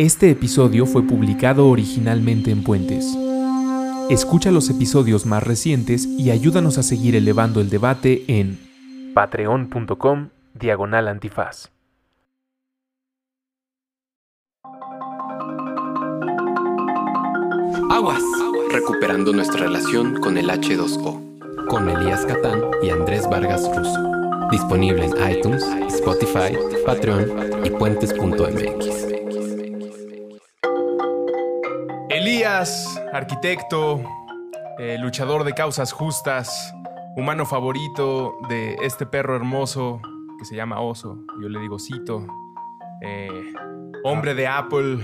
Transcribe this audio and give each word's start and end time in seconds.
Este 0.00 0.30
episodio 0.30 0.86
fue 0.86 1.02
publicado 1.02 1.68
originalmente 1.68 2.50
en 2.50 2.64
Puentes. 2.64 3.14
Escucha 4.08 4.50
los 4.50 4.70
episodios 4.70 5.26
más 5.26 5.42
recientes 5.42 6.06
y 6.06 6.30
ayúdanos 6.30 6.78
a 6.78 6.82
seguir 6.82 7.16
elevando 7.16 7.60
el 7.60 7.68
debate 7.68 8.24
en 8.26 8.58
patreon.com 9.12 10.30
diagonal 10.54 11.06
antifaz. 11.06 11.70
Aguas, 17.90 18.22
recuperando 18.72 19.34
nuestra 19.34 19.60
relación 19.60 20.18
con 20.18 20.38
el 20.38 20.48
H2O, 20.48 21.66
con 21.68 21.90
Elías 21.90 22.24
Catán 22.24 22.62
y 22.82 22.88
Andrés 22.88 23.28
Vargas 23.28 23.68
Russo. 23.76 24.48
Disponible 24.50 25.04
en 25.04 25.30
iTunes, 25.30 25.62
Spotify, 25.88 26.56
Patreon 26.86 27.66
y 27.66 27.68
puentes.mx. 27.68 29.09
Elías, 32.34 33.02
arquitecto, 33.12 34.00
eh, 34.78 34.96
luchador 35.00 35.42
de 35.42 35.52
causas 35.52 35.90
justas, 35.90 36.72
humano 37.16 37.44
favorito 37.44 38.38
de 38.48 38.76
este 38.84 39.04
perro 39.04 39.34
hermoso 39.34 40.00
que 40.38 40.44
se 40.44 40.54
llama 40.54 40.80
Oso, 40.80 41.24
yo 41.42 41.48
le 41.48 41.58
digo 41.58 41.80
Cito, 41.80 42.24
eh, 43.02 43.52
hombre 44.04 44.34
de 44.34 44.46
Apple, 44.46 45.00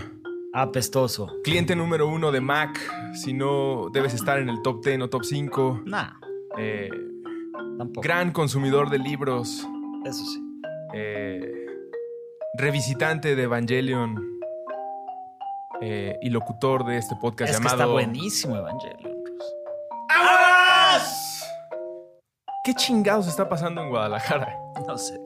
Apestoso. 0.54 1.26
cliente 1.42 1.74
número 1.74 2.06
uno 2.06 2.30
de 2.30 2.40
Mac, 2.40 2.78
si 3.14 3.32
no 3.32 3.88
debes 3.92 4.14
estar 4.14 4.38
en 4.38 4.48
el 4.48 4.62
top 4.62 4.84
10 4.84 5.00
o 5.02 5.10
top 5.10 5.24
5, 5.24 5.82
Nah, 5.84 6.10
eh, 6.58 6.88
tampoco. 7.76 8.02
gran 8.02 8.30
consumidor 8.30 8.88
de 8.88 9.00
libros, 9.00 9.66
Eso 10.04 10.24
sí. 10.24 10.40
revisitante 12.56 13.34
de 13.34 13.42
Evangelion 13.42 14.35
eh, 15.80 16.18
y 16.22 16.30
locutor 16.30 16.84
de 16.84 16.98
este 16.98 17.14
podcast 17.16 17.50
Es 17.50 17.58
que 17.58 17.64
llamado... 17.64 17.82
está 17.82 17.92
buenísimo 17.92 18.56
Evangelion. 18.56 19.12
Rus. 20.08 21.44
¿Qué 22.64 22.74
chingados 22.74 23.28
está 23.28 23.48
pasando 23.48 23.82
en 23.82 23.90
Guadalajara? 23.90 24.56
No 24.86 24.98
sé. 24.98 25.20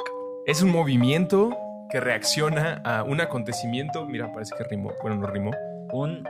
Es 0.46 0.62
un 0.62 0.70
movimiento 0.70 1.56
que 1.90 2.00
reacciona 2.00 2.82
a 2.84 3.02
un 3.02 3.20
acontecimiento. 3.20 4.06
Mira, 4.06 4.32
parece 4.32 4.54
que 4.56 4.64
rimó. 4.64 4.92
Bueno, 5.02 5.16
no 5.16 5.26
rimó. 5.26 5.50
Un. 5.92 6.24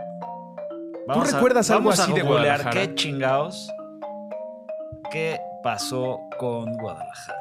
recuerdas 1.06 1.70
algo 1.70 1.84
vamos 1.84 2.00
así 2.00 2.12
a 2.12 2.14
de 2.14 2.22
Guadalajara? 2.22 2.70
¿Qué 2.70 2.94
chingados? 2.94 3.72
¿Qué 5.10 5.40
pasó 5.62 6.20
con 6.38 6.72
Guadalajara? 6.74 7.39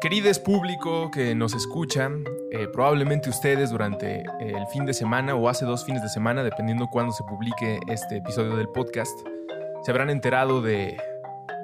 Querides 0.00 0.38
público 0.38 1.10
que 1.10 1.34
nos 1.34 1.54
escuchan, 1.54 2.24
eh, 2.52 2.68
probablemente 2.72 3.30
ustedes 3.30 3.70
durante 3.70 4.24
el 4.40 4.66
fin 4.72 4.84
de 4.84 4.94
semana 4.94 5.34
o 5.34 5.48
hace 5.48 5.64
dos 5.64 5.84
fines 5.84 6.02
de 6.02 6.08
semana, 6.08 6.42
dependiendo 6.44 6.88
cuándo 6.88 7.12
se 7.12 7.24
publique 7.24 7.80
este 7.88 8.18
episodio 8.18 8.56
del 8.56 8.68
podcast, 8.68 9.18
se 9.82 9.90
habrán 9.90 10.10
enterado 10.10 10.60
de 10.60 10.96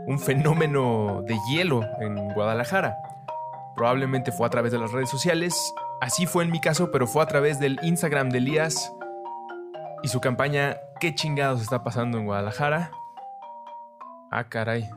un 0.06 0.18
fenómeno 0.18 1.22
de 1.26 1.38
hielo 1.50 1.82
en 2.00 2.32
Guadalajara. 2.34 2.96
Probablemente 3.74 4.32
fue 4.32 4.46
a 4.46 4.50
través 4.50 4.72
de 4.72 4.78
las 4.78 4.92
redes 4.92 5.10
sociales, 5.10 5.54
así 6.00 6.26
fue 6.26 6.44
en 6.44 6.50
mi 6.50 6.60
caso, 6.60 6.90
pero 6.90 7.06
fue 7.06 7.22
a 7.22 7.26
través 7.26 7.60
del 7.60 7.78
Instagram 7.82 8.30
de 8.30 8.38
Elías 8.38 8.92
y 10.02 10.08
su 10.08 10.20
campaña 10.20 10.76
¿Qué 11.02 11.12
chingados 11.16 11.60
está 11.60 11.82
pasando 11.82 12.16
en 12.16 12.26
Guadalajara? 12.26 12.92
Ah, 14.30 14.44
caray. 14.44 14.88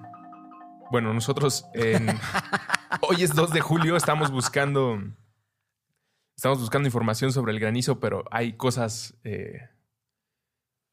Bueno, 0.92 1.16
nosotros 1.16 1.68
en... 1.74 2.08
Hoy 3.02 3.24
es 3.24 3.34
2 3.36 3.52
de 3.52 3.62
julio, 3.62 3.96
estamos 3.96 4.32
buscando. 4.32 5.02
Estamos 6.36 6.60
buscando 6.60 6.88
información 6.88 7.32
sobre 7.32 7.54
el 7.54 7.60
granizo, 7.60 8.00
pero 8.00 8.26
hay 8.32 8.54
cosas. 8.54 9.16
eh, 9.24 9.70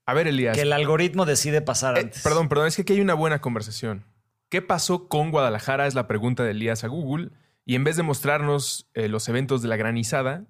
A 0.06 0.14
ver, 0.14 0.28
Elías. 0.28 0.56
Que 0.56 0.62
el 0.62 0.72
algoritmo 0.72 1.26
decide 1.26 1.62
pasar 1.62 1.96
eh, 1.98 2.02
antes. 2.02 2.22
perdón, 2.22 2.48
perdón, 2.48 2.68
es 2.68 2.76
que 2.76 2.82
aquí 2.82 2.94
hay 2.94 3.00
una 3.00 3.14
buena 3.14 3.40
conversación. 3.40 4.04
¿Qué 4.48 4.62
pasó 4.62 5.08
con 5.08 5.30
Guadalajara? 5.30 5.86
Es 5.86 5.94
la 5.94 6.06
pregunta 6.06 6.44
de 6.44 6.50
Elías 6.50 6.84
a 6.84 6.88
Google. 6.88 7.30
Y 7.64 7.74
en 7.74 7.84
vez 7.84 7.96
de 7.96 8.02
mostrarnos 8.02 8.90
eh, 8.94 9.08
los 9.08 9.28
eventos 9.28 9.62
de 9.62 9.68
la 9.68 9.76
granizada, 9.76 10.44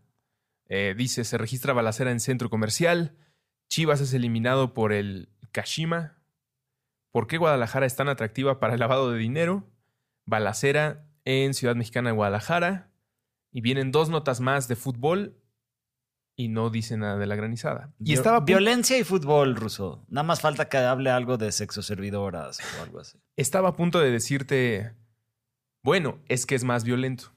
dice: 0.97 1.25
se 1.25 1.37
registra 1.37 1.75
balacera 1.75 2.11
en 2.11 2.19
centro 2.21 2.49
comercial. 2.49 3.15
Chivas 3.69 4.01
es 4.01 4.15
eliminado 4.15 4.73
por 4.73 4.93
el 4.95 5.29
Kashima. 5.53 6.17
¿Por 7.11 7.27
qué 7.27 7.37
Guadalajara 7.37 7.85
es 7.85 7.95
tan 7.95 8.09
atractiva 8.09 8.59
para 8.59 8.73
el 8.73 8.81
lavado 8.81 9.11
de 9.13 9.19
dinero? 9.19 9.69
Balacera 10.25 11.05
en 11.25 11.55
Ciudad 11.55 11.77
Mexicana 11.77 12.11
de 12.11 12.17
Guadalajara. 12.17 12.91
Y 13.53 13.61
vienen 13.61 13.93
dos 13.93 14.09
notas 14.09 14.41
más 14.41 14.69
de 14.69 14.77
fútbol 14.77 15.43
y 16.37 16.49
no 16.49 16.71
dice 16.71 16.97
nada 16.97 17.19
de 17.19 17.27
la 17.27 17.37
granizada. 17.37 17.93
Y 17.99 18.15
estaba 18.15 18.41
Violencia 18.41 18.99
y 18.99 19.05
fútbol 19.05 19.57
ruso. 19.57 20.05
Nada 20.09 20.25
más 20.25 20.41
falta 20.41 20.69
que 20.69 20.79
hable 20.79 21.11
algo 21.11 21.37
de 21.37 21.53
sexo 21.53 21.83
servidoras 21.83 22.59
o 22.79 22.83
algo 22.83 23.01
así. 23.01 23.19
estaba 23.37 23.71
a 23.71 23.77
punto 23.77 24.01
de 24.01 24.11
decirte, 24.11 24.95
bueno, 25.85 26.21
es 26.29 26.47
que 26.47 26.55
es 26.55 26.65
más 26.65 26.85
violento. 26.85 27.33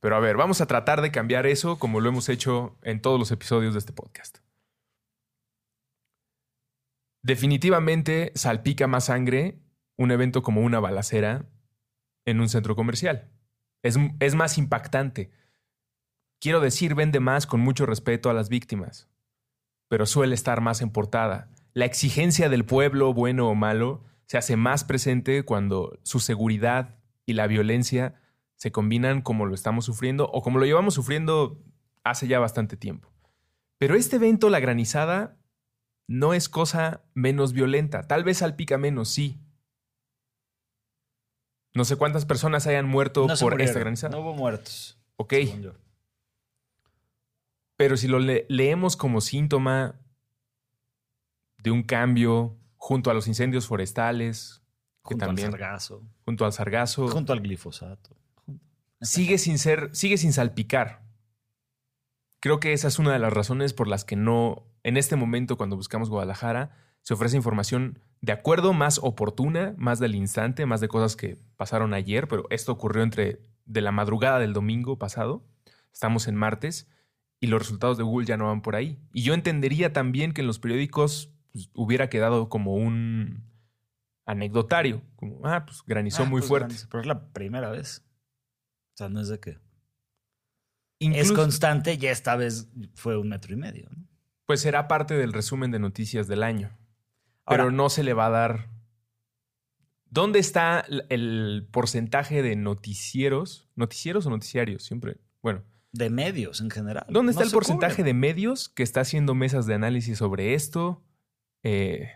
Pero 0.00 0.16
a 0.16 0.20
ver, 0.20 0.36
vamos 0.36 0.60
a 0.60 0.66
tratar 0.66 1.00
de 1.00 1.10
cambiar 1.10 1.46
eso 1.46 1.78
como 1.78 2.00
lo 2.00 2.08
hemos 2.08 2.28
hecho 2.28 2.78
en 2.82 3.00
todos 3.00 3.18
los 3.18 3.30
episodios 3.30 3.74
de 3.74 3.78
este 3.78 3.92
podcast. 3.92 4.38
Definitivamente 7.22 8.32
salpica 8.34 8.86
más 8.86 9.06
sangre 9.06 9.62
un 9.96 10.10
evento 10.10 10.42
como 10.42 10.60
una 10.60 10.80
balacera 10.80 11.46
en 12.24 12.40
un 12.40 12.48
centro 12.48 12.76
comercial. 12.76 13.30
Es, 13.82 13.98
es 14.20 14.34
más 14.34 14.58
impactante. 14.58 15.30
Quiero 16.40 16.60
decir, 16.60 16.94
vende 16.94 17.20
más 17.20 17.46
con 17.46 17.60
mucho 17.60 17.86
respeto 17.86 18.30
a 18.30 18.34
las 18.34 18.48
víctimas, 18.48 19.08
pero 19.88 20.06
suele 20.06 20.34
estar 20.34 20.60
más 20.60 20.82
en 20.82 20.90
portada. 20.90 21.50
La 21.72 21.84
exigencia 21.84 22.48
del 22.48 22.64
pueblo, 22.64 23.14
bueno 23.14 23.48
o 23.48 23.54
malo, 23.54 24.04
se 24.26 24.38
hace 24.38 24.56
más 24.56 24.84
presente 24.84 25.42
cuando 25.44 25.98
su 26.02 26.20
seguridad 26.20 26.98
y 27.26 27.34
la 27.34 27.46
violencia 27.46 28.14
se 28.56 28.72
combinan 28.72 29.22
como 29.22 29.46
lo 29.46 29.54
estamos 29.54 29.84
sufriendo 29.84 30.30
o 30.30 30.42
como 30.42 30.58
lo 30.58 30.64
llevamos 30.64 30.94
sufriendo 30.94 31.62
hace 32.04 32.28
ya 32.28 32.38
bastante 32.38 32.76
tiempo. 32.76 33.12
Pero 33.78 33.96
este 33.96 34.16
evento, 34.16 34.50
la 34.50 34.60
granizada, 34.60 35.36
no 36.06 36.34
es 36.34 36.48
cosa 36.48 37.02
menos 37.14 37.52
violenta. 37.52 38.06
Tal 38.06 38.24
vez 38.24 38.38
salpica 38.38 38.78
menos, 38.78 39.08
sí. 39.08 39.40
No 41.74 41.84
sé 41.84 41.96
cuántas 41.96 42.24
personas 42.24 42.66
hayan 42.66 42.86
muerto 42.86 43.26
No 43.26 43.34
por 43.36 43.60
esta 43.60 43.80
granizada. 43.80 44.14
No 44.16 44.22
hubo 44.22 44.34
muertos. 44.34 44.96
ok, 45.16 45.34
pero 47.76 47.96
si 47.96 48.06
lo 48.08 48.18
le- 48.20 48.46
leemos 48.48 48.96
como 48.96 49.20
síntoma 49.20 49.98
de 51.58 51.70
un 51.70 51.82
cambio 51.82 52.56
junto 52.76 53.10
a 53.10 53.14
los 53.14 53.26
incendios 53.26 53.66
forestales, 53.66 54.62
que 55.02 55.14
Junto 55.14 55.26
también 55.26 55.46
al 55.46 55.52
sargazo. 55.52 56.02
junto 56.24 56.44
al 56.44 56.52
sargazo, 56.52 57.08
Junto 57.08 57.32
al 57.32 57.40
glifosato. 57.40 58.16
sigue 59.00 59.38
sin 59.38 59.58
ser, 59.58 59.90
sigue 59.94 60.16
sin 60.18 60.32
salpicar. 60.32 61.02
Creo 62.40 62.60
que 62.60 62.72
esa 62.74 62.88
es 62.88 62.98
una 62.98 63.12
de 63.12 63.18
las 63.18 63.32
razones 63.32 63.72
por 63.72 63.88
las 63.88 64.04
que 64.04 64.16
no, 64.16 64.66
en 64.82 64.96
este 64.96 65.16
momento, 65.16 65.56
cuando 65.56 65.76
buscamos 65.76 66.10
Guadalajara, 66.10 66.76
se 67.04 67.14
ofrece 67.14 67.36
información 67.36 67.98
de 68.22 68.32
acuerdo 68.32 68.72
más 68.72 68.98
oportuna, 69.02 69.74
más 69.76 69.98
del 69.98 70.14
instante, 70.14 70.64
más 70.64 70.80
de 70.80 70.88
cosas 70.88 71.16
que 71.16 71.38
pasaron 71.56 71.92
ayer, 71.92 72.26
pero 72.28 72.46
esto 72.48 72.72
ocurrió 72.72 73.02
entre 73.02 73.40
de 73.66 73.80
la 73.82 73.92
madrugada 73.92 74.38
del 74.38 74.54
domingo 74.54 74.98
pasado, 74.98 75.44
estamos 75.92 76.26
en 76.28 76.34
martes, 76.34 76.88
y 77.40 77.46
los 77.48 77.60
resultados 77.60 77.98
de 77.98 78.04
Google 78.04 78.26
ya 78.26 78.38
no 78.38 78.46
van 78.46 78.62
por 78.62 78.74
ahí. 78.74 78.98
Y 79.12 79.22
yo 79.22 79.34
entendería 79.34 79.92
también 79.92 80.32
que 80.32 80.40
en 80.40 80.46
los 80.46 80.58
periódicos 80.58 81.30
pues, 81.52 81.68
hubiera 81.74 82.08
quedado 82.08 82.48
como 82.48 82.74
un 82.74 83.44
anecdotario, 84.24 85.02
como, 85.16 85.46
ah, 85.46 85.66
pues 85.66 85.82
granizó 85.86 86.22
Ah, 86.22 86.26
muy 86.26 86.40
pues, 86.40 86.48
fuerte. 86.48 86.68
granizo, 86.68 86.88
Pero 86.88 87.00
es 87.02 87.06
la 87.06 87.32
primera 87.32 87.70
vez. 87.70 88.02
O 88.94 88.96
sea, 88.96 89.10
no 89.10 89.20
es 89.20 89.28
de 89.28 89.40
que. 89.40 89.58
Es 91.00 91.32
constante 91.32 91.98
y 92.00 92.06
esta 92.06 92.34
vez 92.36 92.70
fue 92.94 93.18
un 93.18 93.28
metro 93.28 93.52
y 93.52 93.56
medio. 93.56 93.90
¿no? 93.90 94.06
Pues 94.46 94.62
será 94.62 94.88
parte 94.88 95.12
del 95.12 95.34
resumen 95.34 95.70
de 95.70 95.78
noticias 95.78 96.28
del 96.28 96.42
año. 96.42 96.70
Pero 97.46 97.70
no 97.70 97.90
se 97.90 98.02
le 98.04 98.14
va 98.14 98.26
a 98.26 98.30
dar. 98.30 98.70
¿Dónde 100.10 100.38
está 100.38 100.84
el 101.08 101.66
porcentaje 101.70 102.42
de 102.42 102.56
noticieros? 102.56 103.68
¿Noticieros 103.74 104.26
o 104.26 104.30
noticiarios? 104.30 104.84
Siempre. 104.84 105.18
Bueno, 105.42 105.62
De 105.92 106.08
medios 106.10 106.60
en 106.60 106.70
general. 106.70 107.06
¿dónde 107.08 107.30
está 107.32 107.42
No 107.42 107.48
el 107.48 107.52
porcentaje 107.52 107.96
cubre. 107.96 108.04
de 108.10 108.14
medios 108.14 108.68
que 108.68 108.82
está 108.82 109.00
haciendo 109.00 109.34
mesas 109.34 109.66
de 109.66 109.74
análisis 109.74 110.18
sobre 110.18 110.54
esto? 110.54 111.02
Eh, 111.62 112.10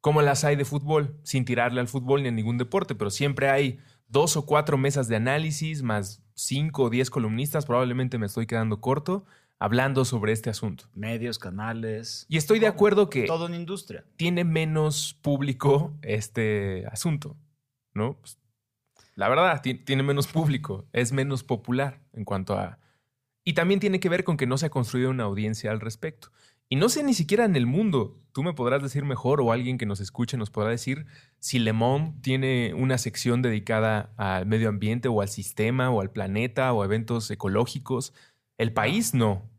¿Cómo 0.00 0.20
las 0.22 0.44
hay 0.44 0.56
de 0.56 0.64
fútbol? 0.64 1.16
Sin 1.22 1.44
tirarle 1.44 1.80
al 1.80 1.88
fútbol 1.88 2.22
ni 2.22 2.28
a 2.28 2.32
ningún 2.32 2.58
deporte, 2.58 2.94
pero 2.94 3.10
siempre 3.10 3.48
hay 3.48 3.78
dos 4.08 4.36
o 4.36 4.44
cuatro 4.44 4.76
mesas 4.76 5.08
de 5.08 5.16
análisis, 5.16 5.82
más 5.82 6.22
cinco 6.34 6.84
o 6.84 6.90
diez 6.90 7.08
columnistas, 7.08 7.66
probablemente 7.66 8.18
me 8.18 8.26
estoy 8.26 8.46
quedando 8.46 8.80
corto, 8.80 9.24
hablando 9.62 10.04
sobre 10.04 10.32
este 10.32 10.50
asunto. 10.50 10.84
Medios, 10.94 11.38
canales. 11.38 12.26
Y 12.28 12.36
estoy 12.36 12.58
de 12.58 12.66
acuerdo 12.66 13.08
que 13.08 13.24
Todo 13.26 13.46
en 13.46 13.54
industria. 13.54 14.04
tiene 14.16 14.44
menos 14.44 15.14
público 15.22 15.92
este 16.02 16.84
asunto, 16.90 17.36
¿no? 17.94 18.18
Pues, 18.18 18.38
la 19.14 19.28
verdad, 19.28 19.60
ti- 19.62 19.74
tiene 19.74 20.02
menos 20.02 20.26
público, 20.26 20.86
es 20.92 21.12
menos 21.12 21.44
popular 21.44 22.00
en 22.12 22.24
cuanto 22.24 22.58
a 22.58 22.78
Y 23.44 23.54
también 23.54 23.80
tiene 23.80 23.98
que 24.00 24.08
ver 24.08 24.22
con 24.24 24.36
que 24.36 24.46
no 24.46 24.56
se 24.56 24.66
ha 24.66 24.70
construido 24.70 25.10
una 25.10 25.24
audiencia 25.24 25.70
al 25.72 25.80
respecto. 25.80 26.30
Y 26.68 26.76
no 26.76 26.88
sé 26.88 27.02
ni 27.02 27.12
siquiera 27.12 27.44
en 27.44 27.54
el 27.56 27.66
mundo, 27.66 28.18
tú 28.32 28.42
me 28.42 28.54
podrás 28.54 28.82
decir 28.82 29.04
mejor 29.04 29.40
o 29.40 29.52
alguien 29.52 29.78
que 29.78 29.84
nos 29.84 30.00
escuche 30.00 30.36
nos 30.38 30.48
podrá 30.50 30.70
decir 30.70 31.06
si 31.38 31.58
Le 31.58 31.72
Monde 31.72 32.14
tiene 32.22 32.72
una 32.72 32.98
sección 32.98 33.42
dedicada 33.42 34.12
al 34.16 34.46
medio 34.46 34.68
ambiente 34.68 35.08
o 35.08 35.20
al 35.20 35.28
sistema 35.28 35.90
o 35.90 36.00
al 36.00 36.10
planeta 36.10 36.72
o 36.72 36.82
a 36.82 36.86
eventos 36.86 37.30
ecológicos. 37.30 38.14
El 38.58 38.72
país 38.72 39.12
no, 39.12 39.50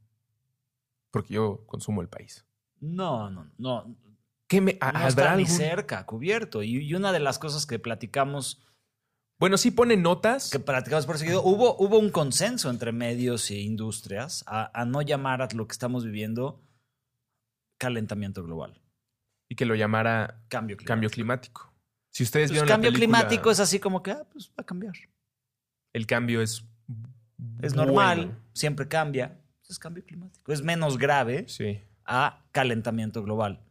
porque 1.13 1.35
yo 1.35 1.63
consumo 1.67 2.01
el 2.01 2.09
país. 2.09 2.43
No, 2.79 3.29
no, 3.29 3.47
no. 3.59 3.95
¿Qué 4.47 4.61
me, 4.61 4.79
no 4.81 5.07
está 5.07 5.35
ni 5.35 5.45
cerca, 5.45 6.07
cubierto. 6.07 6.63
Y, 6.63 6.77
y, 6.77 6.95
una 6.95 7.11
de 7.11 7.19
las 7.19 7.37
cosas 7.37 7.67
que 7.67 7.77
platicamos... 7.77 8.65
Bueno, 9.37 9.57
sí 9.57 9.69
pone 9.69 9.95
notas. 9.95 10.49
Que 10.49 10.59
platicamos 10.59 11.05
por 11.05 11.19
seguido. 11.19 11.43
Hubo, 11.43 11.77
hubo 11.77 11.99
un 11.99 12.09
consenso 12.09 12.71
entre 12.71 12.91
medios 12.91 13.51
e 13.51 13.59
industrias 13.59 14.43
a, 14.47 14.71
a 14.73 14.85
no 14.85 15.03
llamar 15.03 15.43
a 15.43 15.49
lo 15.53 15.67
que 15.67 15.73
estamos 15.73 16.03
viviendo 16.03 16.63
calentamiento 17.77 18.43
global. 18.43 18.81
Y 19.49 19.55
que 19.55 19.65
lo 19.65 19.75
llamara 19.75 20.43
cambio 20.47 20.77
climático. 20.77 20.87
Cambio 20.87 21.09
climático. 21.11 21.73
Si 22.09 22.23
ustedes 22.23 22.49
Pues 22.49 22.53
vieron 22.53 22.69
cambio 22.69 22.89
la 22.89 22.95
película, 22.95 23.19
climático 23.19 23.51
es 23.51 23.59
así 23.59 23.79
como 23.79 24.01
que, 24.01 24.11
ah, 24.11 24.25
pues 24.31 24.49
va 24.49 24.61
a 24.61 24.65
cambiar. 24.65 24.95
El 25.93 26.07
cambio 26.07 26.41
es. 26.41 26.65
Es 27.61 27.75
bueno. 27.75 27.85
normal, 27.85 28.39
siempre 28.53 28.87
cambia. 28.87 29.42
Pues 29.63 29.71
Es 29.71 29.79
cambio 29.79 30.03
climático. 30.05 30.51
Es 30.51 30.61
menos 30.61 30.97
grave 30.97 31.45
Sí, 31.47 31.79
a 32.05 32.43
calentamiento 32.51 33.23
global. 33.23 33.61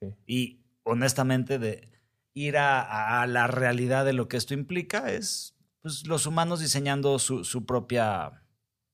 sí. 0.00 0.08
Y 0.26 0.60
honestamente, 0.84 1.58
de 1.58 1.88
ir 2.34 2.56
a, 2.56 3.20
a 3.22 3.26
la 3.26 3.48
realidad 3.48 4.04
de 4.04 4.12
lo 4.12 4.28
que 4.28 4.36
esto 4.36 4.54
implica 4.54 5.10
es 5.12 5.54
pues, 5.82 6.06
los 6.06 6.26
humanos 6.26 6.60
diseñando 6.60 7.18
su, 7.18 7.44
su 7.44 7.66
propia, 7.66 8.42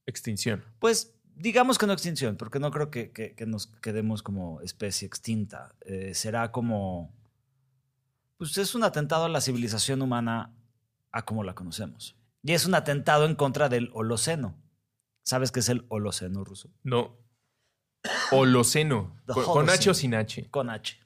Extinción. 0.07 0.65
pues 0.81 1.15
digamos 1.37 1.79
que 1.79 1.87
no 1.87 1.93
extinción, 1.93 2.37
porque 2.37 2.59
no 2.61 2.71
creo 2.71 2.91
que, 2.91 3.11
que- 3.11 3.35
que 3.35 3.45
nos 3.47 3.67
quedemos 3.67 4.23
como 4.23 4.61
especie 4.63 5.07
extinta. 5.07 5.75
Eh, 5.85 6.15
será 6.15 6.53
como, 6.53 7.13
pues 8.39 8.57
es 8.59 8.75
un 8.75 8.85
atentado 8.85 9.25
a 9.27 9.29
la 9.29 9.41
civilización 9.41 10.01
humana 10.03 10.53
a 11.13 11.25
como 11.25 11.45
la 11.45 11.55
conocemos. 11.55 12.17
Y 12.43 12.53
es 12.53 12.67
un 12.67 12.75
atentado 12.75 13.25
en 13.27 13.35
contra 13.35 13.69
del 13.69 13.91
Holoceno. 13.95 14.55
¿Sabes 15.25 15.51
qué 15.53 15.61
es 15.61 15.69
el 15.69 15.87
Holoceno 15.89 16.45
ruso? 16.45 16.71
No. 16.83 17.19
Holoceno. 18.31 19.17
Con, 19.27 19.45
con 19.45 19.71
H 19.71 19.91
o 19.91 19.95
sin 19.95 20.15
H. 20.15 20.49
Con 20.51 20.71
H. 20.71 20.99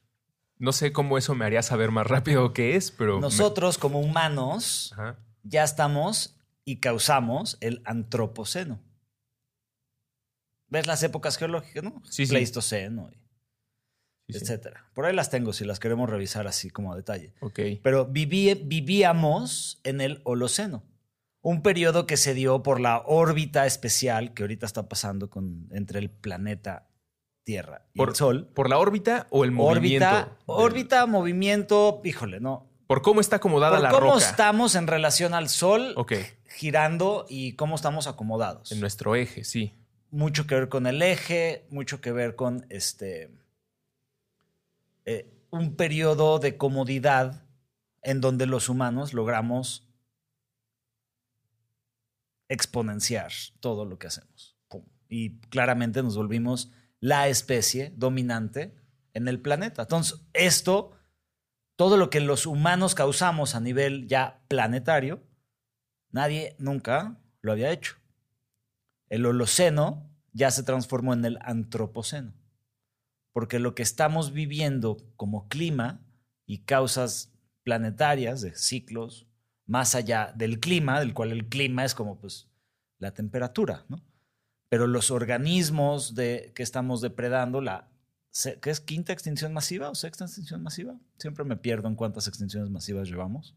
No 0.59 0.73
sé 0.73 0.93
cómo 0.93 1.17
eso 1.19 1.35
me 1.37 1.45
haría 1.45 1.63
saber 1.63 1.93
más 1.93 2.07
rápido 2.07 2.53
qué 2.53 2.75
es, 2.77 2.91
pero. 2.91 3.17
me- 3.17 3.21
Nosotros 3.21 3.79
como 3.79 4.01
humanos 4.01 4.93
Ajá. 4.95 5.19
ya 5.45 5.63
estamos 5.63 6.37
y 6.65 6.81
causamos 6.81 7.57
el 7.61 7.81
antropoceno. 7.85 8.81
¿Ves 10.71 10.87
las 10.87 11.03
épocas 11.03 11.37
geológicas, 11.39 11.83
no? 11.85 12.03
Sí, 12.05 12.27
sí. 12.27 12.33
Pleistoceno, 12.33 13.09
Sí, 14.29 14.35
sí. 14.35 14.39
etcétera. 14.45 14.91
Por 14.95 15.07
ahí 15.07 15.15
las 15.15 15.31
tengo 15.31 15.53
si 15.55 15.65
las 15.65 15.79
queremos 15.81 16.11
revisar 16.11 16.47
así 16.47 16.69
como 16.71 16.93
a 16.93 16.97
detalle. 16.97 17.33
Ok. 17.41 17.59
Pero 17.83 18.07
viví- 18.13 18.61
vivíamos 18.67 19.81
en 19.85 20.01
el 20.03 20.21
Holoceno, 20.25 20.83
un 21.43 21.63
periodo 21.63 22.07
que 22.07 22.17
se 22.17 22.35
dio 22.35 22.63
por 22.63 22.81
la 22.81 23.03
órbita 23.07 23.67
especial 23.67 24.35
que 24.35 24.43
ahorita 24.43 24.67
está 24.67 24.89
pasando 24.89 25.31
con, 25.31 25.69
entre 25.73 25.99
el 26.01 26.11
planeta 26.11 26.89
Tierra 27.45 27.87
y 27.95 27.99
Por, 27.99 28.11
el 28.11 28.15
Sol. 28.17 28.49
¿Por 28.55 28.69
la 28.69 28.79
órbita 28.79 29.27
o 29.31 29.45
el 29.45 29.53
movimiento? 29.53 30.07
Órbita, 30.07 30.25
del- 30.25 30.35
órbita, 30.47 31.07
movimiento, 31.07 32.01
híjole, 32.05 32.41
no. 32.41 32.67
Por 32.87 33.03
cómo 33.03 33.21
está 33.21 33.37
acomodada 33.37 33.77
Por 33.77 33.83
la 33.83 33.91
cómo 33.91 34.13
roca. 34.15 34.25
estamos 34.25 34.75
en 34.75 34.87
relación 34.87 35.33
al 35.35 35.49
Sol, 35.49 35.95
girando 36.49 37.27
y 37.29 37.53
cómo 37.53 37.77
estamos 37.77 38.07
acomodados. 38.07 38.73
En 38.73 38.81
nuestro 38.81 39.15
eje, 39.15 39.45
sí. 39.45 39.75
Mucho 40.11 40.47
que 40.47 40.55
ver 40.55 40.69
con 40.69 40.87
el 40.87 41.01
eje, 41.03 41.67
mucho 41.71 42.01
que 42.01 42.13
ver 42.13 42.35
con 42.35 42.67
este 42.71 43.31
eh, 45.05 45.31
un 45.51 45.77
periodo 45.77 46.39
de 46.39 46.57
comodidad 46.57 47.43
en 48.03 48.21
donde 48.21 48.47
los 48.47 48.69
humanos 48.69 49.13
logramos 49.15 49.88
exponenciar 52.49 53.33
todo 53.61 53.85
lo 53.85 53.99
que 53.99 54.09
hacemos. 54.09 54.57
Y 55.09 55.41
claramente 55.49 56.03
nos 56.03 56.17
volvimos 56.17 56.71
la 57.01 57.29
especie 57.29 57.93
dominante 57.97 58.75
en 59.15 59.29
el 59.29 59.41
planeta. 59.41 59.83
Entonces, 59.83 60.21
esto, 60.35 60.93
todo 61.77 61.97
lo 61.97 62.11
que 62.11 62.21
los 62.21 62.47
humanos 62.47 62.95
causamos 62.95 63.55
a 63.55 63.61
nivel 63.61 64.07
ya 64.07 64.43
planetario, 64.49 65.23
nadie 66.11 66.57
nunca 66.59 67.19
lo 67.41 67.53
había 67.53 67.71
hecho. 67.71 67.97
El 69.09 69.25
Holoceno 69.25 70.11
ya 70.33 70.51
se 70.51 70.63
transformó 70.63 71.15
en 71.15 71.25
el 71.25 71.39
Antropoceno. 71.43 72.35
Porque 73.33 73.59
lo 73.59 73.75
que 73.75 73.83
estamos 73.83 74.33
viviendo 74.33 74.99
como 75.17 75.49
clima 75.49 76.05
y 76.45 76.65
causas 76.65 77.33
planetarias 77.63 78.41
de 78.41 78.55
ciclos 78.55 79.28
más 79.69 79.95
allá 79.95 80.33
del 80.35 80.59
clima, 80.59 80.99
del 80.99 81.15
cual 81.15 81.31
el 81.31 81.47
clima 81.49 81.85
es 81.85 81.95
como 81.95 82.19
pues 82.19 82.49
la 82.99 83.13
temperatura, 83.13 83.85
¿no? 83.89 84.03
Pero 84.69 84.87
los 84.87 85.11
organismos 85.11 86.15
de, 86.15 86.53
que 86.55 86.63
estamos 86.63 87.01
depredando, 87.01 87.61
la, 87.61 87.89
¿qué 88.61 88.71
es 88.71 88.81
quinta 88.81 89.13
extinción 89.13 89.53
masiva 89.53 89.89
o 89.89 89.95
sexta 89.95 90.25
extinción 90.25 90.63
masiva? 90.63 90.97
Siempre 91.19 91.45
me 91.45 91.57
pierdo 91.57 91.89
en 91.89 91.95
cuántas 91.95 92.27
extinciones 92.27 92.71
masivas 92.71 93.09
llevamos. 93.09 93.55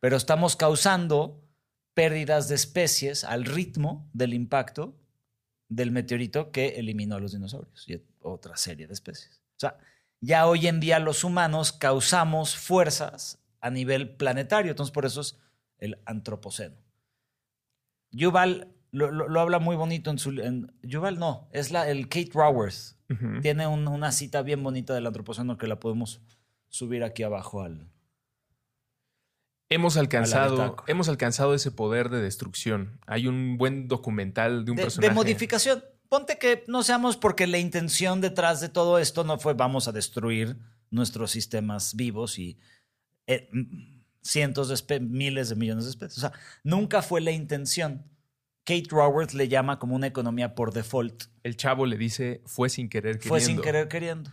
Pero 0.00 0.16
estamos 0.16 0.56
causando 0.56 1.42
pérdidas 1.94 2.48
de 2.48 2.54
especies 2.54 3.24
al 3.24 3.44
ritmo 3.44 4.08
del 4.12 4.34
impacto 4.34 4.96
del 5.68 5.92
meteorito 5.92 6.50
que 6.50 6.80
eliminó 6.80 7.16
a 7.16 7.20
los 7.20 7.32
dinosaurios 7.32 7.88
y 7.88 8.02
otra 8.20 8.56
serie 8.56 8.86
de 8.86 8.94
especies. 8.94 9.42
O 9.56 9.60
sea, 9.60 9.78
ya 10.20 10.46
hoy 10.46 10.66
en 10.66 10.80
día 10.80 10.98
los 10.98 11.22
humanos 11.24 11.72
causamos 11.72 12.56
fuerzas 12.56 13.39
a 13.60 13.70
nivel 13.70 14.16
planetario, 14.16 14.70
entonces 14.70 14.92
por 14.92 15.04
eso 15.06 15.20
es 15.20 15.38
el 15.78 16.00
antropoceno. 16.06 16.76
Yuval 18.12 18.74
lo, 18.90 19.10
lo- 19.12 19.28
lo 19.28 19.40
habla 19.40 19.58
muy 19.58 19.76
bonito 19.76 20.10
en 20.10 20.18
su... 20.18 20.30
En, 20.30 20.72
Yuval 20.82 21.18
no, 21.18 21.48
es 21.52 21.70
la, 21.70 21.88
el 21.88 22.08
Kate 22.08 22.30
Raworth. 22.34 22.96
Tiene 23.42 23.66
un- 23.66 23.88
una 23.88 24.12
cita 24.12 24.42
bien 24.42 24.62
bonita 24.62 24.94
del 24.94 25.06
antropoceno 25.06 25.58
que 25.58 25.66
la 25.66 25.78
podemos 25.80 26.20
subir 26.68 27.02
aquí 27.04 27.22
abajo 27.22 27.62
al... 27.62 27.88
Hemos 29.68 29.96
alcanzado, 29.96 30.76
hemos 30.88 31.08
alcanzado 31.08 31.54
ese 31.54 31.70
poder 31.70 32.08
de 32.08 32.20
destrucción. 32.20 32.98
Hay 33.06 33.28
un 33.28 33.56
buen 33.56 33.86
documental 33.86 34.64
de 34.64 34.72
un 34.72 34.76
de, 34.76 34.82
de 34.82 34.86
personaje. 34.86 35.14
modificación. 35.14 35.84
Ponte 36.08 36.38
que 36.38 36.64
no 36.66 36.82
seamos 36.82 37.16
porque 37.16 37.46
la 37.46 37.58
intención 37.58 38.20
detrás 38.20 38.60
de 38.60 38.68
todo 38.68 38.98
esto 38.98 39.22
no 39.22 39.38
fue 39.38 39.54
vamos 39.54 39.86
a 39.86 39.92
destruir 39.92 40.56
nuestros 40.90 41.30
sistemas 41.30 41.94
vivos 41.94 42.40
y 42.40 42.58
eh, 43.32 43.48
cientos 44.22 44.68
de 44.68 44.74
espe- 44.74 45.00
miles 45.00 45.48
de 45.48 45.56
millones 45.56 45.84
de 45.84 45.90
especies. 45.90 46.18
O 46.18 46.20
sea, 46.20 46.32
nunca 46.64 47.02
fue 47.02 47.20
la 47.20 47.30
intención. 47.30 48.04
Kate 48.64 48.88
Raworth 48.90 49.32
le 49.32 49.48
llama 49.48 49.78
como 49.78 49.96
una 49.96 50.06
economía 50.06 50.54
por 50.54 50.72
default. 50.72 51.24
El 51.42 51.56
chavo 51.56 51.86
le 51.86 51.96
dice, 51.96 52.42
fue 52.44 52.68
sin 52.68 52.88
querer 52.88 53.16
queriendo. 53.18 53.28
Fue 53.28 53.40
sin 53.40 53.60
querer 53.60 53.88
queriendo. 53.88 54.30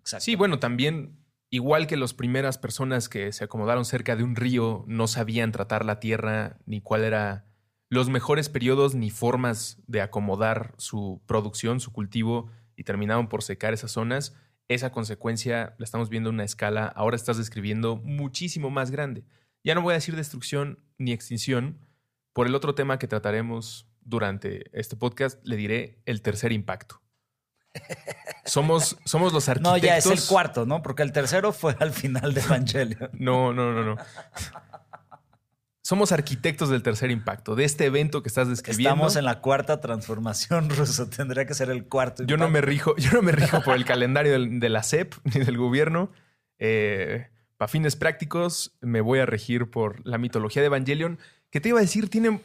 Exacto. 0.00 0.24
Sí, 0.24 0.34
bueno, 0.36 0.58
también, 0.58 1.18
igual 1.50 1.86
que 1.86 1.96
las 1.96 2.14
primeras 2.14 2.58
personas 2.58 3.08
que 3.08 3.32
se 3.32 3.44
acomodaron 3.44 3.84
cerca 3.84 4.16
de 4.16 4.24
un 4.24 4.34
río, 4.36 4.84
no 4.86 5.06
sabían 5.06 5.52
tratar 5.52 5.84
la 5.84 6.00
tierra, 6.00 6.58
ni 6.66 6.80
cuál 6.80 7.04
era 7.04 7.46
los 7.90 8.08
mejores 8.08 8.48
periodos 8.48 8.94
ni 8.94 9.10
formas 9.10 9.78
de 9.86 10.00
acomodar 10.00 10.74
su 10.78 11.22
producción, 11.26 11.80
su 11.80 11.92
cultivo, 11.92 12.50
y 12.76 12.84
terminaron 12.84 13.28
por 13.28 13.42
secar 13.42 13.72
esas 13.72 13.92
zonas. 13.92 14.34
Esa 14.68 14.92
consecuencia 14.92 15.74
la 15.78 15.84
estamos 15.84 16.08
viendo 16.08 16.30
en 16.30 16.36
una 16.36 16.44
escala, 16.44 16.86
ahora 16.86 17.16
estás 17.16 17.36
describiendo 17.36 17.96
muchísimo 17.96 18.70
más 18.70 18.90
grande. 18.90 19.24
Ya 19.62 19.74
no 19.74 19.82
voy 19.82 19.92
a 19.92 19.94
decir 19.94 20.16
destrucción 20.16 20.78
ni 20.98 21.12
extinción. 21.12 21.78
Por 22.32 22.46
el 22.46 22.54
otro 22.54 22.74
tema 22.74 22.98
que 22.98 23.06
trataremos 23.06 23.86
durante 24.00 24.70
este 24.78 24.96
podcast, 24.96 25.38
le 25.44 25.56
diré 25.56 26.02
el 26.06 26.22
tercer 26.22 26.52
impacto. 26.52 27.00
Somos, 28.44 28.98
somos 29.04 29.32
los 29.32 29.48
no, 29.48 29.52
arquitectos. 29.70 29.82
ya 29.82 29.96
es 29.96 30.06
el 30.06 30.28
cuarto, 30.28 30.66
¿no? 30.66 30.82
Porque 30.82 31.02
el 31.02 31.12
tercero 31.12 31.50
fue 31.50 31.74
al 31.80 31.92
final 31.92 32.34
de 32.34 32.40
Evangelion. 32.42 33.10
No, 33.14 33.54
no, 33.54 33.72
no, 33.72 33.82
no. 33.82 33.96
Somos 35.86 36.12
arquitectos 36.12 36.70
del 36.70 36.82
tercer 36.82 37.10
impacto, 37.10 37.54
de 37.54 37.64
este 37.64 37.84
evento 37.84 38.22
que 38.22 38.28
estás 38.28 38.48
describiendo. 38.48 38.88
Estamos 38.94 39.16
en 39.16 39.26
la 39.26 39.42
cuarta 39.42 39.82
transformación 39.82 40.70
ruso. 40.76 41.10
Tendría 41.10 41.44
que 41.44 41.52
ser 41.52 41.68
el 41.68 41.84
cuarto. 41.84 42.22
Yo 42.24 42.38
no 42.38 42.48
me 42.48 42.62
rijo, 42.62 42.96
yo 42.96 43.12
no 43.12 43.20
me 43.20 43.32
rijo 43.32 43.60
por 43.62 43.76
el 43.76 43.84
calendario 43.84 44.32
del- 44.32 44.60
de 44.60 44.68
la 44.70 44.82
CEP 44.82 45.12
ni 45.24 45.44
del 45.44 45.58
gobierno. 45.58 46.10
Para 47.58 47.68
fines 47.68 47.96
prácticos, 47.96 48.74
me 48.80 49.02
voy 49.02 49.18
a 49.18 49.26
regir 49.26 49.70
por 49.70 50.00
la 50.06 50.16
mitología 50.16 50.62
de 50.62 50.66
Evangelion, 50.66 51.18
que 51.50 51.60
te 51.60 51.68
iba 51.68 51.78
a 51.78 51.82
decir, 51.82 52.08
tiene 52.08 52.40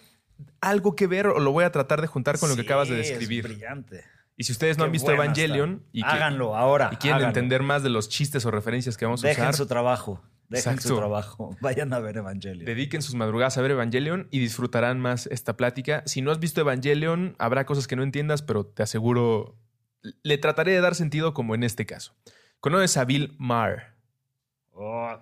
algo 0.60 0.98
que 0.98 1.08
ver 1.08 1.28
o 1.28 1.40
lo 1.40 1.52
voy 1.54 1.64
a 1.64 1.72
tratar 1.72 2.02
de 2.02 2.08
juntar 2.08 2.40
con 2.40 2.50
lo 2.50 2.56
que 2.58 2.64
acabas 2.64 2.90
de 2.90 3.00
es 3.00 3.08
describir. 3.08 3.44
brillante. 3.44 4.04
Y 4.36 4.44
si 4.44 4.52
ustedes 4.52 4.78
no 4.78 4.84
han 4.84 4.92
visto 4.92 5.12
Evangelion 5.14 5.76
está. 5.86 5.90
y, 5.94 6.02
que- 6.02 6.08
háganlo 6.08 6.58
ahora. 6.58 6.90
y 6.92 6.98
quieren 6.98 7.16
háganlo. 7.20 7.28
entender 7.30 7.64
más 7.64 7.84
de 7.84 7.90
los 7.90 8.10
chistes 8.10 8.46
o 8.46 8.52
referencias 8.52 8.98
que 8.98 9.06
vamos 9.06 9.24
a 9.24 9.28
Dejen 9.30 9.46
usar, 9.46 9.56
su 9.56 9.66
trabajo. 9.66 10.22
Dejen 10.50 10.74
su 10.74 10.88
Exacto. 10.90 10.98
trabajo. 10.98 11.56
Vayan 11.62 11.94
a 11.94 12.00
ver 12.00 12.18
Evangelion. 12.18 12.66
Dediquen 12.66 13.02
sus 13.02 13.16
madrugadas 13.16 13.58
a 13.58 13.62
ver 13.62 13.72
Evangelion 13.72 14.28
y 14.32 14.40
disfrutarán 14.40 15.00
más 15.00 15.28
esta 15.28 15.56
plática. 15.56 16.04
Si 16.06 16.22
no 16.22 16.32
has 16.32 16.40
visto 16.40 16.60
Evangelion, 16.62 17.36
habrá 17.38 17.66
cosas 17.66 17.88
que 17.88 17.96
no 17.96 18.04
entiendas, 18.04 18.42
pero 18.42 18.66
te 18.66 18.84
aseguro, 18.84 19.58
le 20.24 20.38
trataré 20.40 20.72
de 20.72 20.82
dar 20.82 20.96
sentido 20.96 21.34
como 21.34 21.56
en 21.56 21.64
este 21.64 21.86
caso. 21.86 22.16
Conoces 22.60 22.98
a 22.98 23.06
Bill 23.06 23.36
Maher. 23.38 23.94
Oh, 24.72 25.18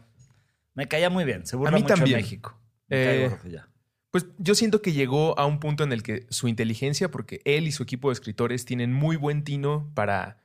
me 0.73 0.87
caía 0.87 1.09
muy 1.09 1.25
bien. 1.25 1.45
Se 1.45 1.55
burla 1.55 1.71
mí 1.71 1.81
mucho 1.81 1.95
también. 1.95 2.17
México. 2.17 2.59
Me 2.87 3.25
Eh, 3.25 3.37
ya. 3.49 3.67
Pues 4.11 4.25
yo 4.37 4.55
siento 4.55 4.81
que 4.81 4.93
llegó 4.93 5.37
a 5.37 5.45
un 5.45 5.59
punto 5.59 5.83
en 5.83 5.91
el 5.91 6.03
que 6.03 6.25
su 6.29 6.47
inteligencia, 6.47 7.11
porque 7.11 7.41
él 7.43 7.67
y 7.67 7.71
su 7.71 7.83
equipo 7.83 8.09
de 8.09 8.13
escritores 8.13 8.63
tienen 8.63 8.93
muy 8.93 9.17
buen 9.17 9.43
tino 9.43 9.91
para 9.93 10.41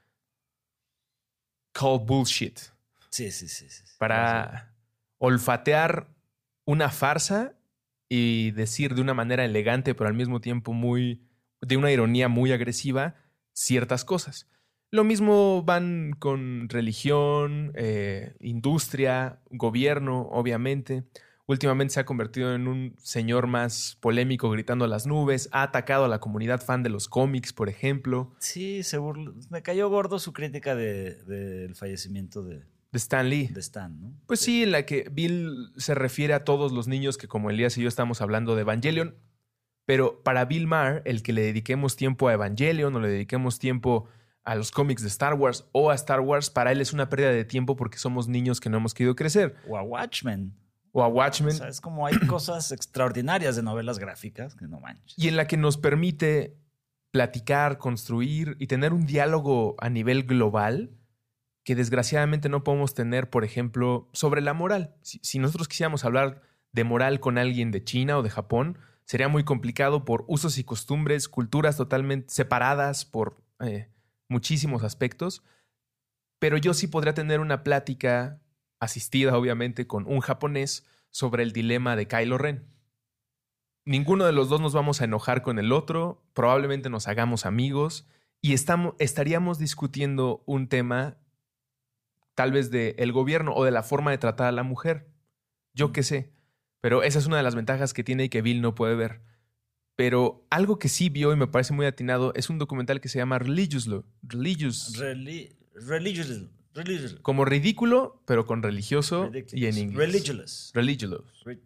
call 1.73 2.01
bullshit, 2.05 2.59
sí, 3.09 3.31
sí. 3.31 3.49
sí, 3.49 3.69
sí. 3.71 3.83
para 3.99 4.72
olfatear 5.27 6.09
una 6.65 6.89
farsa 6.91 7.55
y 8.09 8.51
decir 8.51 8.97
de 8.97 9.01
una 9.03 9.15
manera 9.15 9.45
elegante, 9.45 9.95
pero 9.95 10.09
al 10.09 10.15
mismo 10.15 10.41
tiempo 10.41 10.73
muy, 10.73 11.23
de 11.61 11.77
una 11.77 11.93
ironía 11.93 12.27
muy 12.29 12.51
agresiva, 12.51 13.15
ciertas 13.53 14.05
cosas. 14.05 14.49
Lo 14.91 15.05
mismo 15.05 15.63
van 15.63 16.17
con 16.19 16.69
religión, 16.69 17.71
eh, 17.77 18.35
industria, 18.41 19.39
gobierno, 19.51 20.23
obviamente. 20.33 21.05
Últimamente 21.47 21.95
se 21.95 22.01
ha 22.01 22.05
convertido 22.05 22.53
en 22.55 22.67
un 22.67 22.95
señor 22.99 23.47
más 23.47 23.97
polémico 24.01 24.51
gritando 24.51 24.85
a 24.85 24.89
las 24.89 25.07
nubes, 25.07 25.49
ha 25.53 25.63
atacado 25.63 26.05
a 26.05 26.09
la 26.09 26.19
comunidad 26.19 26.61
fan 26.63 26.83
de 26.83 26.91
los 26.91 27.09
cómics, 27.09 27.53
por 27.53 27.69
ejemplo, 27.69 28.35
Sí, 28.39 28.83
se 28.83 28.99
Me 29.51 29.63
cayó 29.63 29.89
gordo 29.89 30.19
su 30.19 30.33
crítica 30.33 30.75
de- 30.75 31.15
del 31.25 31.75
fallecimiento 31.77 32.43
de, 32.43 32.65
de 32.93 32.99
Stan 32.99 33.29
Lee. 33.29 33.49
de 33.49 33.61
Stan, 33.61 34.01
¿no? 34.01 34.13
Pues 34.27 34.41
sí, 34.41 34.63
en 34.63 34.71
la 34.73 34.85
que 34.87 35.09
Bill 35.11 35.73
se 35.77 35.95
refiere 35.95 36.35
a 36.35 36.45
todos 36.45 36.73
los 36.73 36.89
niños 36.89 37.17
que 37.19 37.27
como 37.27 37.51
Elías 37.51 37.77
y 37.79 37.83
yo 37.83 37.89
estamos 37.89 38.21
hablando 38.21 38.55
de 38.55 38.63
Evangelion, 38.63 39.17
pero 39.87 40.23
para 40.23 40.45
Bill 40.45 40.67
Maher, 40.67 41.03
el 41.07 41.23
que 41.23 41.33
le 41.33 41.43
dediquemos 41.43 41.97
tiempo 41.97 42.29
a 42.29 42.35
Evangelion 42.35 42.95
o 42.95 43.01
le 43.01 43.09
dediquemos 43.09 43.59
tiempo 43.59 44.09
a 44.45 44.55
los 44.55 44.71
cómics 44.71 45.03
de 45.03 45.09
Star 45.09 45.35
Wars 45.35 45.67
o 45.73 45.91
a 45.91 45.95
Star 45.95 46.21
Wars, 46.21 46.51
para 46.51 46.73
él 46.73 46.81
es 46.81 46.93
una 46.93 47.09
pérdida 47.09 47.31
de 47.31 47.45
tiempo 47.45 47.77
porque 47.77 47.99
somos 47.99 48.29
niños 48.29 48.61
que 48.61 48.69
no 48.71 48.77
hemos 48.77 48.93
querido 48.95 49.17
crecer. 49.17 49.57
O 49.69 49.77
a 49.79 49.83
Watchmen. 49.83 50.55
O 50.93 51.03
a 51.03 51.07
O 51.07 51.11
Watchmen, 51.11 51.53
sea, 51.53 51.69
es 51.69 51.81
como 51.81 52.07
hay 52.07 52.19
cosas 52.29 52.73
extraordinarias 52.73 53.57
de 53.57 53.63
novelas 53.63 53.99
gráficas 53.99 54.55
que 54.55 54.67
no 54.67 54.81
manches. 54.81 55.17
y 55.19 55.29
en 55.29 55.37
la 55.37 55.47
que 55.47 55.57
nos 55.57 55.79
permite 55.79 56.57
platicar, 57.11 57.79
construir 57.79 58.57
y 58.59 58.67
tener 58.67 58.93
un 58.93 59.07
diálogo 59.07 59.77
a 59.79 59.89
nivel 59.91 60.25
global 60.25 60.91
que 61.65 61.75
desgraciadamente 61.75 62.49
no 62.49 62.65
podemos 62.65 62.95
tener, 62.95 63.31
por 63.31 63.45
ejemplo, 63.45 64.09
sobre 64.13 64.41
la 64.41 64.53
moral. 64.53 64.95
Si, 65.03 65.39
nosotros 65.39 65.69
quisiéramos 65.69 66.05
hablar 66.05 66.43
de 66.73 66.85
moral 66.85 67.21
con 67.21 67.39
alguien 67.39 67.71
de 67.71 67.85
China 67.85 68.19
o 68.19 68.23
de 68.23 68.31
Japón, 68.31 68.79
sería 69.05 69.29
muy 69.29 69.45
complicado 69.45 70.05
por 70.05 70.25
usos 70.27 70.59
y 70.59 70.65
costumbres, 70.65 71.29
culturas 71.29 71.77
totalmente 71.77 72.33
separadas 72.33 73.05
por 73.05 73.37
eh, 73.61 73.89
muchísimos 74.29 74.83
aspectos. 74.83 75.43
Pero 76.41 76.57
yo 76.57 76.75
sí 76.75 76.89
podría 76.89 77.15
tener 77.15 77.39
una 77.39 77.63
plática 77.63 78.41
asistida, 78.81 79.37
obviamente, 79.37 79.87
con 79.87 80.07
un 80.09 80.21
japonés 80.21 80.85
sobre 81.11 81.45
el 81.45 81.53
dilema 81.53 81.95
de 81.95 82.09
Kylo 82.09 82.39
Ren. 82.39 82.67
Ninguno 83.85 84.25
de 84.25 84.33
los 84.33 84.49
dos 84.49 84.61
nos 84.61 84.73
vamos 84.73 85.01
a 85.01 85.05
enojar 85.05 85.43
con 85.43 85.59
el 85.59 85.73
otro, 85.73 86.25
probablemente 86.35 86.89
nos 86.89 87.07
hagamos 87.07 87.47
amigos 87.47 88.09
y 88.41 88.55
estamos, 88.55 88.95
estaríamos 88.99 89.59
discutiendo 89.59 90.43
un 90.47 90.69
tema 90.69 91.17
tal 92.35 92.53
vez 92.53 92.71
del 92.71 92.95
el 92.99 93.13
gobierno 93.13 93.55
o 93.55 93.65
de 93.65 93.71
la 93.71 93.83
forma 93.83 94.11
de 94.11 94.19
tratar 94.19 94.47
a 94.49 94.53
la 94.53 94.63
mujer. 94.63 95.07
Yo 95.75 95.93
qué 95.93 96.03
sé. 96.03 96.33
Pero 96.81 97.03
esa 97.03 97.19
es 97.19 97.27
una 97.27 97.37
de 97.37 97.43
las 97.43 97.55
ventajas 97.55 97.93
que 97.95 98.03
tiene 98.05 98.25
y 98.25 98.29
que 98.29 98.43
Bill 98.43 98.61
no 98.61 98.75
puede 98.75 98.95
ver. 98.97 99.21
Pero 99.95 100.47
algo 100.51 100.79
que 100.79 100.89
sí 100.89 101.11
vio 101.11 101.33
y 101.33 101.37
me 101.37 101.47
parece 101.47 101.73
muy 101.75 101.87
atinado 101.87 102.33
es 102.35 102.51
un 102.51 102.59
documental 102.59 103.01
que 103.01 103.09
se 103.09 103.19
llama 103.19 103.39
Religious 103.39 103.87
Law. 103.87 104.05
Religious. 104.23 104.99
Reli- 104.99 105.55
religious. 105.75 106.47
Religious. 106.75 107.17
como 107.21 107.45
ridículo, 107.45 108.23
pero 108.27 108.47
con 108.47 108.63
religioso 108.63 109.31
y 109.53 109.67
en 109.67 109.77
inglés. 109.77 109.99
Religious. 109.99 110.71
Religious. 110.75 111.45
Re- 111.45 111.61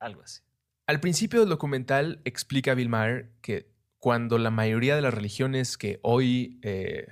Algo 0.00 0.22
así. 0.22 0.40
Al 0.86 1.00
principio 1.00 1.40
del 1.40 1.50
documental 1.50 2.20
explica 2.24 2.74
Bill 2.74 2.88
Maher 2.88 3.30
que 3.42 3.70
cuando 3.98 4.38
la 4.38 4.50
mayoría 4.50 4.96
de 4.96 5.02
las 5.02 5.12
religiones 5.14 5.76
que 5.78 5.98
hoy 6.02 6.58
eh, 6.62 7.06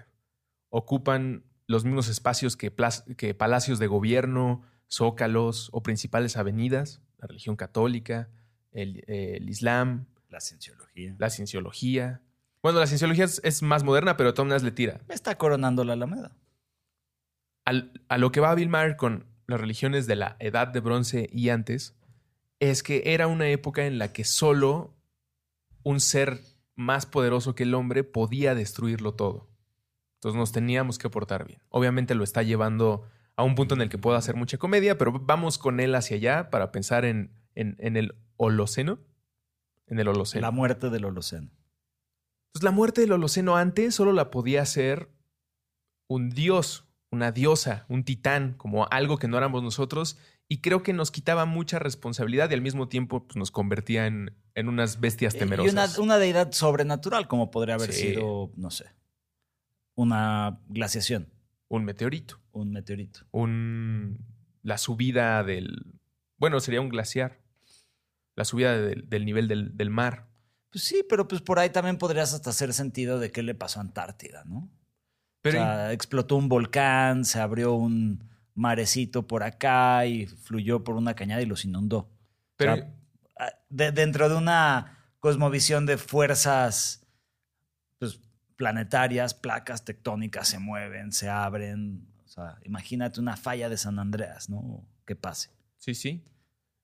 ocupan 0.71 1.45
los 1.73 1.85
mismos 1.85 2.09
espacios 2.09 2.57
que, 2.57 2.71
palacios 2.71 3.79
de 3.81 3.87
gobierno, 3.89 4.63
zócalos 4.89 5.69
o 5.73 5.83
principales 5.83 6.37
avenidas, 6.37 7.01
la 7.19 7.27
religión 7.27 7.57
católica, 7.57 8.29
el, 8.71 9.03
el 9.09 9.49
islam, 9.49 10.07
La 10.29 10.41
cienciología. 10.41 11.17
la 11.19 11.31
cienciología. 11.31 12.21
Bueno, 12.63 12.79
la 12.79 12.87
cienciología 12.87 13.25
es, 13.25 13.41
es 13.45 13.63
más 13.63 13.83
moderna, 13.85 14.17
pero 14.17 14.35
todas 14.35 14.47
maneras 14.47 14.63
le 14.63 14.71
tira. 14.71 15.01
Está 15.09 15.37
coronando 15.37 15.83
la 15.85 15.95
Alameda. 15.95 16.37
Al- 17.65 18.01
a 18.09 18.19
lo 18.19 18.31
que 18.33 18.41
va 18.41 18.55
Bill 18.55 18.69
Maher 18.69 18.97
con 18.97 19.27
las 19.47 19.61
religiones 19.61 20.07
de 20.07 20.17
la 20.17 20.37
Edad 20.41 20.69
de 20.69 20.81
Bronce 20.81 21.29
y 21.33 21.49
antes, 21.49 21.95
es 22.61 22.83
que 22.83 23.03
era 23.07 23.27
una 23.27 23.49
época 23.49 23.87
en 23.87 23.99
la 23.99 24.13
que 24.13 24.25
solo 24.25 24.95
un 25.83 26.01
ser 26.01 26.41
más 26.77 27.07
poderoso 27.07 27.55
que 27.55 27.65
el 27.65 27.75
hombre 27.75 28.05
podía 28.05 28.55
destruirlo 28.55 29.15
todo. 29.15 29.49
Entonces 30.23 30.39
nos 30.39 30.53
teníamos 30.53 30.99
que 30.99 31.11
portar 31.11 31.45
bien. 31.47 31.61
Obviamente 31.69 32.15
lo 32.15 32.23
está 32.23 32.45
llevando 32.45 33.03
a 33.35 33.43
un 33.43 33.57
punto 33.57 33.75
en 33.75 33.81
el 33.81 33.89
que 33.89 33.99
pueda 33.99 34.19
hacer 34.19 34.37
mucha 34.37 34.57
comedia, 34.57 34.97
pero 34.97 35.11
vamos 35.13 35.59
con 35.59 35.81
él 35.81 35.95
hacia 35.97 36.17
allá 36.17 36.49
para 36.51 36.71
pensar 36.71 37.05
en, 37.05 37.33
en- 37.57 37.75
en 37.81 37.97
el 37.97 38.15
Holoceno. 38.37 39.01
En 39.89 39.99
el 39.99 40.07
Holoceno. 40.07 40.43
La 40.43 40.53
muerte 40.53 40.91
del 40.91 41.05
Holoceno. 41.07 41.51
Pues 42.53 42.63
la 42.63 42.71
muerte 42.71 43.01
del 43.01 43.13
Holoceno 43.13 43.57
antes 43.57 43.95
solo 43.97 44.13
la 44.13 44.31
podía 44.31 44.63
hacer 44.63 45.09
un 46.09 46.31
dios, 46.31 46.87
una 47.11 47.33
diosa, 47.33 47.85
un 47.89 48.05
titán, 48.05 48.55
como 48.55 48.87
algo 48.91 49.19
que 49.19 49.27
no 49.29 49.39
éramos 49.39 49.63
nosotros. 49.65 50.19
Y 50.49 50.61
creo 50.61 50.83
que 50.85 50.93
nos 50.93 51.11
quitaba 51.11 51.47
mucha 51.47 51.79
responsabilidad 51.81 52.51
y 52.51 52.55
al 52.55 52.61
mismo 52.61 52.87
tiempo 52.89 53.27
pues, 53.27 53.37
nos 53.37 53.51
convertía 53.51 54.07
en, 54.07 54.37
en 54.55 54.69
unas 54.69 55.01
bestias 55.01 55.35
Y 55.35 55.39
temerosas. 55.39 55.73
una, 55.99 56.05
una 56.05 56.19
deidad 56.19 56.53
sobrenatural, 56.53 57.27
como 57.27 57.51
podría 57.51 57.75
haber 57.75 57.93
Sí. 57.93 58.13
sido, 58.13 58.53
no 58.57 58.71
sé, 58.71 58.85
una 59.95 60.59
glaciación, 60.69 61.29
Un 61.69 61.85
meteorito, 61.85 62.41
un 62.53 62.71
meteorito. 62.73 63.21
un, 63.31 64.19
la 64.63 64.79
subida 64.79 65.43
del... 65.45 65.95
Bueno, 66.39 66.61
sería 66.61 66.81
un 66.81 66.89
glaciar. 66.89 67.41
La 68.35 68.45
subida 68.45 68.77
del, 68.81 69.09
del 69.09 69.25
nivel 69.25 69.47
del, 69.49 69.77
del 69.77 69.91
mar. 69.91 70.27
Pues 70.71 70.85
sí, 70.85 71.05
pero 71.09 71.29
pues 71.29 71.43
por 71.43 71.59
ahí 71.59 71.69
también 71.71 71.99
podrías 71.99 72.33
hasta 72.33 72.51
hacer 72.51 72.73
sentido 72.73 73.19
de 73.19 73.31
qué 73.31 73.43
le 73.43 73.55
pasó 73.55 73.79
a 73.79 73.83
Antártida, 73.83 74.43
¿no? 74.47 74.71
Pero 75.43 75.59
o 75.61 75.63
sea, 75.63 75.93
explotó 75.93 76.37
un 76.37 76.49
volcán, 76.49 77.25
se 77.27 77.41
abrió 77.41 77.75
un 77.75 78.25
marecito 78.55 79.27
por 79.27 79.43
acá 79.43 80.07
y 80.07 80.27
fluyó 80.27 80.83
por 80.85 80.95
una 80.97 81.15
cañada 81.15 81.43
y 81.43 81.47
los 81.47 81.65
inundó. 81.65 82.09
pero 82.57 82.73
O 82.73 82.77
sea, 82.77 82.95
de- 83.69 83.93
dentro 83.93 84.29
de 84.31 84.37
una 84.37 84.99
cosmovisión 85.21 85.85
de 85.85 85.99
fuerzas 85.99 87.02
planetarias, 88.57 89.35
placas 89.35 89.85
tectónicas 89.85 90.49
se 90.49 90.59
mueven, 90.59 91.13
se 91.13 91.29
abren. 91.29 92.07
O 92.25 92.29
sea, 92.29 92.59
imagínate 92.65 93.21
una 93.21 93.37
falla 93.37 93.69
de 93.69 93.77
San 93.77 93.99
Andreas, 93.99 94.49
¿no? 94.49 94.87
Que 95.07 95.17
pase. 95.17 95.51
sí, 95.79 95.95
sí. 95.95 96.23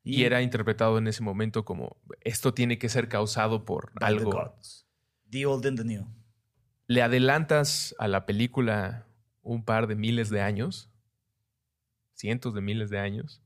Y 0.05 0.25
era 0.25 0.41
interpretado 0.41 0.97
en 0.97 1.07
ese 1.07 1.23
momento 1.23 1.67
como 1.67 1.99
esto 2.23 2.55
tiene 2.55 2.79
que 2.79 2.89
ser 2.89 3.09
causado 3.09 3.67
por 3.67 3.93
by 3.93 4.15
the 4.15 4.19
algo. 4.21 4.33
gods. 4.33 4.87
The 5.31 5.45
old 5.45 5.67
and 5.67 5.77
the 5.77 5.85
new. 5.85 6.07
le 6.87 7.03
adelantas 7.03 7.95
a 7.99 8.09
la 8.09 8.25
película 8.25 9.05
un 9.43 9.63
par 9.63 9.87
de 9.87 9.95
miles 9.97 10.31
de 10.31 10.41
años, 10.41 10.89
cientos 12.15 12.55
de 12.55 12.63
miles 12.63 12.89
de 12.89 12.99
años, 12.99 13.43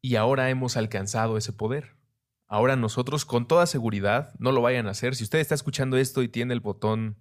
y 0.00 0.14
ahora 0.14 0.50
hemos 0.50 0.76
alcanzado 0.76 1.36
ese 1.36 1.52
poder. 1.52 1.96
Ahora 2.48 2.76
nosotros, 2.76 3.24
con 3.26 3.46
toda 3.46 3.66
seguridad, 3.66 4.32
no 4.38 4.52
lo 4.52 4.62
vayan 4.62 4.86
a 4.86 4.90
hacer. 4.90 5.14
Si 5.14 5.22
usted 5.22 5.38
está 5.38 5.54
escuchando 5.54 5.98
esto 5.98 6.22
y 6.22 6.28
tiene 6.28 6.54
el 6.54 6.60
botón 6.60 7.16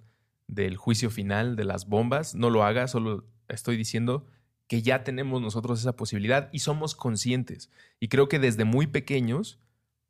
del 0.47 0.77
juicio 0.77 1.09
final 1.09 1.57
de 1.57 1.65
las 1.65 1.87
bombas, 1.87 2.33
no 2.33 2.49
lo 2.49 2.63
haga, 2.63 2.87
solo 2.87 3.25
estoy 3.49 3.75
diciendo 3.75 4.25
que 4.67 4.81
ya 4.81 5.03
tenemos 5.03 5.41
nosotros 5.41 5.79
esa 5.79 5.95
posibilidad 5.95 6.49
y 6.53 6.59
somos 6.59 6.95
conscientes. 6.95 7.69
Y 7.99 8.07
creo 8.07 8.29
que 8.29 8.39
desde 8.39 8.63
muy 8.63 8.87
pequeños 8.87 9.59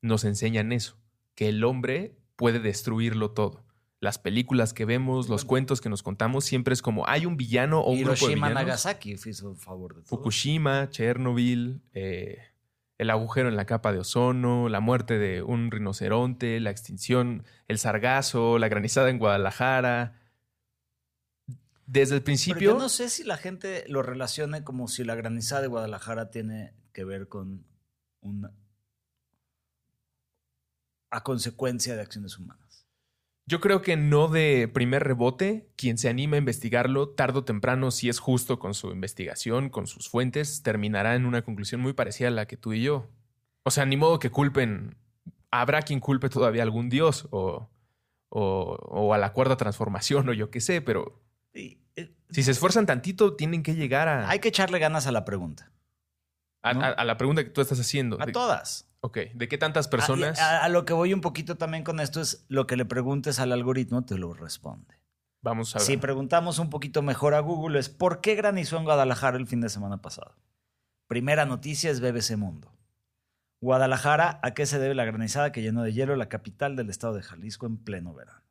nos 0.02 0.24
enseñan 0.24 0.72
eso, 0.72 0.98
que 1.36 1.50
el 1.50 1.64
hombre 1.64 2.16
puede 2.36 2.60
destruirlo 2.60 3.32
todo. 3.32 3.64
Las 4.00 4.20
películas 4.20 4.74
que 4.74 4.86
vemos, 4.86 5.28
los 5.28 5.42
Bueno. 5.42 5.50
cuentos 5.50 5.82
que 5.82 5.90
nos 5.90 6.04
contamos, 6.04 6.46
siempre 6.46 6.74
es 6.74 6.84
como 6.84 7.08
hay 7.08 7.26
un 7.26 7.36
villano 7.38 7.80
o 7.82 7.92
un 7.92 7.98
grupo 8.04 8.12
de 8.12 8.18
Hiroshima, 8.34 8.48
villanos. 8.50 8.68
Nagasaki 8.68 9.16
favor 9.56 9.96
de 9.96 10.02
todo. 10.02 10.10
Fukushima, 10.18 10.90
Chernobyl, 10.92 11.82
eh, 11.94 12.38
el 12.98 13.10
agujero 13.10 13.50
en 13.50 13.56
la 13.56 13.66
capa 13.66 13.94
de 13.94 14.00
ozono, 14.00 14.70
la 14.70 14.80
muerte 14.80 15.20
de 15.20 15.44
un 15.44 15.70
rinoceronte, 15.70 16.60
la 16.60 16.72
extinción, 16.72 17.46
el 17.68 17.78
sargazo, 17.78 18.58
la 18.58 18.70
granizada 18.70 19.10
en 19.10 19.20
Guadalajara. 19.20 20.20
desde 21.86 22.16
el 22.16 22.24
principio... 22.24 22.72
yo 22.74 22.80
no 22.80 22.90
sé 22.90 23.10
si 23.10 23.24
la 23.24 23.38
gente 23.38 23.86
lo 23.88 24.02
relacione 24.02 24.64
como 24.64 24.88
si 24.88 25.04
la 25.04 25.16
granizada 25.16 25.62
de 25.62 25.68
Guadalajara 25.68 26.32
tiene 26.32 26.74
que 26.92 27.04
ver 27.06 27.28
con 27.28 27.66
una. 28.22 28.52
a 31.12 31.24
consecuencia 31.24 31.96
de 31.96 32.02
acciones 32.02 32.38
humanas. 32.38 32.67
Yo 33.50 33.62
creo 33.62 33.82
que 33.82 33.96
no 33.96 34.28
de 34.28 34.68
primer 34.68 35.04
rebote, 35.06 35.70
quien 35.78 35.98
se 35.98 36.10
anima 36.10 36.36
a 36.36 36.40
investigarlo, 36.40 37.10
tarde 37.10 37.40
o 37.40 37.44
temprano, 37.46 37.92
si 37.92 38.10
es 38.10 38.20
justo 38.20 38.60
con 38.60 38.74
su 38.74 38.92
investigación, 38.92 39.70
con 39.70 39.88
sus 39.88 40.10
fuentes, 40.10 40.64
terminará 40.64 41.16
en 41.16 41.26
una 41.26 41.42
conclusión 41.44 41.80
muy 41.80 41.94
parecida 41.94 42.28
a 42.28 42.32
la 42.32 42.46
que 42.46 42.58
tú 42.58 42.74
y 42.74 42.84
yo. 42.84 43.10
O 43.64 43.72
sea, 43.72 43.86
ni 43.86 43.96
modo 43.96 44.20
que 44.20 44.30
culpen, 44.32 44.98
habrá 45.50 45.82
quien 45.82 46.02
culpe 46.02 46.28
todavía 46.28 46.62
a 46.62 46.66
algún 46.66 46.90
dios 46.90 47.28
o, 47.32 47.70
o, 48.30 48.42
o 48.82 49.14
a 49.14 49.18
la 49.18 49.32
cuarta 49.32 49.56
transformación 49.56 50.28
o 50.28 50.34
yo 50.34 50.52
qué 50.52 50.60
sé, 50.60 50.82
pero 50.82 51.22
eh, 51.54 51.78
si 52.30 52.44
se 52.44 52.52
esfuerzan 52.52 52.86
tantito, 52.86 53.36
tienen 53.38 53.64
que 53.64 53.76
llegar 53.76 54.10
a, 54.10 54.30
hay 54.30 54.40
que 54.40 54.50
echarle 54.50 54.78
ganas 54.80 55.08
a 55.08 55.14
la 55.14 55.24
pregunta. 55.24 55.72
a, 56.64 56.74
¿no? 56.74 56.82
a- 56.82 56.90
a 56.90 57.06
la 57.06 57.16
pregunta 57.16 57.46
que 57.46 57.50
tú 57.50 57.62
estás 57.62 57.80
haciendo. 57.80 58.18
A 58.22 58.26
todas. 58.28 58.87
Ok, 59.02 59.18
¿de 59.34 59.48
qué 59.48 59.58
tantas 59.58 59.88
personas? 59.88 60.40
A, 60.40 60.60
a- 60.60 60.64
a 60.66 60.70
lo 60.70 60.86
que 60.86 60.94
voy 60.94 61.14
un 61.14 61.22
poquito 61.22 61.56
también 61.58 61.84
con 61.84 62.00
esto 62.00 62.22
es 62.22 62.46
lo 62.50 62.68
que 62.68 62.76
le 62.78 62.86
preguntes 62.86 63.40
al 63.40 63.52
algoritmo, 63.52 64.04
te 64.06 64.18
lo 64.18 64.34
responde. 64.34 64.96
Vamos 65.42 65.76
a 65.76 65.80
ver. 65.80 65.86
Si 65.86 65.98
preguntamos 65.98 66.60
un 66.60 66.70
poquito 66.70 67.02
mejor 67.02 67.34
a 67.36 67.40
Google 67.40 67.80
es 67.80 67.90
¿por 67.90 68.22
qué 68.22 68.36
granizó 68.36 68.78
en 68.78 68.84
Guadalajara 68.86 69.38
el 69.38 69.48
fin 69.48 69.62
de 69.62 69.70
semana 69.70 70.02
pasado? 70.02 70.36
Primera 71.08 71.46
noticia 71.46 71.90
es 71.92 72.02
BBC 72.02 72.36
Mundo. 72.38 72.74
Guadalajara, 73.62 74.40
¿a 74.44 74.54
qué 74.54 74.66
se 74.66 74.78
debe 74.78 74.94
la 74.94 75.06
granizada 75.06 75.52
que 75.52 75.62
llenó 75.62 75.84
de 75.84 75.94
hielo 75.94 76.16
la 76.16 76.30
capital 76.30 76.76
del 76.76 76.90
estado 76.90 77.14
de 77.14 77.24
Jalisco 77.24 77.66
en 77.66 77.78
pleno 77.78 78.14
verano? 78.14 78.42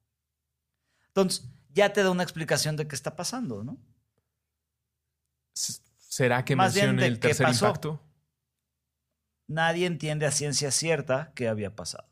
Entonces, 1.09 1.49
ya 1.73 1.93
te 1.93 2.03
da 2.03 2.11
una 2.11 2.23
explicación 2.23 2.77
de 2.77 2.89
qué 2.89 2.95
está 2.97 3.15
pasando, 3.15 3.63
¿no? 3.63 3.79
¿Será 5.99 6.45
que 6.45 6.57
Más 6.57 6.75
el 6.77 7.19
tercer 7.21 7.49
impacto? 7.49 8.03
Nadie 9.49 9.87
entiende 9.87 10.27
a 10.27 10.31
ciencia 10.31 10.71
cierta 10.71 11.33
qué 11.35 11.49
había 11.49 11.75
pasado. 11.75 12.09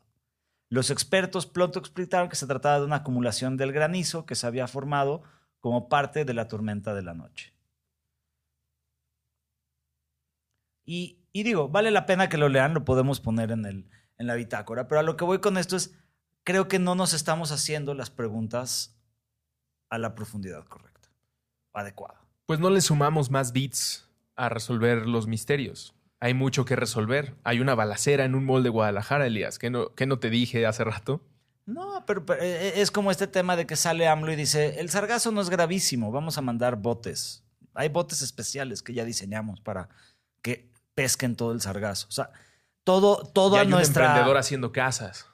Los 0.69 0.89
expertos 0.89 1.45
pronto 1.45 1.79
explicaron 1.79 2.29
que 2.29 2.35
se 2.35 2.47
trataba 2.47 2.79
de 2.79 2.85
una 2.85 2.97
acumulación 2.97 3.57
del 3.57 3.71
granizo 3.71 4.25
que 4.25 4.35
se 4.35 4.47
había 4.47 4.67
formado 4.67 5.23
como 5.59 5.89
parte 5.89 6.25
de 6.25 6.33
la 6.33 6.47
tormenta 6.47 6.93
de 6.93 7.01
la 7.01 7.13
noche. 7.13 7.53
Y, 10.85 11.19
digo, 11.33 11.67
vale 11.67 11.91
la 11.91 12.05
pena 12.05 12.29
que 12.29 12.37
lo 12.37 12.49
lean, 12.49 12.73
lo 12.73 12.85
podemos 12.85 13.19
poner 13.19 13.51
en, 13.51 13.65
el, 13.65 13.89
en 14.17 14.27
la 14.27 14.35
bitácora, 14.35 14.87
pero 14.87 14.99
a 14.99 15.03
lo 15.03 15.17
que 15.17 15.25
voy 15.25 15.39
con 15.39 15.57
esto 15.57 15.75
es, 15.75 15.95
creo 16.43 16.67
que 16.67 16.77
no 16.77 16.93
nos 16.93 17.13
estamos 17.13 17.51
haciendo 17.51 17.93
las 17.95 18.11
preguntas 18.11 18.95
a 19.89 19.97
la 19.97 20.13
profundidad 20.13 20.63
correcta, 20.65 21.09
adecuada. 21.73 22.21
Pues 22.45 22.59
no 22.59 22.69
le 22.69 22.81
sumamos 22.81 23.31
más 23.31 23.51
bits 23.51 24.07
a 24.35 24.49
resolver 24.49 25.07
los 25.07 25.25
misterios. 25.25 25.95
Hay 26.25 26.33
mucho 26.33 26.65
que 26.65 26.75
resolver. 26.75 27.35
Hay 27.43 27.59
una 27.59 27.75
balacera 27.75 28.25
en 28.25 28.33
un 28.33 28.45
mall 28.45 28.63
de 28.63 28.69
Guadalajara, 28.69 29.27
Elías. 29.27 29.59
¿Qué 29.59 29.69
no, 29.69 29.93
qué 29.93 30.07
no 30.07 30.17
te 30.17 30.31
dije 30.31 30.65
hace 30.65 30.83
rato? 30.83 31.21
No, 31.67 32.03
pero, 32.07 32.25
pero, 32.25 32.41
eh, 32.41 32.81
es 32.81 32.89
como 32.89 33.11
este 33.11 33.27
tema 33.27 33.55
de 33.55 33.67
que 33.67 33.75
sale 33.75 34.07
AMLO 34.07 34.31
y 34.31 34.35
dice, 34.35 34.79
el 34.79 34.89
sargazo 34.89 35.31
no 35.31 35.39
es 35.41 35.51
gravísimo, 35.51 36.11
vamos 36.11 36.39
a 36.39 36.41
mandar 36.41 36.77
botes. 36.77 37.43
Hay 37.75 37.89
botes 37.89 38.23
especiales 38.23 38.81
que 38.81 38.95
ya 38.95 39.05
diseñamos 39.05 39.61
para 39.61 39.87
que 40.41 40.67
pesquen 40.95 41.35
todo 41.35 41.51
el 41.51 41.61
sargazo. 41.61 42.07
O 42.09 42.11
sea, 42.11 42.31
todo, 42.83 43.21
Y 43.23 43.31
toda 43.33 43.61
hay 43.61 43.71
un 43.71 43.79
emprendedor 43.79 44.37
haciendo 44.37 44.71
casas. 44.71 45.27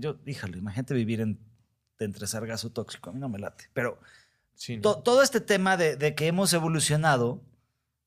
Yo, 0.00 0.16
híjole, 0.26 0.58
imagínate 0.58 0.92
vivir 0.92 1.22
en, 1.22 1.38
entre 1.98 2.26
sargazo 2.26 2.70
tóxico, 2.70 3.08
a 3.08 3.12
mí 3.14 3.20
no 3.20 3.30
me 3.30 3.38
late. 3.38 3.70
Pero 3.72 3.98
Sí, 4.54 4.76
¿no? 4.76 4.82
to- 4.82 4.98
todo 5.02 5.22
este 5.22 5.40
tema 5.40 5.78
de, 5.78 5.96
de 5.96 6.14
que 6.14 6.26
hemos 6.26 6.52
evolucionado 6.52 7.40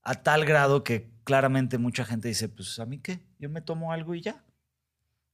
a 0.07 0.15
tal 0.15 0.45
grado 0.45 0.85
que 0.85 1.11
claramente 1.25 1.77
mucha 1.77 2.05
gente 2.05 2.29
dice, 2.29 2.47
pues 2.47 2.79
a 2.79 2.85
mí 2.85 2.99
qué, 2.99 3.19
yo 3.39 3.49
me 3.49 3.59
tomo 3.59 3.91
algo 3.91 4.15
y 4.15 4.21
ya, 4.21 4.45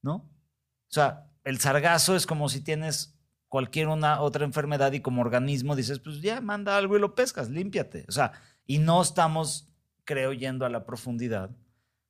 ¿no? 0.01 0.15
O 0.15 0.89
sea, 0.89 1.29
el 1.43 1.59
sargazo 1.59 2.15
es 2.15 2.25
como 2.25 2.49
si 2.49 2.59
tienes 2.59 3.15
cualquier 3.49 3.87
una 3.87 4.19
otra 4.19 4.45
enfermedad 4.45 4.91
y 4.93 5.01
como 5.01 5.21
organismo 5.21 5.75
dices, 5.75 5.99
pues 5.99 6.21
ya 6.21 6.41
manda 6.41 6.75
algo 6.75 6.97
y 6.97 6.99
lo 6.99 7.13
pescas, 7.13 7.51
límpiate. 7.51 8.05
O 8.09 8.11
sea, 8.11 8.31
y 8.65 8.79
no 8.79 8.99
estamos, 9.03 9.69
creo, 10.05 10.33
yendo 10.33 10.65
a 10.65 10.69
la 10.69 10.87
profundidad 10.87 11.55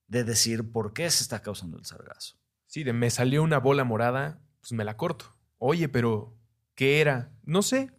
de 0.08 0.24
decir 0.24 0.72
por 0.72 0.94
qué 0.94 1.12
se 1.12 1.22
está 1.22 1.42
causando 1.42 1.78
el 1.78 1.84
sargazo. 1.84 2.38
Sí, 2.66 2.86
de 2.86 2.94
me 2.94 3.10
salió 3.10 3.44
una 3.44 3.60
bola 3.60 3.84
morada, 3.84 4.40
pues 4.62 4.72
me 4.72 4.86
la 4.86 4.96
corto. 4.96 5.26
Oye, 5.58 5.90
pero 5.90 6.34
¿qué 6.76 7.02
era? 7.02 7.34
No 7.44 7.62
sé. 7.62 7.92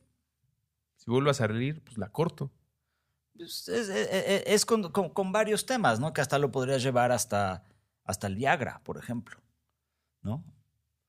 Si 0.97 1.11
vuelve 1.11 1.33
a 1.33 1.35
salir, 1.35 1.85
pues 1.85 1.99
la 1.99 2.09
corto. 2.09 2.51
Pues, 3.37 3.69
es, 3.69 3.89
es- 3.89 4.09
es- 4.11 4.43
es 4.47 4.67
con, 4.67 4.91
con- 4.93 5.11
con 5.11 5.33
varios 5.33 5.67
temas, 5.67 5.99
¿no? 6.01 6.13
Que 6.13 6.21
hasta 6.21 6.39
lo 6.39 6.51
podrías 6.51 6.83
llevar 6.83 7.13
hasta, 7.13 7.65
hasta 8.05 8.27
el 8.27 8.37
Viagra, 8.37 8.81
por 8.85 8.97
ejemplo, 8.99 9.41
¿no? 10.23 10.45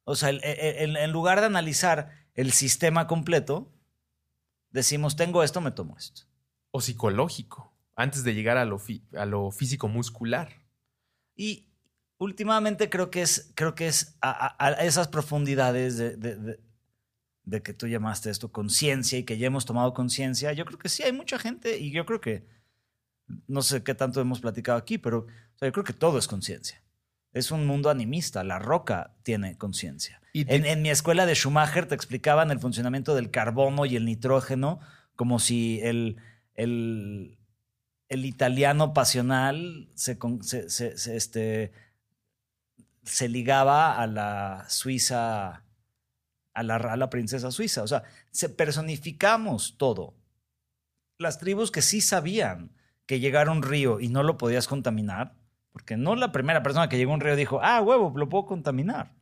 O 0.03 0.15
sea, 0.15 0.29
el- 0.29 0.43
el- 0.43 0.75
el- 0.77 0.97
en 0.97 1.11
lugar 1.11 1.39
de 1.39 1.45
analizar 1.47 2.11
el 2.33 2.51
sistema 2.51 3.07
completo, 3.07 3.71
decimos, 4.69 5.15
tengo 5.15 5.43
esto, 5.43 5.61
me 5.61 5.71
tomo 5.71 5.97
esto. 5.97 6.23
O 6.71 6.81
psicológico, 6.81 7.73
antes 7.95 8.23
de 8.23 8.33
llegar 8.33 8.57
a 8.57 8.65
lo, 8.65 8.77
fi- 8.79 9.03
a 9.15 9.25
lo 9.25 9.51
físico 9.51 9.87
muscular. 9.87 10.49
Y 11.35 11.69
últimamente 12.17 12.89
creo 12.89 13.09
que 13.11 13.21
es, 13.21 13.51
creo 13.55 13.75
que 13.75 13.87
es 13.87 14.17
a, 14.21 14.31
a- 14.31 14.67
a 14.67 14.71
esas 14.83 15.07
profundidades 15.07 15.97
de, 15.97 16.17
de- 16.17 16.35
de- 16.35 16.59
de 17.45 17.61
que 17.61 17.73
tú 17.73 17.87
llamaste 17.87 18.29
esto 18.29 18.51
conciencia 18.51 19.19
y 19.19 19.23
que 19.23 19.37
ya 19.37 19.47
hemos 19.47 19.65
tomado 19.65 19.93
conciencia. 19.93 20.51
Yo 20.53 20.65
creo 20.65 20.79
que 20.79 20.89
sí 20.89 21.03
hay 21.03 21.11
mucha 21.13 21.37
gente 21.39 21.77
y 21.77 21.91
yo 21.91 22.05
creo 22.05 22.19
que, 22.21 22.45
no 23.47 23.61
sé 23.61 23.83
qué 23.83 23.93
tanto 23.95 24.19
hemos 24.21 24.39
platicado 24.39 24.77
aquí, 24.77 24.97
pero 24.97 25.19
o 25.19 25.57
sea, 25.57 25.67
yo 25.67 25.71
creo 25.71 25.83
que 25.83 25.93
todo 25.93 26.17
es 26.17 26.27
conciencia. 26.27 26.81
Es 27.33 27.51
un 27.51 27.65
mundo 27.67 27.89
animista. 27.89 28.43
La 28.43 28.59
roca 28.59 29.13
tiene 29.23 29.57
conciencia. 29.57 30.21
En, 30.47 30.65
en 30.65 30.81
mi 30.81 30.89
escuela 30.89 31.25
de 31.25 31.35
Schumacher 31.35 31.85
te 31.85 31.95
explicaban 31.95 32.49
el 32.51 32.59
funcionamiento 32.59 33.13
del 33.15 33.29
carbono 33.31 33.85
y 33.85 33.95
el 33.95 34.05
nitrógeno 34.05 34.79
como 35.15 35.39
si 35.39 35.79
el, 35.81 36.17
el, 36.55 37.37
el 38.09 38.25
italiano 38.25 38.93
pasional 38.93 39.89
se, 39.95 40.17
con- 40.17 40.43
se- 40.43 40.69
se- 40.69 40.97
se, 40.97 41.15
este, 41.17 41.71
se 43.03 43.29
ligaba 43.29 43.97
a 43.99 44.07
la 44.07 44.65
Suiza, 44.69 45.63
a 46.55 46.63
la, 46.63 47.09
princesa 47.09 47.51
suiza. 47.51 47.83
O 47.83 47.87
sea, 47.87 48.03
se 48.31 48.49
personificamos 48.49 49.77
todo. 49.77 50.15
Las 51.17 51.37
tribus 51.37 51.69
que 51.69 51.81
sí 51.81 52.01
sabían 52.01 52.71
que 53.05 53.19
llegar 53.19 53.47
a 53.47 53.51
un 53.51 53.61
río 53.61 53.99
y 53.99 54.09
no 54.09 54.23
lo 54.23 54.37
podías 54.37 54.67
contaminar, 54.67 55.35
porque 55.71 55.97
no 55.97 56.15
la 56.15 56.31
primera 56.31 56.63
persona 56.63 56.89
que 56.89 56.97
llegó 56.97 57.11
a 57.11 57.15
un 57.15 57.21
río 57.21 57.35
dijo, 57.35 57.59
ah, 57.61 57.81
huevo, 57.81 58.13
lo 58.15 58.29
puedo 58.29 58.45
contaminar. 58.45 59.13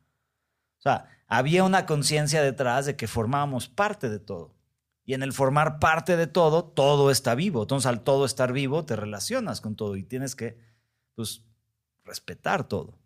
O 0.78 0.82
sea, 0.84 1.10
había 1.28 1.64
una 1.64 1.86
conciencia 1.86 2.42
detrás 2.42 2.86
de 2.86 2.96
que 2.96 3.08
formábamos 3.08 3.68
parte 3.68 4.10
de 4.10 4.20
todo. 4.20 4.56
Y 5.06 5.16
en 5.16 5.24
el 5.24 5.34
formar 5.34 5.80
parte 5.80 6.16
de 6.16 6.28
todo, 6.28 6.64
todo 6.64 7.12
está 7.12 7.36
vivo. 7.36 7.64
Entonces, 7.64 7.88
al 7.88 8.02
todo 8.02 8.26
estar 8.26 8.54
vivo, 8.54 8.86
te 8.86 8.96
relacionas 8.96 9.60
con 9.60 9.76
todo 9.76 9.98
y 9.98 10.04
tienes 10.04 10.36
que, 10.36 10.58
pues, 11.16 11.44
respetar 12.06 12.68
todo. 12.68 12.98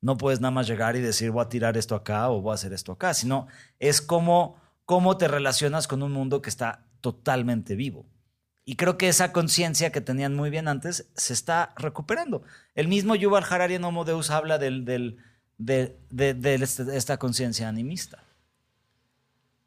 No 0.00 0.16
puedes 0.16 0.40
nada 0.40 0.50
más 0.52 0.66
llegar 0.66 0.96
y 0.96 1.00
decir, 1.00 1.30
voy 1.30 1.44
a 1.44 1.48
tirar 1.48 1.76
esto 1.76 1.94
acá 1.94 2.30
o 2.30 2.40
voy 2.40 2.52
a 2.52 2.54
hacer 2.54 2.72
esto 2.72 2.92
acá, 2.92 3.12
sino 3.14 3.46
es 3.78 4.00
cómo, 4.00 4.56
cómo 4.86 5.16
te 5.18 5.28
relacionas 5.28 5.86
con 5.86 6.02
un 6.02 6.12
mundo 6.12 6.40
que 6.40 6.48
está 6.50 6.86
totalmente 7.00 7.76
vivo. 7.76 8.06
Y 8.64 8.76
creo 8.76 8.96
que 8.96 9.08
esa 9.08 9.32
conciencia 9.32 9.90
que 9.92 10.00
tenían 10.00 10.34
muy 10.34 10.48
bien 10.48 10.68
antes 10.68 11.10
se 11.16 11.32
está 11.32 11.74
recuperando. 11.76 12.42
El 12.74 12.88
mismo 12.88 13.14
Yuval 13.14 13.44
Harari 13.48 13.74
en 13.74 13.84
Homo 13.84 14.04
Deus 14.04 14.30
habla 14.30 14.58
del, 14.58 14.84
de, 14.84 15.16
de- 15.58 16.34
de 16.34 16.54
este- 16.54 16.96
esta 16.96 17.18
conciencia 17.18 17.68
animista. 17.68 18.22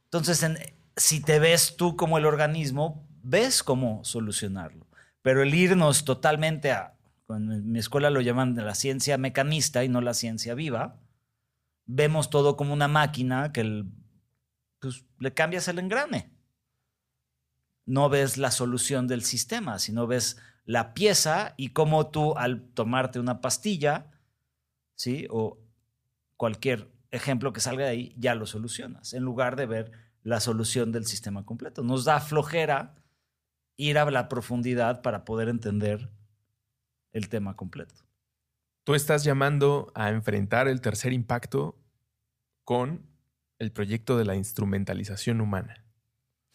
Entonces, 0.05 0.41
en- 0.43 0.57
si 0.95 1.21
te 1.21 1.39
ves 1.39 1.75
tú 1.75 1.95
como 1.95 2.17
el 2.17 2.25
organismo, 2.25 3.07
ves 3.23 3.63
cómo 3.63 4.03
solucionarlo. 4.03 4.85
Pero 5.21 5.41
el 5.41 5.53
irnos 5.53 6.05
totalmente 6.05 6.71
a, 6.71 6.92
en 7.35 7.71
mi 7.71 7.79
escuela 7.79 8.09
lo 8.09 8.21
llaman 8.21 8.55
la 8.55 8.75
ciencia 8.75 9.17
mecanista 9.17 9.83
y 9.83 9.89
no 9.89 10.01
la 10.01 10.13
ciencia 10.13 10.53
viva, 10.53 10.99
vemos 11.85 12.29
todo 12.29 12.55
como 12.55 12.73
una 12.73 12.87
máquina 12.87 13.51
que 13.51 13.61
el- 13.61 13.91
pues, 14.79 15.05
le 15.19 15.33
cambias 15.33 15.67
el 15.67 15.79
engrane. 15.79 16.31
No 17.85 18.09
ves 18.09 18.37
la 18.37 18.51
solución 18.51 19.07
del 19.07 19.23
sistema, 19.23 19.79
sino 19.79 20.07
ves 20.07 20.37
la 20.65 20.93
pieza 20.93 21.53
y 21.57 21.69
cómo 21.69 22.07
tú 22.07 22.37
al 22.37 22.61
tomarte 22.69 23.19
una 23.19 23.41
pastilla, 23.41 24.11
¿sí? 24.95 25.27
O 25.29 25.59
cualquier 26.37 26.89
ejemplo 27.11 27.51
que 27.51 27.59
salga 27.59 27.83
de 27.85 27.91
ahí, 27.91 28.15
ya 28.17 28.35
lo 28.35 28.45
solucionas, 28.45 29.13
en 29.13 29.23
lugar 29.23 29.55
de 29.55 29.65
ver 29.65 29.91
la 30.23 30.39
solución 30.39 30.91
del 30.93 31.05
sistema 31.05 31.45
completo. 31.45 31.83
Nos 31.83 32.05
da 32.05 32.21
flojera 32.21 32.95
ir 33.75 33.97
a 33.97 34.09
la 34.09 34.29
profundidad 34.29 35.01
para 35.01 35.25
poder 35.25 35.49
entender 35.49 36.09
el 37.13 37.29
tema 37.29 37.55
completo. 37.55 37.95
Tú 38.83 38.95
estás 38.95 39.23
llamando 39.23 39.91
a 39.95 40.09
enfrentar 40.09 40.67
el 40.67 40.81
tercer 40.81 41.13
impacto 41.13 41.79
con 42.65 43.07
el 43.59 43.71
proyecto 43.71 44.17
de 44.17 44.25
la 44.25 44.35
instrumentalización 44.35 45.39
humana. 45.39 45.85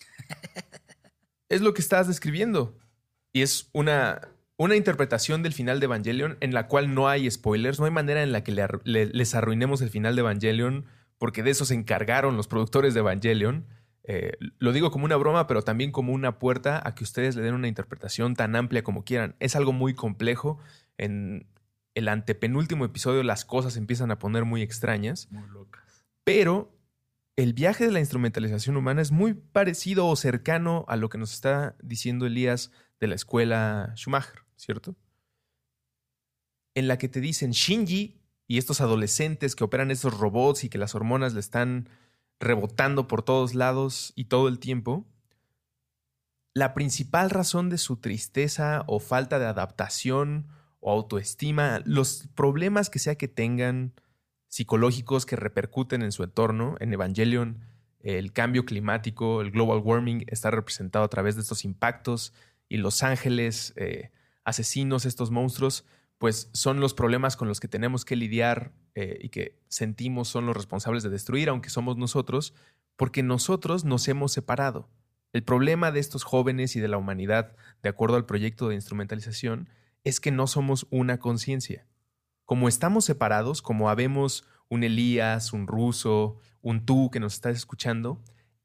es 1.49 1.61
lo 1.63 1.73
que 1.73 1.81
estás 1.81 2.07
describiendo. 2.07 2.77
Y 3.33 3.43
es 3.43 3.71
una, 3.73 4.29
una 4.57 4.77
interpretación 4.77 5.43
del 5.43 5.55
final 5.55 5.81
de 5.81 5.87
Evangelion 5.87 6.37
en 6.41 6.53
la 6.53 6.67
cual 6.67 6.95
no 6.95 7.09
hay 7.09 7.31
spoilers, 7.31 7.79
no 7.79 7.87
hay 7.87 7.93
manera 7.93 8.23
en 8.23 8.33
la 8.33 8.45
que 8.45 8.53
les 8.53 9.35
arruinemos 9.35 9.81
el 9.81 9.91
final 9.91 10.17
de 10.17 10.21
Evangelion, 10.21 10.85
porque 11.19 11.43
de 11.43 11.51
eso 11.51 11.65
se 11.65 11.75
encargaron 11.75 12.37
los 12.37 12.49
productores 12.49 12.95
de 12.95 13.01
Evangelion. 13.01 13.67
Eh, 14.11 14.33
lo 14.59 14.73
digo 14.73 14.91
como 14.91 15.05
una 15.05 15.17
broma, 15.17 15.47
pero 15.47 15.63
también 15.63 15.93
como 15.93 16.15
una 16.15 16.39
puerta 16.39 16.81
a 16.83 16.95
que 16.95 17.05
ustedes 17.05 17.37
le 17.37 17.43
den 17.43 17.53
una 17.53 17.69
interpretación 17.69 18.35
tan 18.35 18.57
amplia 18.57 18.83
como 18.83 19.05
quieran. 19.05 19.37
Es 19.39 19.55
algo 19.55 19.75
muy 19.75 19.93
complejo. 19.93 20.59
En 20.97 21.47
el 21.95 22.09
antepenúltimo 22.09 22.87
episodio 22.87 23.23
las 23.23 23.45
cosas 23.45 23.77
empiezan 23.77 24.11
a 24.11 24.19
poner 24.19 24.47
muy 24.47 24.63
extrañas. 24.63 25.29
Muy 25.31 25.47
locas. 25.51 26.07
Pero 26.25 26.75
el 27.37 27.53
viaje 27.53 27.85
de 27.85 27.93
la 27.93 28.01
instrumentalización 28.01 28.79
humana 28.79 29.03
es 29.03 29.11
muy 29.11 29.35
parecido 29.35 30.07
o 30.07 30.17
cercano 30.17 30.87
a 30.89 30.97
lo 30.97 31.11
que 31.11 31.19
nos 31.19 31.35
está 31.35 31.77
diciendo 31.83 32.25
Elías 32.25 32.73
de 33.01 33.09
la 33.09 33.15
escuela 33.15 33.93
Schumacher, 33.95 34.43
¿cierto? 34.57 34.97
En 36.75 36.89
la 36.89 36.97
que 36.97 37.11
te 37.11 37.21
dicen 37.21 37.51
Shinji 37.51 38.23
y 38.47 38.57
estos 38.57 38.81
adolescentes 38.81 39.55
que 39.55 39.65
operan 39.65 39.91
estos 39.91 40.19
robots 40.19 40.65
y 40.65 40.71
que 40.71 40.79
las 40.79 40.95
hormonas 40.95 41.35
le 41.35 41.41
están 41.41 41.91
rebotando 42.41 43.09
por 43.09 43.23
todos 43.23 43.55
lados 43.55 44.13
y 44.17 44.25
todo 44.25 44.49
el 44.49 44.59
tiempo, 44.59 45.07
la 46.55 46.75
principal 46.75 47.31
razón 47.31 47.71
de 47.71 47.79
su 47.79 47.97
tristeza 47.97 48.83
o 48.87 48.99
falta 48.99 49.39
de 49.39 49.47
adaptación 49.47 50.49
o 50.81 50.91
autoestima, 50.91 51.81
los 51.85 52.29
problemas 52.35 52.91
que 52.91 52.99
sea 52.99 53.17
que 53.17 53.29
tengan, 53.29 53.93
psicológicos 54.49 55.27
que 55.27 55.37
repercuten 55.37 56.03
en 56.03 56.13
su 56.13 56.25
entorno. 56.25 56.77
En 56.81 56.93
Evangelion, 56.93 57.61
el 58.01 58.33
cambio 58.33 58.65
climático, 58.65 59.41
el 59.41 59.51
global 59.51 59.83
warming 59.85 60.25
está 60.27 60.51
representado 60.51 61.05
a 61.05 61.09
través 61.09 61.37
de 61.37 61.43
estos 61.43 61.65
impactos 61.65 62.33
y 62.69 62.79
los 62.79 63.03
ángeles 63.03 63.73
eh, 63.77 64.11
asesinos, 64.45 65.05
estos 65.05 65.31
monstruos, 65.31 65.85
pues 66.19 66.51
son 66.53 66.81
los 66.81 66.95
problemas 66.95 67.37
con 67.37 67.49
los 67.49 67.61
que 67.61 67.69
tenemos 67.69 68.05
que 68.05 68.17
lidiar 68.17 68.73
eh, 68.95 69.19
y 69.21 69.29
que 69.29 69.59
sentimos 69.69 70.29
son 70.29 70.47
los 70.47 70.57
responsables 70.57 71.03
de 71.03 71.11
destruir, 71.11 71.49
aunque 71.49 71.71
somos 71.71 71.97
nosotros, 71.97 72.55
porque 72.97 73.23
nosotros 73.23 73.85
nos 73.85 74.09
hemos 74.09 74.33
separado. 74.33 74.89
El 75.33 75.45
problema 75.45 75.93
de 75.93 76.01
estos 76.01 76.25
jóvenes 76.25 76.75
y 76.75 76.81
de 76.81 76.89
la 76.89 76.99
humanidad, 76.99 77.55
de 77.83 77.89
acuerdo 77.89 78.17
al 78.17 78.27
proyecto 78.27 78.69
de 78.69 78.75
instrumentalización, 78.75 79.69
es 80.05 80.21
que 80.21 80.33
no 80.33 80.47
somos 80.47 80.87
una 80.91 81.19
conciencia 81.19 81.87
como 82.49 82.67
estamos 82.67 83.05
separados, 83.05 83.61
como 83.61 83.91
habemos 83.91 84.47
un 84.71 84.83
Elías, 84.83 85.53
un 85.53 85.67
ruso, 85.67 86.39
un 86.63 86.87
tú 86.87 87.11
que 87.11 87.21
nos 87.21 87.35
estás 87.35 87.55
escuchando, 87.55 88.23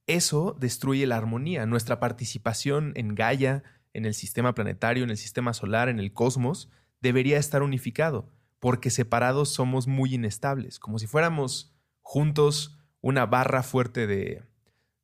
eso 0.07 0.55
destruye 0.57 1.05
la 1.05 1.17
armonía. 1.17 1.65
Nuestra 1.65 1.99
participación 1.99 2.93
en 2.95 3.13
Gaia, 3.13 3.61
en 3.91 4.05
el 4.05 4.13
sistema 4.13 4.53
planetario, 4.53 5.03
en 5.03 5.09
el 5.09 5.17
sistema 5.17 5.53
solar, 5.53 5.89
en 5.89 5.99
el 5.99 6.13
cosmos, 6.13 6.69
debería 7.03 7.37
estar 7.37 7.61
unificado, 7.61 8.29
porque 8.59 8.89
separados 8.89 9.49
somos 9.49 9.87
muy 9.87 10.15
inestables, 10.15 10.79
como 10.79 10.97
si 10.97 11.05
fuéramos 11.05 11.75
juntos 12.01 12.79
una 13.01 13.25
barra 13.25 13.61
fuerte 13.61 14.07
de, 14.07 14.41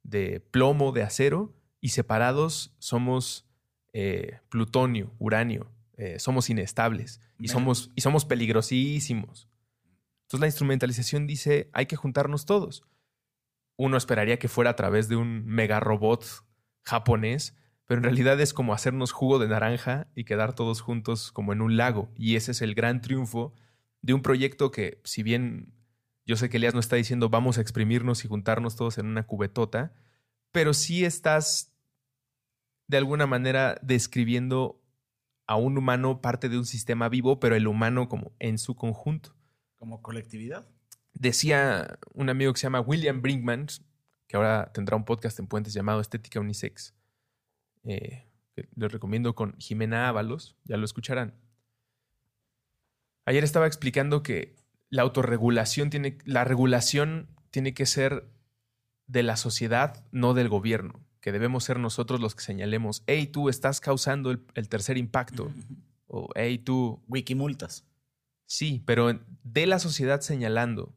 de 0.03 0.39
plomo, 0.39 0.93
de 0.93 1.03
acero, 1.03 1.53
y 1.81 1.89
separados 1.89 2.73
somos 2.79 3.45
eh, 3.93 4.39
plutonio, 4.49 5.13
uranio, 5.19 5.69
eh, 5.97 6.19
somos 6.19 6.49
inestables 6.49 7.19
y 7.37 7.49
somos, 7.49 7.91
y 7.95 8.01
somos 8.01 8.23
peligrosísimos. 8.23 9.49
Entonces 10.21 10.39
la 10.39 10.47
instrumentalización 10.47 11.27
dice, 11.27 11.69
hay 11.73 11.85
que 11.85 11.97
juntarnos 11.97 12.45
todos. 12.45 12.83
Uno 13.75 13.97
esperaría 13.97 14.39
que 14.39 14.47
fuera 14.47 14.71
a 14.71 14.75
través 14.75 15.09
de 15.09 15.17
un 15.17 15.45
mega 15.45 15.81
robot 15.81 16.25
japonés, 16.83 17.55
pero 17.89 18.01
en 18.01 18.03
realidad 18.03 18.39
es 18.39 18.53
como 18.53 18.75
hacernos 18.75 19.11
jugo 19.11 19.39
de 19.39 19.47
naranja 19.47 20.05
y 20.13 20.23
quedar 20.23 20.53
todos 20.53 20.79
juntos 20.79 21.31
como 21.31 21.53
en 21.53 21.61
un 21.61 21.75
lago. 21.75 22.11
Y 22.15 22.35
ese 22.35 22.51
es 22.51 22.61
el 22.61 22.75
gran 22.75 23.01
triunfo 23.01 23.55
de 24.03 24.13
un 24.13 24.21
proyecto 24.21 24.69
que, 24.69 25.01
si 25.05 25.23
bien 25.23 25.73
yo 26.23 26.35
sé 26.35 26.51
que 26.51 26.57
Elias 26.57 26.75
no 26.75 26.79
está 26.79 26.97
diciendo 26.97 27.29
vamos 27.29 27.57
a 27.57 27.61
exprimirnos 27.61 28.23
y 28.23 28.27
juntarnos 28.27 28.75
todos 28.75 28.99
en 28.99 29.07
una 29.07 29.25
cubetota, 29.25 29.91
pero 30.51 30.75
sí 30.75 31.03
estás 31.03 31.73
de 32.85 32.97
alguna 32.97 33.25
manera 33.25 33.79
describiendo 33.81 34.79
a 35.47 35.55
un 35.55 35.75
humano 35.75 36.21
parte 36.21 36.47
de 36.47 36.59
un 36.59 36.67
sistema 36.67 37.09
vivo, 37.09 37.39
pero 37.39 37.55
el 37.55 37.65
humano 37.65 38.07
como 38.07 38.33
en 38.37 38.59
su 38.59 38.75
conjunto. 38.75 39.35
Como 39.77 40.03
colectividad. 40.03 40.67
Decía 41.13 41.97
un 42.13 42.29
amigo 42.29 42.53
que 42.53 42.59
se 42.59 42.67
llama 42.67 42.81
William 42.81 43.23
Brinkman, 43.23 43.65
que 44.27 44.37
ahora 44.37 44.71
tendrá 44.75 44.95
un 44.95 45.05
podcast 45.05 45.39
en 45.39 45.47
Puentes 45.47 45.73
llamado 45.73 46.01
Estética 46.01 46.39
Unisex, 46.39 46.93
eh, 47.83 48.25
que 48.55 48.67
les 48.75 48.91
recomiendo 48.91 49.35
con 49.35 49.57
Jimena 49.57 50.09
Ábalos, 50.09 50.57
ya 50.63 50.77
lo 50.77 50.85
escucharán. 50.85 51.35
Ayer 53.25 53.43
estaba 53.43 53.67
explicando 53.67 54.23
que 54.23 54.55
la 54.89 55.03
autorregulación 55.03 55.89
tiene, 55.89 56.17
la 56.25 56.43
regulación 56.43 57.27
tiene 57.51 57.73
que 57.73 57.85
ser 57.85 58.27
de 59.07 59.23
la 59.23 59.37
sociedad, 59.37 60.03
no 60.11 60.33
del 60.33 60.49
gobierno 60.49 60.99
que 61.21 61.31
debemos 61.31 61.63
ser 61.63 61.79
nosotros 61.79 62.19
los 62.19 62.35
que 62.35 62.43
señalemos, 62.43 63.03
hey, 63.07 63.27
tú 63.27 63.49
estás 63.49 63.81
causando 63.81 64.31
el, 64.31 64.69
tercer 64.69 64.97
impacto. 64.97 65.51
o 66.07 66.29
hey, 66.35 66.57
tú... 66.57 67.03
Wikimultas. 67.07 67.85
Sí, 68.45 68.81
pero 68.85 69.19
de 69.43 69.67
la 69.67 69.79
sociedad 69.79 70.21
señalando 70.21 70.95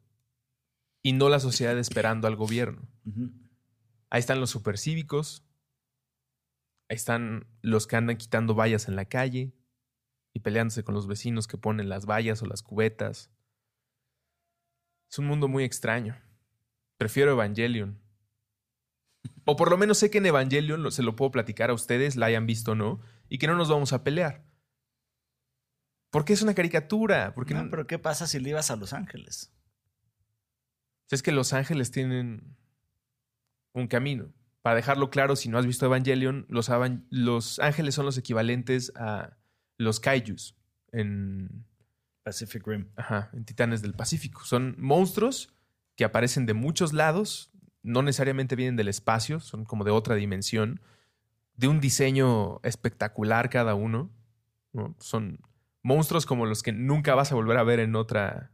y 1.03 1.13
no 1.13 1.29
la 1.29 1.39
sociedad 1.39 1.77
esperando 1.77 2.27
al 2.27 2.35
gobierno. 2.35 2.81
Ahí 4.09 4.19
están 4.19 4.39
los 4.39 4.49
supercívicos, 4.49 5.42
ahí 6.93 6.95
están 6.95 7.47
los 7.61 7.87
que 7.87 7.95
andan 7.95 8.17
quitando 8.17 8.55
vallas 8.55 8.87
en 8.87 8.95
la 8.95 9.05
calle 9.05 9.53
y 10.33 10.39
peleándose 10.39 10.83
con 10.83 10.95
los 10.95 11.07
vecinos 11.07 11.47
que 11.47 11.57
ponen 11.57 11.89
las 11.89 12.05
vallas 12.05 12.41
o 12.41 12.45
las 12.45 12.61
cubetas. 12.61 13.31
Es 15.09 15.19
un 15.19 15.25
mundo 15.25 15.47
muy 15.47 15.63
extraño. 15.63 16.15
Prefiero 16.97 17.31
Evangelion. 17.31 17.99
O 19.45 19.55
por 19.55 19.69
lo 19.69 19.77
menos 19.77 19.97
sé 19.97 20.09
que 20.09 20.19
en 20.19 20.25
Evangelion 20.27 20.91
se 20.91 21.03
lo 21.03 21.15
puedo 21.15 21.31
platicar 21.31 21.69
a 21.69 21.73
ustedes, 21.73 22.15
la 22.15 22.27
hayan 22.27 22.45
visto 22.45 22.71
o 22.71 22.75
no, 22.75 23.01
y 23.27 23.37
que 23.37 23.47
no 23.47 23.55
nos 23.55 23.69
vamos 23.69 23.91
a 23.93 24.03
pelear. 24.03 24.45
Porque 26.11 26.33
es 26.33 26.41
una 26.41 26.53
caricatura. 26.53 27.33
Porque 27.33 27.55
no, 27.55 27.69
pero 27.69 27.87
¿qué 27.87 27.97
pasa 27.97 28.27
si 28.27 28.39
le 28.39 28.51
ibas 28.51 28.69
a 28.69 28.75
Los 28.75 28.93
Ángeles? 28.93 29.51
Es 31.09 31.23
que 31.23 31.31
Los 31.31 31.53
Ángeles 31.53 31.91
tienen 31.91 32.55
un 33.73 33.87
camino. 33.87 34.31
Para 34.63 34.77
dejarlo 34.77 35.09
claro, 35.09 35.35
si 35.35 35.49
no 35.49 35.57
has 35.57 35.65
visto 35.65 35.85
Evangelion, 35.85 36.45
los, 36.47 36.71
los 37.09 37.59
ángeles 37.59 37.95
son 37.95 38.05
los 38.05 38.17
equivalentes 38.17 38.93
a 38.95 39.35
los 39.77 39.99
kaijus 39.99 40.55
en 40.93 41.65
Pacific 42.23 42.65
Rim. 42.65 42.87
Ajá, 42.95 43.29
en 43.33 43.43
Titanes 43.43 43.81
del 43.81 43.93
Pacífico. 43.93 44.45
Son 44.45 44.75
monstruos 44.79 45.53
que 45.97 46.05
aparecen 46.05 46.45
de 46.45 46.53
muchos 46.53 46.93
lados, 46.93 47.51
no 47.81 48.03
necesariamente 48.03 48.55
vienen 48.55 48.77
del 48.77 48.87
espacio, 48.87 49.41
son 49.41 49.65
como 49.65 49.83
de 49.83 49.91
otra 49.91 50.15
dimensión, 50.15 50.79
de 51.57 51.67
un 51.67 51.81
diseño 51.81 52.61
espectacular 52.63 53.49
cada 53.49 53.75
uno. 53.75 54.11
Son 54.99 55.41
monstruos 55.81 56.25
como 56.25 56.45
los 56.45 56.63
que 56.63 56.71
nunca 56.71 57.15
vas 57.15 57.33
a 57.33 57.35
volver 57.35 57.57
a 57.57 57.63
ver 57.63 57.81
en 57.81 57.97
otra. 57.97 58.53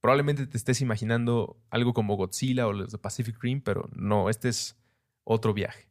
Probablemente 0.00 0.46
te 0.46 0.56
estés 0.56 0.80
imaginando 0.80 1.60
algo 1.70 1.92
como 1.92 2.14
Godzilla 2.14 2.68
o 2.68 2.72
los 2.72 2.92
de 2.92 2.98
Pacific 2.98 3.36
Rim, 3.42 3.60
pero 3.60 3.90
no, 3.96 4.30
este 4.30 4.48
es 4.48 4.76
otro 5.24 5.54
viaje. 5.54 5.88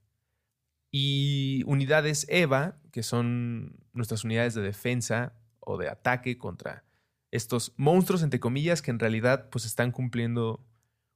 Y 0.91 1.63
unidades 1.65 2.25
EVA, 2.29 2.79
que 2.91 3.03
son 3.03 3.83
nuestras 3.93 4.23
unidades 4.23 4.53
de 4.53 4.61
defensa 4.61 5.33
o 5.59 5.77
de 5.77 5.89
ataque 5.89 6.37
contra 6.37 6.85
estos 7.31 7.73
monstruos, 7.77 8.21
entre 8.21 8.39
comillas, 8.39 8.81
que 8.81 8.91
en 8.91 8.99
realidad 8.99 9.49
pues 9.49 9.65
están 9.65 9.91
cumpliendo 9.91 10.63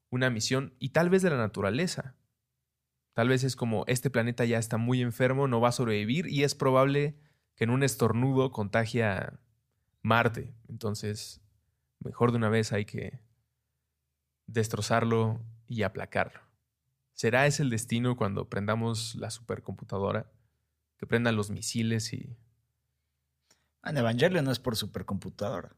una 0.10 0.30
misión 0.30 0.74
y 0.80 0.90
tal 0.90 1.10
vez 1.10 1.22
de 1.22 1.30
la 1.30 1.38
naturaleza. 1.38 2.16
Tal 3.14 3.30
vez 3.30 3.44
es 3.44 3.56
como 3.56 3.84
este 3.88 4.10
planeta 4.10 4.46
ya 4.46 4.58
está 4.58 4.78
muy 4.78 5.02
enfermo, 5.02 5.48
no 5.48 5.62
va 5.62 5.70
a 5.70 5.74
sobrevivir 5.74 6.28
y 6.28 6.44
es 6.44 6.56
probable 6.56 7.16
que 7.56 7.64
en 7.64 7.70
un 7.72 7.84
estornudo 7.84 8.52
contagia 8.52 9.40
Marte. 10.02 10.54
Entonces, 10.70 11.42
mejor 12.00 12.32
de 12.32 12.38
una 12.38 12.50
vez 12.50 12.72
hay 12.74 12.86
que 12.86 13.20
destrozarlo 14.48 15.42
y 15.68 15.84
aplacarlo. 15.84 16.47
¿Será 17.18 17.48
ese 17.48 17.64
el 17.64 17.72
destino 17.72 18.16
cuando 18.16 18.48
prendamos 18.48 19.16
la 19.16 19.32
supercomputadora? 19.32 20.32
Que 20.98 21.08
prendan 21.08 21.36
los 21.36 21.50
misiles 21.50 22.14
y... 22.14 22.38
En 23.84 23.98
Evangelio 23.98 24.44
no 24.44 24.52
es 24.52 24.60
por 24.60 24.76
supercomputadora. 24.76 25.76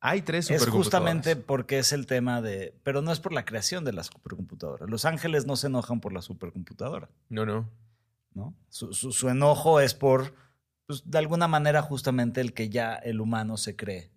Hay 0.00 0.22
tres 0.22 0.50
Es 0.50 0.66
justamente 0.66 1.36
porque 1.36 1.78
es 1.78 1.92
el 1.92 2.06
tema 2.06 2.42
de. 2.42 2.74
Pero 2.82 3.00
no 3.00 3.12
es 3.12 3.20
por 3.20 3.32
la 3.32 3.44
creación 3.44 3.84
de 3.84 3.92
la 3.92 4.02
supercomputadora. 4.02 4.86
Los 4.86 5.04
ángeles 5.04 5.46
no 5.46 5.54
se 5.54 5.68
enojan 5.68 6.00
por 6.00 6.12
la 6.12 6.22
supercomputadora. 6.22 7.08
No, 7.28 7.46
no. 7.46 7.70
¿No? 8.32 8.56
Su, 8.70 9.28
enojo 9.28 9.78
es 9.78 9.94
por, 9.94 10.34
pues, 10.86 11.08
de 11.08 11.18
alguna 11.18 11.46
manera, 11.46 11.80
justamente 11.82 12.40
el 12.40 12.54
que 12.54 12.70
ya 12.70 12.94
el 12.94 13.20
humano 13.20 13.56
se 13.56 13.76
cree. 13.76 14.10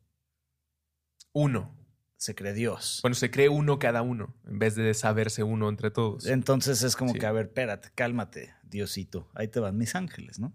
Uno. 1.32 1.76
Se 2.24 2.36
cree 2.36 2.54
Dios. 2.54 3.00
Bueno, 3.02 3.16
se 3.16 3.30
cree 3.30 3.50
uno 3.50 3.80
cada 3.80 4.02
uno, 4.02 4.34
en 4.46 4.58
vez 4.58 4.76
de 4.76 4.94
saberse 4.94 5.44
uno 5.44 5.68
entre 5.68 5.92
todos. 5.92 6.26
Entonces 6.26 6.82
es 6.82 6.96
como 6.96 7.12
Sí. 7.12 7.20
que, 7.20 7.26
a 7.26 7.34
ver, 7.34 7.48
espérate, 7.48 7.90
cálmate, 7.94 8.56
Diosito. 8.64 9.30
Ahí 9.36 9.50
te 9.50 9.60
van 9.60 9.78
mis 9.78 9.94
ángeles, 9.94 10.40
¿no? 10.40 10.54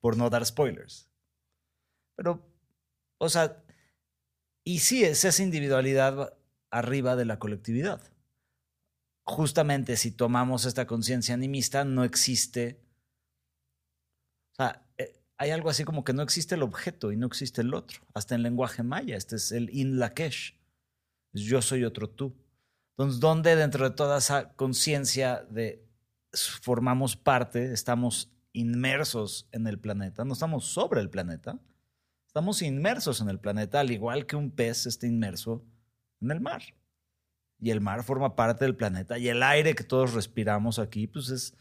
Por 0.00 0.16
no 0.16 0.30
dar 0.30 0.46
spoilers. 0.46 1.10
Pero, 2.16 2.50
o 3.18 3.28
sea, 3.28 3.62
y 4.64 4.78
sí 4.78 5.04
es 5.04 5.22
esa 5.26 5.42
individualidad 5.42 6.32
arriba 6.70 7.14
de 7.14 7.26
la 7.26 7.38
colectividad. 7.38 8.00
Justamente 9.26 9.98
si 9.98 10.12
tomamos 10.12 10.64
esta 10.64 10.86
conciencia 10.86 11.34
animista, 11.34 11.84
no 11.84 12.04
existe. 12.04 12.80
Hay 15.42 15.50
algo 15.50 15.70
así 15.70 15.82
como 15.82 16.04
que 16.04 16.12
no 16.12 16.22
existe 16.22 16.54
el 16.54 16.62
objeto 16.62 17.10
y 17.10 17.16
no 17.16 17.26
existe 17.26 17.62
el 17.62 17.74
otro. 17.74 18.00
Hasta 18.14 18.36
en 18.36 18.44
lenguaje 18.44 18.84
maya, 18.84 19.16
este 19.16 19.34
es 19.34 19.50
el 19.50 19.70
in 19.74 19.98
lakesh. 19.98 20.56
Yo 21.32 21.60
soy 21.60 21.82
otro 21.82 22.08
tú. 22.08 22.32
Entonces, 22.92 23.18
¿dónde 23.18 23.56
dentro 23.56 23.90
de 23.90 23.96
toda 23.96 24.18
esa 24.18 24.52
conciencia 24.52 25.44
de 25.50 25.84
formamos 26.32 27.16
parte, 27.16 27.72
estamos 27.72 28.30
inmersos 28.52 29.48
en 29.50 29.66
el 29.66 29.80
planeta? 29.80 30.24
No 30.24 30.34
estamos 30.34 30.64
sobre 30.66 31.00
el 31.00 31.10
planeta, 31.10 31.58
estamos 32.24 32.62
inmersos 32.62 33.20
en 33.20 33.28
el 33.28 33.40
planeta, 33.40 33.80
al 33.80 33.90
igual 33.90 34.26
que 34.26 34.36
un 34.36 34.52
pez 34.52 34.86
está 34.86 35.08
inmerso 35.08 35.64
en 36.20 36.30
el 36.30 36.40
mar. 36.40 36.62
Y 37.58 37.70
el 37.70 37.80
mar 37.80 38.04
forma 38.04 38.36
parte 38.36 38.64
del 38.64 38.76
planeta. 38.76 39.18
Y 39.18 39.26
el 39.26 39.42
aire 39.42 39.74
que 39.74 39.82
todos 39.82 40.14
respiramos 40.14 40.78
aquí, 40.78 41.08
pues 41.08 41.30
es 41.30 41.56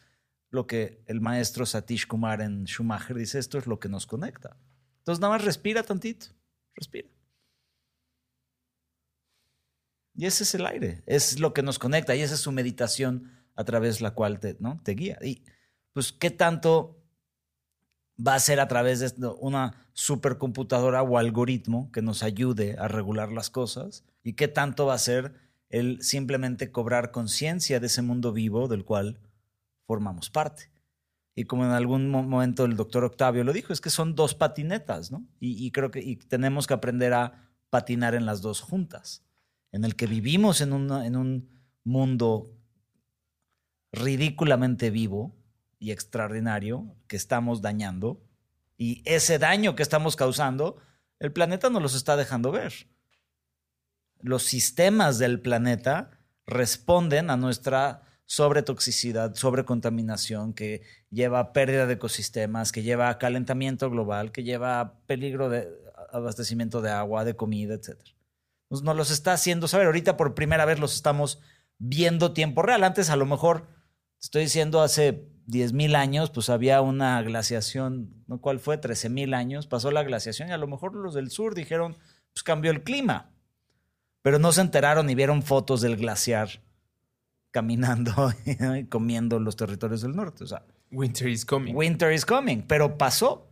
lo 0.51 0.67
que 0.67 1.01
el 1.07 1.21
maestro 1.21 1.65
Satish 1.65 2.05
Kumar 2.05 2.41
en 2.41 2.65
Schumacher 2.65 3.17
dice, 3.17 3.39
esto 3.39 3.57
es 3.57 3.65
lo 3.65 3.79
que 3.79 3.89
nos 3.89 4.05
conecta. 4.05 4.57
Entonces 4.99 5.19
nada 5.19 5.33
más 5.33 5.45
respira 5.45 5.81
tantito, 5.81 6.27
respira. 6.75 7.09
Y 10.13 10.25
ese 10.25 10.43
es 10.43 10.53
el 10.53 10.65
aire, 10.65 11.03
es 11.07 11.39
lo 11.39 11.53
que 11.53 11.63
nos 11.63 11.79
conecta 11.79 12.15
y 12.15 12.21
esa 12.21 12.35
es 12.35 12.41
su 12.41 12.51
meditación 12.51 13.31
a 13.55 13.63
través 13.63 13.97
de 13.97 14.03
la 14.03 14.11
cual 14.11 14.39
te, 14.39 14.57
¿no? 14.59 14.79
te 14.83 14.91
guía. 14.91 15.17
Y 15.23 15.43
pues, 15.93 16.11
¿qué 16.11 16.29
tanto 16.29 17.01
va 18.15 18.35
a 18.35 18.39
ser 18.39 18.59
a 18.59 18.67
través 18.67 18.99
de 18.99 19.27
una 19.39 19.87
supercomputadora 19.93 21.01
o 21.01 21.17
algoritmo 21.17 21.91
que 21.91 22.01
nos 22.01 22.23
ayude 22.23 22.75
a 22.77 22.89
regular 22.89 23.31
las 23.31 23.49
cosas? 23.49 24.03
¿Y 24.21 24.33
qué 24.33 24.49
tanto 24.49 24.85
va 24.85 24.95
a 24.95 24.99
ser 24.99 25.33
el 25.69 26.03
simplemente 26.03 26.71
cobrar 26.71 27.11
conciencia 27.11 27.79
de 27.79 27.87
ese 27.87 28.01
mundo 28.01 28.33
vivo 28.33 28.67
del 28.67 28.83
cual 28.83 29.19
formamos 29.91 30.29
parte? 30.29 30.71
Y 31.35 31.43
como 31.43 31.65
en 31.65 31.71
algún 31.71 32.09
mo- 32.09 32.23
momento 32.23 32.63
el 32.63 32.77
doctor 32.77 33.03
Octavio 33.03 33.43
lo 33.43 33.51
dijo, 33.51 33.73
es 33.73 33.81
que 33.81 33.89
son 33.89 34.15
dos 34.15 34.35
patinetas, 34.35 35.11
¿no? 35.11 35.25
Y, 35.41 35.65
y 35.65 35.71
creo 35.71 35.91
que 35.91 35.99
y 35.99 36.15
tenemos 36.15 36.65
que 36.65 36.73
aprender 36.73 37.13
a 37.13 37.49
patinar 37.69 38.15
en 38.15 38.25
las 38.25 38.41
dos 38.41 38.61
juntas, 38.61 39.25
en 39.73 39.83
el 39.83 39.95
que 39.97 40.07
vivimos 40.07 40.61
en, 40.61 40.71
una- 40.71 41.05
en 41.05 41.15
un 41.17 41.49
mundo 41.83 42.55
ridículamente 43.91 44.91
vivo 44.91 45.35
y 45.77 45.91
extraordinario 45.91 46.95
que 47.07 47.17
estamos 47.17 47.61
dañando, 47.61 48.21
y 48.77 49.01
ese 49.05 49.39
daño 49.39 49.75
que 49.75 49.83
estamos 49.83 50.15
causando, 50.15 50.77
el 51.19 51.33
planeta 51.33 51.69
nos 51.69 51.81
los 51.81 51.95
está 51.95 52.15
dejando 52.15 52.51
ver. 52.51 52.73
Los 54.21 54.43
sistemas 54.43 55.19
del 55.19 55.41
planeta 55.41 56.11
responden 56.45 57.29
a 57.29 57.37
nuestra 57.37 58.03
sobretoxicidad, 58.31 59.35
sobrecontaminación, 59.35 60.53
que 60.53 60.83
lleva 61.09 61.39
a 61.41 61.51
pérdida 61.51 61.85
de 61.85 61.95
ecosistemas, 61.95 62.71
que 62.71 62.81
lleva 62.81 63.09
a 63.09 63.17
calentamiento 63.17 63.89
global, 63.89 64.31
que 64.31 64.43
lleva 64.43 64.79
a 64.79 64.93
peligro 65.05 65.49
de 65.49 65.67
abastecimiento 66.13 66.81
de 66.81 66.91
agua, 66.91 67.25
de 67.25 67.35
comida, 67.35 67.73
etc. 67.73 67.99
Pues 68.69 68.83
nos 68.83 68.95
los 68.95 69.11
está 69.11 69.33
haciendo 69.33 69.67
saber. 69.67 69.87
Ahorita 69.87 70.15
por 70.15 70.33
primera 70.33 70.63
vez 70.63 70.79
los 70.79 70.95
estamos 70.95 71.41
viendo 71.77 72.31
tiempo 72.31 72.61
real. 72.61 72.85
Antes 72.85 73.09
a 73.09 73.17
lo 73.17 73.25
mejor, 73.25 73.67
estoy 74.21 74.43
diciendo 74.43 74.81
hace 74.81 75.27
10.000 75.47 75.97
años, 75.97 76.29
pues 76.29 76.49
había 76.49 76.79
una 76.79 77.21
glaciación, 77.23 78.23
¿no? 78.27 78.39
¿cuál 78.39 78.61
fue? 78.61 78.79
13.000 78.79 79.35
años, 79.35 79.67
pasó 79.67 79.91
la 79.91 80.03
glaciación 80.03 80.47
y 80.47 80.53
a 80.53 80.57
lo 80.57 80.67
mejor 80.67 80.95
los 80.95 81.13
del 81.13 81.31
sur 81.31 81.53
dijeron, 81.53 81.97
pues 82.31 82.43
cambió 82.43 82.71
el 82.71 82.83
clima. 82.83 83.33
Pero 84.21 84.39
no 84.39 84.53
se 84.53 84.61
enteraron 84.61 85.07
ni 85.07 85.15
vieron 85.15 85.43
fotos 85.43 85.81
del 85.81 85.97
glaciar 85.97 86.61
caminando 87.51 88.33
y 88.45 88.85
comiendo 88.89 89.39
los 89.39 89.55
territorios 89.55 90.01
del 90.01 90.15
norte. 90.15 90.43
O 90.43 90.47
sea, 90.47 90.65
Winter 90.91 91.27
is 91.27 91.45
coming. 91.45 91.75
Winter 91.75 92.11
is 92.11 92.25
coming, 92.25 92.63
pero 92.63 92.97
pasó. 92.97 93.47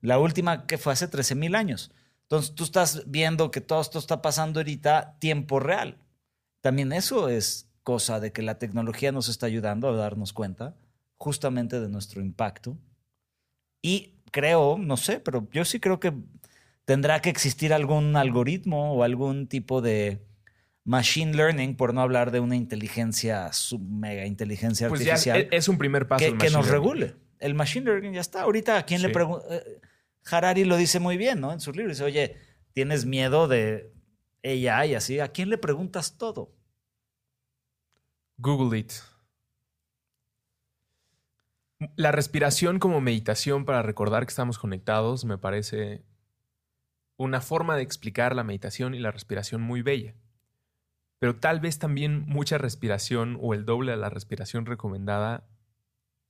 La 0.00 0.18
última 0.18 0.66
que 0.66 0.76
fue 0.76 0.92
hace 0.92 1.10
13.000 1.10 1.56
años. 1.56 1.90
Entonces 2.22 2.54
tú 2.54 2.64
estás 2.64 3.04
viendo 3.06 3.50
que 3.50 3.60
todo 3.60 3.80
esto 3.80 3.98
está 3.98 4.20
pasando 4.20 4.60
ahorita 4.60 5.16
tiempo 5.18 5.60
real. 5.60 5.98
También 6.60 6.92
eso 6.92 7.28
es 7.28 7.70
cosa 7.82 8.20
de 8.20 8.32
que 8.32 8.42
la 8.42 8.58
tecnología 8.58 9.12
nos 9.12 9.28
está 9.28 9.46
ayudando 9.46 9.88
a 9.88 9.96
darnos 9.96 10.32
cuenta 10.32 10.74
justamente 11.16 11.80
de 11.80 11.88
nuestro 11.88 12.20
impacto. 12.22 12.76
Y 13.82 14.14
creo, 14.30 14.78
no 14.78 14.96
sé, 14.96 15.20
pero 15.20 15.48
yo 15.52 15.64
sí 15.64 15.80
creo 15.80 16.00
que 16.00 16.14
tendrá 16.84 17.20
que 17.20 17.30
existir 17.30 17.72
algún 17.72 18.16
algoritmo 18.16 18.94
o 18.94 19.02
algún 19.02 19.46
tipo 19.46 19.80
de 19.80 20.26
machine 20.84 21.32
learning, 21.34 21.76
por 21.76 21.94
no 21.94 22.00
hablar 22.02 22.30
de 22.30 22.40
una 22.40 22.56
inteligencia, 22.56 23.52
sub 23.52 23.80
mega 23.80 24.26
inteligencia 24.26 24.88
Pues 24.88 25.00
artificial 25.00 25.40
e- 25.40 25.48
es 25.52 25.68
un 25.68 25.78
primer 25.78 26.06
paso. 26.06 26.24
que, 26.24 26.36
que 26.36 26.50
nos 26.50 26.66
learning. 26.66 26.70
regule. 26.72 27.16
El 27.38 27.54
machine 27.54 27.86
learning 27.86 28.12
ya 28.12 28.20
está. 28.20 28.42
Ahorita, 28.42 28.78
¿a 28.78 28.84
quién 28.86 29.02
le 29.02 29.08
pregunta? 29.08 29.44
Harari 30.30 30.64
lo 30.64 30.76
dice 30.76 31.00
muy 31.00 31.16
bien, 31.16 31.40
¿no? 31.40 31.52
En 31.52 31.60
sus 31.60 31.76
libros. 31.76 31.96
Dice, 31.98 32.04
oye, 32.04 32.36
¿tienes 32.72 33.04
miedo 33.06 33.48
de 33.48 33.92
ella 34.42 34.84
y 34.86 34.94
así? 34.94 35.20
¿A 35.20 35.28
quién 35.28 35.50
le 35.50 35.58
preguntas 35.58 36.16
todo? 36.16 36.54
Google 38.38 38.78
it. 38.78 38.92
La 41.96 42.12
respiración 42.12 42.78
como 42.78 43.00
meditación 43.00 43.64
para 43.64 43.82
recordar 43.82 44.24
que 44.26 44.30
estamos 44.30 44.58
conectados 44.58 45.24
me 45.24 45.36
parece 45.38 46.02
una 47.16 47.40
forma 47.40 47.76
de 47.76 47.82
explicar 47.82 48.34
la 48.34 48.44
meditación 48.44 48.94
y 48.94 48.98
la 49.00 49.10
respiración 49.10 49.60
muy 49.60 49.82
bella. 49.82 50.14
Pero 51.24 51.36
tal 51.36 51.58
vez 51.58 51.78
también 51.78 52.26
mucha 52.26 52.58
respiración 52.58 53.38
o 53.40 53.54
el 53.54 53.64
doble 53.64 53.92
de 53.92 53.96
la 53.96 54.10
respiración 54.10 54.66
recomendada 54.66 55.48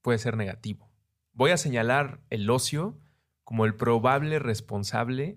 puede 0.02 0.18
ser 0.18 0.36
negativo. 0.36 0.88
Voy 1.32 1.50
a 1.50 1.56
señalar 1.56 2.20
el 2.30 2.48
ocio 2.48 2.96
como 3.42 3.64
el 3.64 3.74
probable 3.74 4.38
responsable 4.38 5.36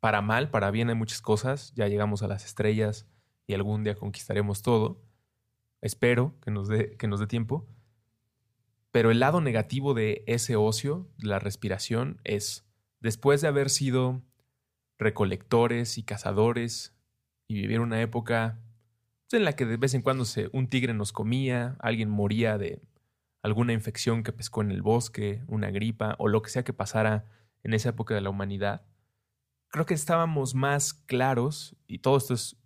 para 0.00 0.22
mal, 0.22 0.48
para 0.48 0.70
bien 0.70 0.88
hay 0.88 0.94
muchas 0.94 1.20
cosas. 1.20 1.74
Ya 1.74 1.88
llegamos 1.88 2.22
a 2.22 2.26
las 2.26 2.46
estrellas 2.46 3.06
y 3.46 3.52
algún 3.52 3.84
día 3.84 3.96
conquistaremos 3.96 4.62
todo. 4.62 5.04
Espero 5.82 6.34
que 6.40 6.50
nos 6.50 6.66
dé, 6.66 6.96
que 6.96 7.06
nos 7.06 7.20
dé 7.20 7.26
tiempo. 7.26 7.68
Pero 8.92 9.10
el 9.10 9.20
lado 9.20 9.42
negativo 9.42 9.92
de 9.92 10.24
ese 10.26 10.56
ocio, 10.56 11.06
de 11.18 11.28
la 11.28 11.38
respiración, 11.38 12.18
es 12.24 12.66
después 13.00 13.42
de 13.42 13.48
haber 13.48 13.68
sido 13.68 14.22
recolectores 14.96 15.98
y 15.98 16.02
cazadores 16.02 16.96
y 17.46 17.56
vivir 17.56 17.80
una 17.80 18.00
época 18.00 18.62
en 19.32 19.44
la 19.44 19.54
que 19.54 19.66
de 19.66 19.76
vez 19.76 19.94
en 19.94 20.02
cuando 20.02 20.24
se, 20.24 20.48
un 20.52 20.68
tigre 20.68 20.94
nos 20.94 21.12
comía, 21.12 21.76
alguien 21.80 22.08
moría 22.08 22.58
de 22.58 22.80
alguna 23.42 23.72
infección 23.72 24.22
que 24.22 24.32
pescó 24.32 24.62
en 24.62 24.70
el 24.70 24.82
bosque, 24.82 25.42
una 25.46 25.70
gripa 25.70 26.16
o 26.18 26.28
lo 26.28 26.42
que 26.42 26.50
sea 26.50 26.64
que 26.64 26.72
pasara 26.72 27.24
en 27.62 27.74
esa 27.74 27.90
época 27.90 28.14
de 28.14 28.20
la 28.20 28.30
humanidad, 28.30 28.86
creo 29.68 29.86
que 29.86 29.94
estábamos 29.94 30.54
más 30.54 30.94
claros, 30.94 31.76
y 31.86 31.98
todo 31.98 32.16
esto 32.16 32.34
es 32.34 32.56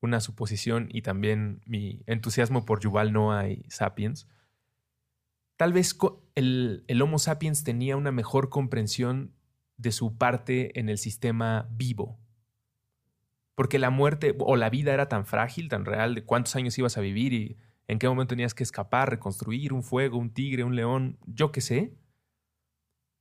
una 0.00 0.20
suposición 0.20 0.88
y 0.90 1.02
también 1.02 1.62
mi 1.66 2.02
entusiasmo 2.06 2.64
por 2.64 2.80
Yuval 2.80 3.12
Noah 3.12 3.48
y 3.48 3.64
Sapiens, 3.68 4.28
tal 5.56 5.72
vez 5.72 5.96
el 6.34 7.02
Homo 7.02 7.18
sapiens 7.18 7.64
tenía 7.64 7.96
una 7.96 8.12
mejor 8.12 8.48
comprensión 8.48 9.34
de 9.76 9.92
su 9.92 10.16
parte 10.16 10.78
en 10.78 10.88
el 10.88 10.98
sistema 10.98 11.68
vivo. 11.70 12.19
Porque 13.54 13.78
la 13.78 13.90
muerte 13.90 14.34
o 14.38 14.56
la 14.56 14.70
vida 14.70 14.94
era 14.94 15.08
tan 15.08 15.26
frágil, 15.26 15.68
tan 15.68 15.84
real, 15.84 16.14
de 16.14 16.24
cuántos 16.24 16.56
años 16.56 16.78
ibas 16.78 16.96
a 16.96 17.00
vivir 17.00 17.32
y 17.32 17.56
en 17.88 17.98
qué 17.98 18.08
momento 18.08 18.30
tenías 18.30 18.54
que 18.54 18.62
escapar, 18.62 19.10
reconstruir 19.10 19.72
un 19.72 19.82
fuego, 19.82 20.16
un 20.16 20.32
tigre, 20.32 20.64
un 20.64 20.76
león, 20.76 21.18
yo 21.26 21.50
qué 21.50 21.60
sé. 21.60 21.94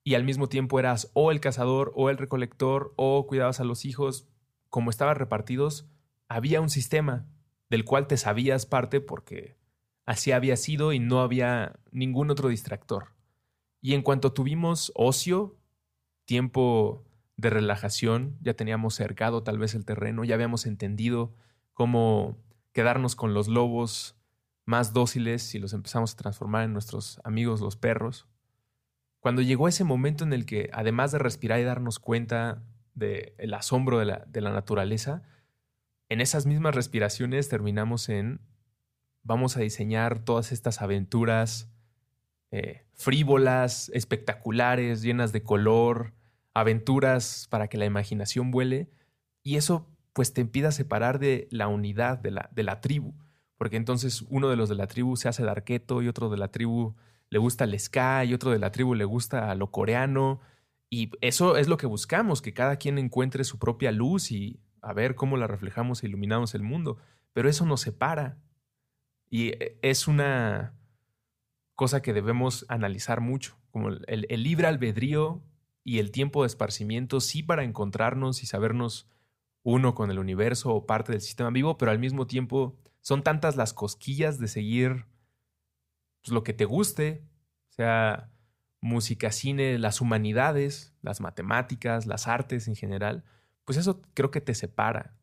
Y 0.04 0.14
al 0.14 0.24
mismo 0.24 0.48
tiempo 0.48 0.80
eras 0.80 1.12
o 1.14 1.32
el 1.32 1.40
cazador 1.40 1.92
o 1.96 2.10
el 2.10 2.18
recolector 2.18 2.94
o 2.96 3.26
cuidabas 3.28 3.60
a 3.60 3.64
los 3.64 3.84
hijos. 3.86 4.30
Como 4.70 4.92
estaban 4.92 5.16
repartidos, 5.16 5.90
había 6.28 6.62
un 6.62 6.70
sistema 6.70 7.28
del 7.70 7.84
cual 7.84 8.08
te 8.08 8.18
sabías 8.18 8.66
parte 8.66 9.02
porque 9.02 9.58
así 10.06 10.32
había 10.32 10.56
sido 10.56 10.94
y 10.94 11.00
no 11.00 11.22
había 11.22 11.80
ningún 11.92 12.30
otro 12.30 12.50
distractor. 12.50 13.14
Y 13.82 13.94
en 13.94 14.02
cuanto 14.02 14.34
tuvimos 14.34 14.92
ocio, 14.96 15.58
tiempo 16.26 17.06
de 17.40 17.50
relajación, 17.50 18.38
ya 18.42 18.54
teníamos 18.54 18.96
cercado 18.96 19.44
tal 19.44 19.58
vez 19.58 19.74
el 19.74 19.86
terreno, 19.86 20.26
ya 20.26 20.36
habíamos 20.36 20.66
entendido 20.66 21.34
cómo 21.74 22.38
quedarnos 22.74 23.16
con 23.16 23.34
los 23.34 23.48
lobos 23.48 24.18
más 24.66 24.92
dóciles 24.92 25.56
y 25.56 25.60
los 25.60 25.74
empezamos 25.74 26.14
a 26.14 26.18
transformar 26.18 26.66
en 26.66 26.74
nuestros 26.74 27.22
amigos 27.24 27.62
los 27.62 27.78
perros. 27.78 28.28
Cuando 29.22 29.42
llegó 29.42 29.68
ese 29.70 29.86
momento 29.86 30.26
en 30.26 30.34
el 30.34 30.46
que, 30.46 30.70
además 30.74 31.12
de 31.12 31.20
respirar 31.20 31.60
y 31.60 31.64
darnos 31.64 32.00
cuenta 32.00 32.62
del 32.94 33.54
asombro 33.54 34.00
de 34.00 34.06
la, 34.06 34.26
de 34.28 34.42
la 34.42 34.52
naturaleza, 34.52 35.24
en 36.10 36.20
esas 36.20 36.46
mismas 36.46 36.76
respiraciones 36.76 37.48
terminamos 37.48 38.10
en 38.10 38.42
vamos 39.24 39.56
a 39.56 39.62
diseñar 39.62 40.20
todas 40.20 40.52
estas 40.52 40.82
aventuras 40.82 41.72
eh, 42.52 42.86
frívolas, 42.96 43.90
espectaculares, 43.94 45.02
llenas 45.02 45.32
de 45.32 45.44
color, 45.44 46.14
aventuras 46.54 47.48
para 47.50 47.68
que 47.68 47.78
la 47.78 47.86
imaginación 47.86 48.52
vuele. 48.52 48.90
Y 49.44 49.56
eso 49.56 49.88
pues 50.14 50.34
te 50.34 50.42
impida 50.42 50.72
separar 50.72 51.20
de 51.20 51.48
la 51.52 51.68
unidad 51.68 52.18
de 52.18 52.32
la, 52.32 52.50
de 52.52 52.64
la 52.64 52.82
tribu. 52.82 53.14
Porque 53.58 53.78
entonces 53.78 54.24
uno 54.30 54.50
de 54.50 54.56
los 54.56 54.70
de 54.70 54.76
la 54.76 54.88
tribu 54.88 55.16
se 55.16 55.30
hace 55.30 55.44
darqueto 55.44 56.02
y 56.02 56.08
otro 56.08 56.30
de 56.30 56.38
la 56.38 56.50
tribu 56.50 56.96
le 57.30 57.40
gusta 57.40 57.66
el 57.66 57.80
ska 57.80 58.26
y 58.26 58.34
otro 58.34 58.52
de 58.52 58.60
la 58.60 58.72
tribu 58.72 58.96
le 58.96 59.06
gusta 59.06 59.54
lo 59.56 59.72
coreano. 59.72 60.40
Y 60.90 61.12
eso 61.22 61.58
es 61.58 61.68
lo 61.68 61.78
que 61.78 61.86
buscamos, 61.86 62.42
que 62.42 62.54
cada 62.54 62.78
quien 62.78 62.98
encuentre 62.98 63.44
su 63.44 63.60
propia 63.60 63.92
luz 63.92 64.32
y 64.32 64.60
a 64.82 64.94
ver 64.94 65.16
cómo 65.16 65.38
la 65.38 65.48
reflejamos 65.48 66.04
e 66.04 66.08
iluminamos 66.08 66.56
el 66.56 66.64
mundo. 66.64 66.98
Pero 67.34 67.50
eso 67.50 67.66
nos 67.66 67.82
separa. 67.82 68.38
Y 69.30 69.54
es 69.82 70.08
una 70.08 70.74
cosa 71.76 72.02
que 72.02 72.14
debemos 72.14 72.66
analizar 72.68 73.22
mucho, 73.22 73.58
como 73.72 73.90
el, 73.90 74.44
libre 74.44 74.68
albedrío 74.68 75.42
y 75.90 75.98
el 75.98 76.12
tiempo 76.12 76.44
de 76.44 76.48
esparcimiento, 76.48 77.20
sí 77.20 77.42
para 77.42 77.64
encontrarnos 77.64 78.44
y 78.44 78.46
sabernos 78.46 79.08
uno 79.64 79.96
con 79.96 80.12
el 80.12 80.20
universo 80.20 80.72
o 80.72 80.86
parte 80.86 81.14
del 81.14 81.22
sistema 81.22 81.50
vivo, 81.50 81.80
pero 81.80 81.90
al 81.90 81.98
mismo 81.98 82.28
tiempo 82.28 82.78
son 83.02 83.24
tantas 83.24 83.56
las 83.56 83.74
cosquillas 83.74 84.38
de 84.38 84.48
seguir 84.48 85.08
pues, 86.22 86.32
lo 86.32 86.44
que 86.44 86.54
te 86.54 86.66
guste, 86.66 87.24
sea 87.70 88.30
música, 88.82 89.32
cine, 89.32 89.80
las 89.80 90.00
humanidades, 90.00 90.94
las 91.02 91.22
matemáticas, 91.22 92.06
las 92.06 92.28
artes 92.28 92.68
en 92.68 92.76
general, 92.76 93.24
pues 93.66 93.80
eso 93.80 94.04
creo 94.14 94.30
que 94.30 94.42
te 94.42 94.54
separa. 94.54 95.18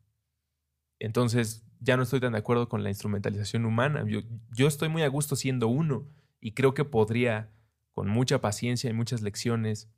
Entonces, 0.99 1.65
ya 1.79 1.95
no 1.95 2.03
estoy 2.03 2.19
tan 2.19 2.33
de 2.33 2.39
acuerdo 2.39 2.67
con 2.67 2.83
la 2.83 2.89
instrumentalización 2.89 3.63
humana. 3.63 4.03
Yo, 4.05 4.67
estoy 4.67 4.89
muy 4.89 5.03
a 5.03 5.07
gusto 5.07 5.37
siendo 5.37 5.69
uno 5.69 6.09
y 6.41 6.51
creo 6.51 6.73
que 6.73 6.83
podría, 6.83 7.53
con 7.93 8.09
mucha 8.09 8.41
paciencia 8.41 8.89
y 8.89 8.93
muchas 8.93 9.21
lecciones, 9.21 9.89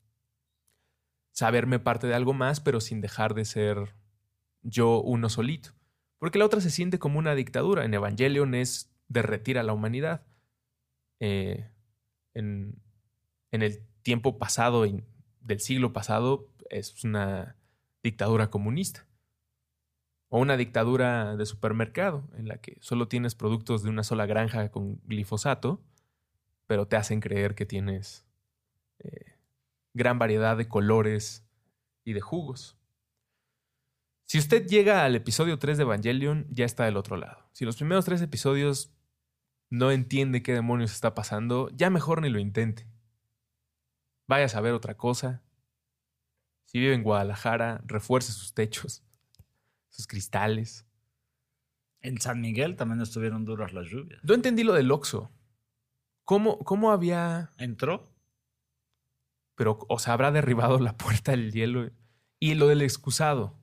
saberme 1.32 1.80
parte 1.80 2.08
de 2.08 2.16
algo 2.16 2.34
más, 2.34 2.60
pero 2.60 2.82
sin 2.82 3.02
dejar 3.02 3.34
de 3.34 3.46
ser 3.46 3.96
yo 4.62 5.02
uno 5.02 5.30
solito. 5.30 5.72
Porque 6.18 6.40
la 6.40 6.46
otra 6.46 6.62
se 6.62 6.70
siente 6.70 7.00
como 7.00 7.20
una 7.20 7.36
dictadura. 7.36 7.86
En 7.86 7.94
Evangelion 7.94 8.54
es 8.56 8.92
derretir 9.08 9.58
a 9.58 9.64
la 9.64 9.74
humanidad. 9.74 10.26
Eh, 11.20 11.70
en, 12.34 12.82
en, 13.52 13.62
el 13.62 13.86
tiempo 14.02 14.38
pasado, 14.38 14.86
del 15.42 15.60
siglo 15.60 15.94
pasado, 15.94 16.50
es 16.70 17.04
una 17.04 17.56
dictadura 18.04 18.50
comunista 18.50 19.06
o 20.30 20.40
una 20.40 20.58
dictadura 20.58 21.36
de 21.36 21.46
supermercado 21.46 22.24
en 22.38 22.48
la 22.48 22.58
que 22.58 22.78
solo 22.82 23.08
tienes 23.08 23.36
productos 23.36 23.84
de 23.84 23.90
una 23.90 24.04
sola 24.04 24.26
granja 24.26 24.70
con 24.70 25.02
glifosato, 25.06 25.82
pero 26.68 26.88
te 26.88 26.96
hacen 26.96 27.20
creer 27.20 27.56
que 27.56 27.66
tienes 27.66 28.26
eh, 29.00 29.29
gran 29.94 30.20
variedad 30.20 30.58
de 30.58 30.68
colores 30.68 31.46
y 32.04 32.14
de 32.14 32.22
jugos. 32.22 32.78
Si 34.26 34.38
usted 34.38 34.68
llega 34.68 35.06
al 35.06 35.16
episodio 35.16 35.58
3 35.58 35.78
de 35.78 35.84
Evangelion, 35.84 36.46
ya 36.52 36.66
está 36.66 36.86
del 36.86 36.98
otro 36.98 37.18
lado. 37.18 37.50
Si 37.52 37.66
los 37.66 37.78
primeros 37.78 38.06
tres 38.06 38.22
episodios 38.22 38.92
no 39.70 39.92
entiende 39.92 40.44
qué 40.44 40.54
demonios 40.54 40.92
está 40.92 41.16
pasando, 41.16 41.70
ya 41.72 41.90
mejor 41.90 42.22
ni 42.22 42.30
lo 42.30 42.40
intente. 42.40 42.88
Vaya 44.28 44.46
a 44.46 44.50
saber 44.50 44.74
otra 44.74 44.96
cosa. 44.96 45.42
Si 46.66 46.80
vive 46.80 46.94
en 46.94 47.02
Guadalajara, 47.02 47.82
refuerce 47.86 48.32
sus 48.32 48.54
techos 48.54 49.04
sus 49.90 50.06
cristales. 50.06 50.86
En 52.02 52.22
San 52.22 52.40
Miguel 52.40 52.76
también 52.76 53.02
estuvieron 53.02 53.44
duras 53.46 53.74
las 53.74 53.88
lluvias. 53.88 54.24
No 54.24 54.34
entendí 54.34 54.64
lo 54.64 54.74
del 54.74 54.92
Oxo. 54.92 55.32
¿Cómo, 56.24 56.60
¿Cómo 56.60 56.92
había...? 56.92 57.50
¿Entró? 57.58 58.14
Pero, 59.60 59.78
o 59.90 60.00
sea, 60.00 60.14
habrá 60.14 60.32
derribado 60.32 60.80
la 60.80 60.96
puerta 60.96 61.32
del 61.32 61.52
hielo. 61.52 61.92
¿Y 62.40 62.54
lo 62.54 62.70
del 62.70 62.82
excusado? 62.82 63.60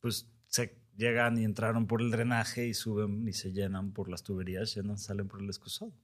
Pues 0.00 0.30
se 0.48 0.78
llegan 0.98 1.38
y 1.38 1.44
entraron 1.44 1.86
por 1.86 2.02
el 2.02 2.10
drenaje 2.10 2.66
y 2.66 2.74
suben 2.74 3.26
y 3.26 3.32
se 3.32 3.50
llenan 3.50 3.92
por 3.92 4.10
las 4.10 4.22
tuberías, 4.22 4.74
llenan, 4.74 4.98
salen 4.98 5.28
por 5.28 5.40
el 5.40 5.46
excusado. 5.46 5.94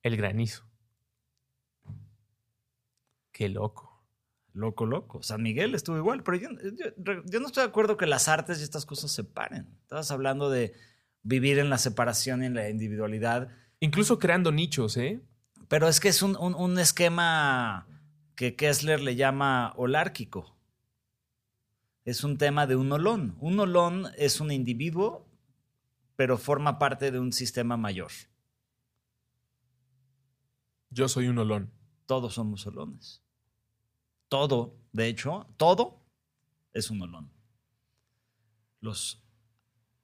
El 0.00 0.16
granizo. 0.16 0.64
Qué 3.32 3.50
loco. 3.50 4.02
Loco, 4.54 4.86
loco. 4.86 5.22
San 5.22 5.42
Miguel 5.42 5.74
estuvo 5.74 5.98
igual, 5.98 6.22
pero 6.22 6.38
yo, 6.38 6.48
no 6.48 7.46
estoy 7.46 7.64
de 7.64 7.68
acuerdo 7.68 7.98
que 7.98 8.06
las 8.06 8.28
artes 8.28 8.60
y 8.60 8.62
estas 8.62 8.86
cosas 8.86 9.10
se 9.10 9.24
paren. 9.24 9.76
Estabas 9.82 10.10
hablando 10.10 10.48
de 10.48 10.72
vivir 11.22 11.58
en 11.58 11.68
la 11.68 11.76
separación 11.76 12.42
y 12.42 12.46
en 12.46 12.54
la 12.54 12.70
individualidad. 12.70 13.50
Incluso 13.78 14.18
creando 14.18 14.52
nichos, 14.52 14.96
¿eh? 14.96 15.20
Pero 15.68 15.86
es 15.86 16.00
que 16.00 16.08
es 16.08 16.22
un, 16.22 16.34
un 16.36 16.78
esquema 16.78 17.91
que 18.34 18.56
Kessler 18.56 19.00
le 19.00 19.16
llama 19.16 19.72
holárquico. 19.76 20.56
Es 22.04 22.24
un 22.24 22.38
tema 22.38 22.66
de 22.66 22.76
un 22.76 22.90
olón. 22.92 23.36
Un 23.40 23.60
olón 23.60 24.08
es 24.16 24.40
un 24.40 24.50
individuo, 24.50 25.26
pero 26.16 26.38
forma 26.38 26.78
parte 26.78 27.10
de 27.10 27.20
un 27.20 27.32
sistema 27.32 27.76
mayor. 27.76 28.10
Yo 30.90 31.08
soy 31.08 31.28
un 31.28 31.38
olón. 31.38 31.72
Todos 32.06 32.34
somos 32.34 32.66
olones 32.66 33.22
todo, 34.32 34.78
de 34.92 35.08
hecho, 35.08 35.46
todo 35.58 36.00
es 36.72 36.88
un 36.88 37.02
olón. 37.02 37.30
Los 38.80 39.22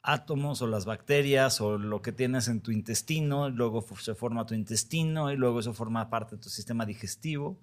átomos 0.03 0.61
o 0.61 0.67
las 0.67 0.85
bacterias 0.85 1.63
o 1.63 1.79
lo 1.79 2.03
que 2.03 2.13
tienes 2.13 2.47
en 2.49 2.61
tu 2.61 2.71
intestino, 2.71 3.49
luego 3.49 3.83
se 3.97 4.15
forma 4.15 4.45
tu 4.45 4.53
intestino 4.53 5.33
y 5.33 5.37
luego 5.39 5.61
eso 5.61 5.73
forma 5.73 6.11
parte 6.11 6.37
de 6.37 6.43
tu 6.43 6.51
sistema 6.51 6.85
digestivo. 6.85 7.59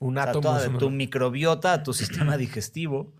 Un 0.00 0.18
átomo. 0.18 0.54
de 0.58 0.70
tu 0.70 0.90
microbiota 0.90 1.82
tu 1.82 1.92
sistema 1.92 2.36
digestivo, 2.36 3.14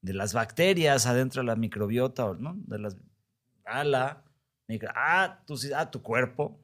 de 0.00 0.14
las 0.14 0.32
bacterias 0.32 1.06
adentro 1.06 1.42
de 1.42 1.46
la 1.46 1.56
microbiota, 1.56 2.34
¿no? 2.38 2.54
De 2.66 2.78
las, 2.78 2.96
a 3.64 3.84
la, 3.84 4.24
a 4.94 5.42
tu, 5.46 5.56
a 5.76 5.90
tu 5.90 6.02
cuerpo 6.02 6.60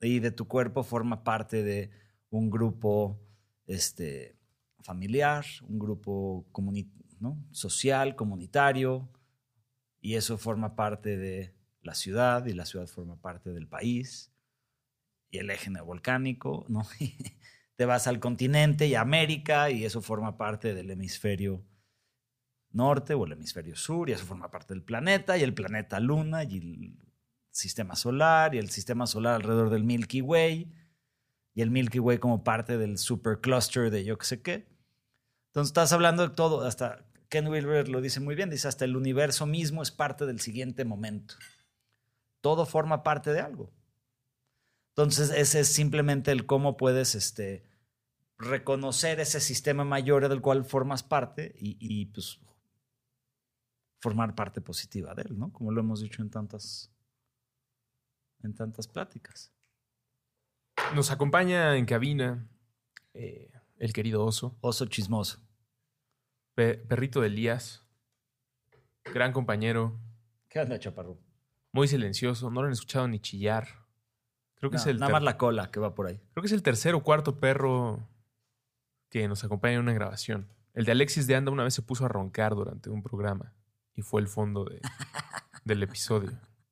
y 0.00 0.18
de 0.18 0.30
tu 0.30 0.46
cuerpo 0.48 0.82
forma 0.82 1.24
parte 1.24 1.62
de 1.62 1.90
un 2.30 2.50
grupo 2.50 3.20
este, 3.66 4.36
familiar, 4.80 5.44
un 5.68 5.78
grupo 5.78 6.46
social, 7.52 8.16
comunitario, 8.16 9.08
y 10.00 10.16
eso 10.16 10.36
forma 10.38 10.74
parte 10.74 11.16
de 11.16 11.54
la 11.82 11.94
ciudad, 11.94 12.44
y 12.46 12.52
la 12.52 12.66
ciudad 12.66 12.86
forma 12.86 13.16
parte 13.16 13.52
del 13.52 13.68
país, 13.68 14.32
y 15.30 15.38
el 15.38 15.50
eje 15.50 15.70
neovolcánico, 15.70 16.66
¿no? 16.68 16.86
te 17.76 17.84
vas 17.84 18.06
al 18.06 18.20
continente 18.20 18.86
y 18.86 18.94
a 18.94 19.00
América, 19.00 19.70
y 19.70 19.84
eso 19.84 20.00
forma 20.00 20.36
parte 20.36 20.74
del 20.74 20.90
hemisferio 20.90 21.64
norte 22.70 23.14
o 23.14 23.24
el 23.24 23.32
hemisferio 23.32 23.76
sur, 23.76 24.08
y 24.08 24.12
eso 24.12 24.24
forma 24.24 24.50
parte 24.50 24.74
del 24.74 24.82
planeta, 24.82 25.36
y 25.36 25.42
el 25.42 25.54
planeta 25.54 26.00
Luna, 26.00 26.44
y 26.44 26.56
el 26.58 26.98
sistema 27.50 27.96
solar, 27.96 28.54
y 28.54 28.58
el 28.58 28.70
sistema 28.70 29.06
solar 29.06 29.34
alrededor 29.34 29.70
del 29.70 29.84
Milky 29.84 30.20
Way, 30.20 30.72
y 31.54 31.62
el 31.62 31.70
Milky 31.70 31.98
Way 31.98 32.18
como 32.18 32.44
parte 32.44 32.78
del 32.78 32.98
supercluster 32.98 33.90
de 33.90 34.04
yo 34.04 34.16
qué 34.18 34.26
sé 34.26 34.42
qué. 34.42 34.66
Entonces 35.48 35.70
estás 35.70 35.92
hablando 35.92 36.26
de 36.26 36.34
todo, 36.34 36.62
hasta 36.66 37.04
Ken 37.28 37.46
Wilber 37.48 37.88
lo 37.88 38.00
dice 38.00 38.20
muy 38.20 38.34
bien, 38.34 38.50
dice 38.50 38.68
hasta 38.68 38.84
el 38.84 38.96
universo 38.96 39.46
mismo 39.46 39.82
es 39.82 39.90
parte 39.90 40.26
del 40.26 40.40
siguiente 40.40 40.84
momento. 40.84 41.34
Todo 42.40 42.66
forma 42.66 43.02
parte 43.02 43.32
de 43.32 43.40
algo. 43.40 43.70
Entonces 44.96 45.30
ese 45.30 45.60
es 45.60 45.68
simplemente 45.68 46.30
el 46.30 46.46
cómo 46.46 46.76
puedes 46.76 47.14
este, 47.14 47.64
reconocer 48.38 49.20
ese 49.20 49.40
sistema 49.40 49.84
mayor 49.84 50.28
del 50.28 50.40
cual 50.40 50.64
formas 50.64 51.02
parte 51.02 51.54
y, 51.58 51.76
y 51.80 52.06
pues 52.06 52.40
formar 54.00 54.34
parte 54.34 54.60
positiva 54.60 55.14
de 55.14 55.22
él, 55.22 55.38
¿no? 55.38 55.52
Como 55.52 55.70
lo 55.70 55.80
hemos 55.80 56.00
dicho 56.00 56.22
en 56.22 56.30
tantas, 56.30 56.92
en 58.42 58.54
tantas 58.54 58.88
pláticas. 58.88 59.52
Nos 60.94 61.10
acompaña 61.10 61.76
en 61.76 61.86
cabina 61.86 62.48
eh, 63.14 63.50
el 63.78 63.92
querido 63.92 64.24
oso. 64.24 64.58
Oso 64.60 64.86
chismoso. 64.86 65.40
perrito 66.54 67.20
de 67.20 67.28
Elías. 67.28 67.86
Gran 69.04 69.32
compañero. 69.32 69.98
¿Qué 70.48 70.58
anda, 70.58 70.78
chaparro? 70.78 71.18
Muy 71.72 71.88
silencioso. 71.88 72.50
No 72.50 72.60
lo 72.60 72.66
han 72.66 72.72
escuchado 72.72 73.08
ni 73.08 73.20
chillar. 73.20 73.81
Creo 74.62 74.70
que 74.70 74.76
es 74.76 74.86
el. 74.86 75.00
Nada 75.00 75.10
más 75.10 75.24
la 75.24 75.36
cola 75.36 75.72
que 75.72 75.80
va 75.80 75.92
por 75.92 76.06
ahí. 76.06 76.20
Creo 76.34 76.42
que 76.42 76.46
es 76.46 76.52
el 76.52 76.62
tercer 76.62 76.94
o 76.94 77.02
cuarto 77.02 77.40
perro 77.40 78.08
que 79.08 79.26
nos 79.26 79.42
acompaña 79.42 79.74
en 79.74 79.80
una 79.80 79.92
grabación. 79.92 80.46
El 80.72 80.84
de 80.84 80.92
Alexis 80.92 81.26
de 81.26 81.34
Anda 81.34 81.50
una 81.50 81.64
vez 81.64 81.74
se 81.74 81.82
puso 81.82 82.04
a 82.04 82.08
roncar 82.08 82.54
durante 82.54 82.88
un 82.88 83.02
programa 83.02 83.52
y 83.96 84.02
fue 84.02 84.20
el 84.20 84.28
fondo 84.28 84.64
de, 84.64 84.80
del 85.64 85.82
episodio. 85.82 86.30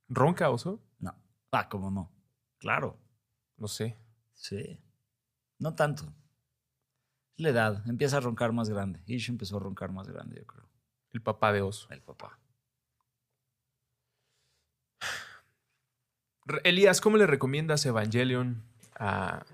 ¿Ronca, 0.08 0.50
oso? 0.50 0.80
No. 1.00 1.16
Ah, 1.50 1.68
¿cómo 1.68 1.90
no? 1.90 2.12
Claro. 2.58 2.96
No 3.56 3.66
sé. 3.66 3.96
Sí. 4.34 4.80
No 5.58 5.74
tanto 5.74 6.14
la 7.40 7.48
edad, 7.48 7.82
empieza 7.88 8.18
a 8.18 8.20
roncar 8.20 8.52
más 8.52 8.68
grande. 8.68 9.02
Ish 9.06 9.30
empezó 9.30 9.56
a 9.56 9.60
roncar 9.60 9.90
más 9.92 10.06
grande, 10.06 10.36
yo 10.36 10.46
creo. 10.46 10.68
El 11.12 11.22
papá 11.22 11.52
de 11.52 11.62
oso. 11.62 11.88
El 11.90 12.02
papá. 12.02 12.38
Elías, 16.64 17.00
¿cómo 17.00 17.16
le 17.16 17.26
recomiendas 17.26 17.84
Evangelion 17.86 18.62
a 18.94 19.44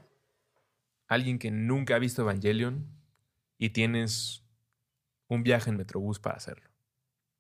alguien 1.09 1.39
que 1.39 1.51
nunca 1.51 1.97
ha 1.97 1.99
visto 1.99 2.23
Evangelion 2.23 2.87
y 3.59 3.71
tienes 3.71 4.43
un 5.29 5.43
viaje 5.43 5.71
en 5.71 5.77
Metrobús 5.77 6.19
para 6.19 6.37
hacerlo? 6.37 6.69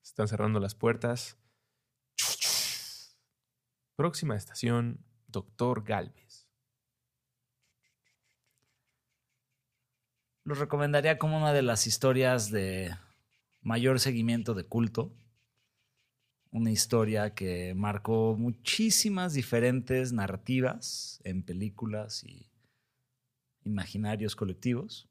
Están 0.02 0.28
cerrando 0.28 0.60
las 0.60 0.74
puertas. 0.74 1.36
Próxima 3.96 4.36
estación, 4.36 5.04
Doctor 5.26 5.84
Galvez. 5.84 6.46
Lo 10.44 10.54
recomendaría 10.54 11.18
como 11.18 11.36
una 11.38 11.52
de 11.52 11.62
las 11.62 11.86
historias 11.86 12.50
de 12.50 12.94
mayor 13.62 13.98
seguimiento 13.98 14.54
de 14.54 14.64
culto. 14.64 15.12
Una 16.56 16.70
historia 16.70 17.34
que 17.34 17.74
marcó 17.74 18.34
muchísimas 18.34 19.34
diferentes 19.34 20.14
narrativas 20.14 21.20
en 21.22 21.42
películas 21.42 22.24
y 22.24 22.50
imaginarios 23.62 24.34
colectivos. 24.34 25.06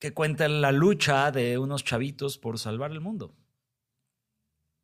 Que 0.00 0.12
cuenta 0.12 0.48
la 0.48 0.72
lucha 0.72 1.30
de 1.30 1.56
unos 1.56 1.84
chavitos 1.84 2.36
por 2.36 2.58
salvar 2.58 2.90
el 2.90 3.00
mundo. 3.00 3.32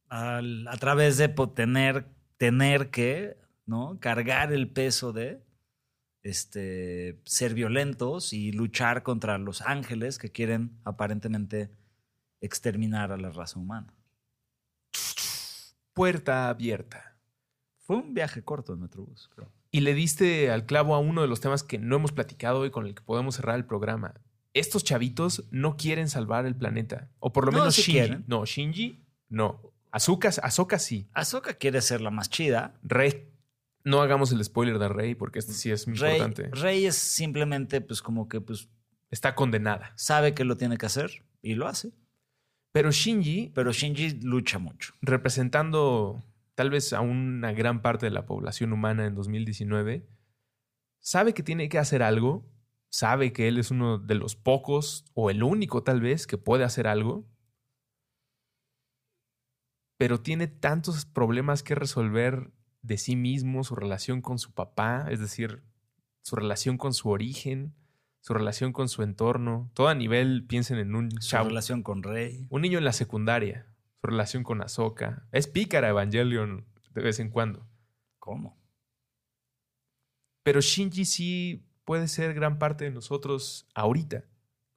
A 0.08 0.76
través 0.78 1.16
de 1.16 1.28
tener, 1.28 2.06
tener 2.36 2.90
que 2.90 3.36
¿no? 3.66 3.98
cargar 3.98 4.52
el 4.52 4.70
peso 4.70 5.12
de 5.12 5.42
este, 6.22 7.20
ser 7.24 7.54
violentos 7.54 8.32
y 8.34 8.52
luchar 8.52 9.02
contra 9.02 9.36
los 9.38 9.62
ángeles 9.62 10.18
que 10.18 10.30
quieren 10.30 10.78
aparentemente 10.84 11.70
exterminar 12.44 13.12
a 13.12 13.16
la 13.16 13.30
raza 13.30 13.58
humana. 13.58 13.92
Puerta 15.92 16.48
abierta. 16.48 17.16
Fue 17.78 17.96
un 17.96 18.14
viaje 18.14 18.42
corto 18.42 18.72
en 18.72 18.80
Metrobús, 18.80 19.28
creo. 19.34 19.52
Y 19.70 19.80
le 19.80 19.94
diste 19.94 20.50
al 20.50 20.66
clavo 20.66 20.94
a 20.94 20.98
uno 20.98 21.22
de 21.22 21.28
los 21.28 21.40
temas 21.40 21.62
que 21.62 21.78
no 21.78 21.96
hemos 21.96 22.12
platicado 22.12 22.64
y 22.64 22.70
con 22.70 22.86
el 22.86 22.94
que 22.94 23.02
podemos 23.02 23.36
cerrar 23.36 23.56
el 23.56 23.64
programa. 23.64 24.14
Estos 24.54 24.84
chavitos 24.84 25.44
no 25.50 25.76
quieren 25.76 26.08
salvar 26.08 26.46
el 26.46 26.54
planeta. 26.54 27.10
O 27.18 27.32
por 27.32 27.44
lo 27.46 27.52
No, 27.52 27.58
menos 27.58 27.74
sí 27.74 27.82
Shinji. 27.82 27.92
quieren. 27.98 28.24
No, 28.28 28.44
Shinji, 28.46 29.04
no. 29.28 29.60
Azuka, 29.90 30.30
Ahsoka 30.42 30.78
sí. 30.78 31.08
Ahsoka 31.12 31.54
quiere 31.54 31.80
ser 31.82 32.00
la 32.00 32.10
más 32.10 32.30
chida. 32.30 32.74
Rey. 32.82 33.28
No 33.84 34.00
hagamos 34.00 34.32
el 34.32 34.42
spoiler 34.44 34.78
de 34.78 34.88
Rey 34.88 35.14
porque 35.14 35.38
este 35.40 35.52
sí 35.52 35.70
es 35.70 35.86
Rey, 35.86 36.18
importante. 36.18 36.48
Rey 36.58 36.86
es 36.86 36.96
simplemente, 36.96 37.80
pues, 37.80 38.00
como 38.00 38.28
que 38.28 38.40
pues, 38.40 38.68
Está 39.10 39.34
condenada. 39.34 39.92
sabe 39.96 40.34
que 40.34 40.44
lo 40.44 40.56
tiene 40.56 40.78
que 40.78 40.86
hacer 40.86 41.24
y 41.42 41.54
lo 41.54 41.68
hace. 41.68 41.92
Pero 42.74 42.90
Shinji, 42.90 43.52
Pero 43.54 43.72
Shinji 43.72 44.20
lucha 44.22 44.58
mucho. 44.58 44.94
representando 45.00 46.24
tal 46.56 46.70
vez 46.70 46.92
a 46.92 47.00
una 47.00 47.52
gran 47.52 47.82
parte 47.82 48.06
de 48.06 48.10
la 48.10 48.26
población 48.26 48.72
humana 48.72 49.06
en 49.06 49.14
2019, 49.14 50.08
sabe 51.00 51.34
que 51.34 51.44
tiene 51.44 51.68
que 51.68 51.78
hacer 51.78 52.02
algo, 52.02 52.44
sabe 52.90 53.32
que 53.32 53.46
él 53.46 53.58
es 53.58 53.70
uno 53.70 53.98
de 53.98 54.16
los 54.16 54.34
pocos, 54.34 55.04
o 55.14 55.30
el 55.30 55.44
único 55.44 55.84
tal 55.84 56.00
vez, 56.00 56.26
que 56.26 56.36
puede 56.36 56.64
hacer 56.64 56.88
algo, 56.88 57.24
pero 59.96 60.20
tiene 60.20 60.48
tantos 60.48 61.06
problemas 61.06 61.62
que 61.62 61.76
resolver 61.76 62.50
de 62.82 62.98
sí 62.98 63.14
mismo, 63.14 63.62
su 63.62 63.76
relación 63.76 64.20
con 64.20 64.40
su 64.40 64.52
papá, 64.52 65.06
es 65.10 65.20
decir, 65.20 65.62
su 66.24 66.34
relación 66.34 66.76
con 66.76 66.92
su 66.92 67.08
origen, 67.08 67.72
su 68.24 68.32
relación 68.32 68.72
con 68.72 68.88
su 68.88 69.02
entorno, 69.02 69.70
todo 69.74 69.88
a 69.88 69.94
nivel, 69.94 70.46
piensen 70.46 70.78
en 70.78 70.94
un 70.94 71.10
Su 71.20 71.28
chavo, 71.28 71.50
relación 71.50 71.82
con 71.82 72.02
Rey. 72.02 72.46
un 72.48 72.62
niño 72.62 72.78
en 72.78 72.84
la 72.86 72.94
secundaria, 72.94 73.66
su 74.00 74.06
relación 74.06 74.44
con 74.44 74.62
Ahsoka. 74.62 75.26
Es 75.30 75.46
pícara 75.46 75.90
Evangelion 75.90 76.64
de 76.94 77.02
vez 77.02 77.20
en 77.20 77.28
cuando. 77.28 77.68
¿Cómo? 78.18 78.58
Pero 80.42 80.62
Shinji 80.62 81.04
sí 81.04 81.66
puede 81.84 82.08
ser 82.08 82.32
gran 82.32 82.58
parte 82.58 82.84
de 82.84 82.92
nosotros 82.92 83.68
ahorita. 83.74 84.24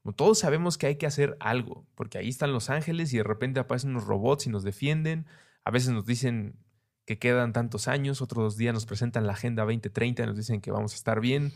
Como 0.03 0.13
todos 0.13 0.39
sabemos 0.39 0.77
que 0.77 0.87
hay 0.87 0.97
que 0.97 1.05
hacer 1.05 1.37
algo, 1.39 1.87
porque 1.95 2.17
ahí 2.17 2.27
están 2.27 2.51
los 2.51 2.69
ángeles 2.69 3.13
y 3.13 3.17
de 3.17 3.23
repente 3.23 3.61
aparecen 3.61 3.91
unos 3.91 4.03
robots 4.03 4.45
y 4.45 4.49
nos 4.49 4.63
defienden. 4.63 5.25
A 5.63 5.71
veces 5.71 5.91
nos 5.91 6.05
dicen 6.05 6.59
que 7.05 7.17
quedan 7.17 7.53
tantos 7.53 7.87
años, 7.87 8.21
otros 8.21 8.57
días 8.57 8.73
nos 8.73 8.85
presentan 8.85 9.25
la 9.25 9.31
Agenda 9.31 9.63
2030 9.63 10.23
y 10.23 10.25
nos 10.25 10.35
dicen 10.35 10.59
que 10.59 10.71
vamos 10.71 10.91
a 10.91 10.95
estar 10.97 11.21
bien. 11.21 11.53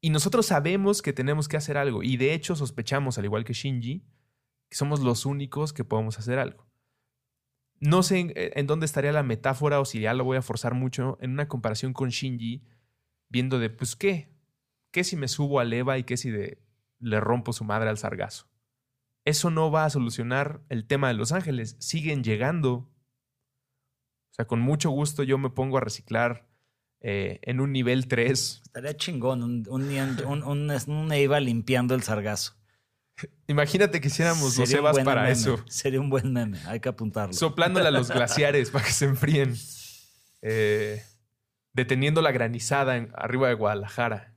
Y 0.00 0.10
nosotros 0.10 0.46
sabemos 0.46 1.02
que 1.02 1.12
tenemos 1.12 1.48
que 1.48 1.56
hacer 1.56 1.76
algo. 1.76 2.02
Y 2.02 2.16
de 2.16 2.32
hecho 2.32 2.56
sospechamos, 2.56 3.18
al 3.18 3.26
igual 3.26 3.44
que 3.44 3.52
Shinji, 3.52 4.04
que 4.68 4.76
somos 4.76 5.00
los 5.00 5.26
únicos 5.26 5.72
que 5.72 5.84
podemos 5.84 6.18
hacer 6.18 6.38
algo. 6.38 6.66
No 7.80 8.02
sé 8.02 8.18
en, 8.18 8.32
en 8.34 8.66
dónde 8.66 8.86
estaría 8.86 9.12
la 9.12 9.22
metáfora 9.22 9.80
o 9.80 9.84
si 9.84 10.00
ya 10.00 10.14
lo 10.14 10.24
voy 10.24 10.36
a 10.36 10.42
forzar 10.42 10.74
mucho 10.74 11.18
en 11.20 11.32
una 11.32 11.48
comparación 11.48 11.92
con 11.92 12.10
Shinji, 12.10 12.62
viendo 13.28 13.58
de, 13.58 13.70
pues, 13.70 13.96
¿qué? 13.96 14.34
¿Qué 14.90 15.04
si 15.04 15.16
me 15.16 15.28
subo 15.28 15.60
al 15.60 15.72
Eva 15.72 15.98
y 15.98 16.04
qué 16.04 16.16
si 16.16 16.30
de, 16.30 16.62
le 16.98 17.20
rompo 17.20 17.52
su 17.52 17.64
madre 17.64 17.88
al 17.90 17.98
sargazo? 17.98 18.48
Eso 19.24 19.50
no 19.50 19.70
va 19.70 19.84
a 19.84 19.90
solucionar 19.90 20.62
el 20.68 20.86
tema 20.86 21.08
de 21.08 21.14
Los 21.14 21.32
Ángeles. 21.32 21.76
Siguen 21.78 22.24
llegando. 22.24 22.90
O 24.30 24.34
sea, 24.34 24.46
con 24.46 24.60
mucho 24.60 24.90
gusto 24.90 25.22
yo 25.22 25.38
me 25.38 25.50
pongo 25.50 25.76
a 25.76 25.80
reciclar 25.80 26.49
eh, 27.00 27.38
en 27.42 27.60
un 27.60 27.72
nivel 27.72 28.08
3. 28.08 28.60
Estaría 28.64 28.96
chingón 28.96 29.42
un, 29.42 29.66
un, 29.68 30.42
un, 30.44 30.68
un, 30.88 31.44
limpiando 31.44 31.94
el 31.94 32.02
sargazo. 32.02 32.54
Imagínate 33.48 34.00
que 34.00 34.08
hiciéramos 34.08 34.56
los 34.56 34.72
Evas 34.72 34.98
para 35.04 35.22
meme. 35.22 35.32
eso. 35.32 35.62
Sería 35.68 36.00
un 36.00 36.08
buen 36.08 36.32
meme, 36.32 36.58
hay 36.66 36.80
que 36.80 36.88
apuntarlo. 36.88 37.34
Soplándole 37.34 37.88
a 37.88 37.90
los 37.90 38.08
glaciares 38.10 38.70
para 38.70 38.84
que 38.84 38.92
se 38.92 39.04
enfríen. 39.06 39.54
Eh, 40.42 41.02
deteniendo 41.72 42.22
la 42.22 42.32
granizada 42.32 42.96
en- 42.96 43.10
arriba 43.14 43.48
de 43.48 43.54
Guadalajara. 43.54 44.34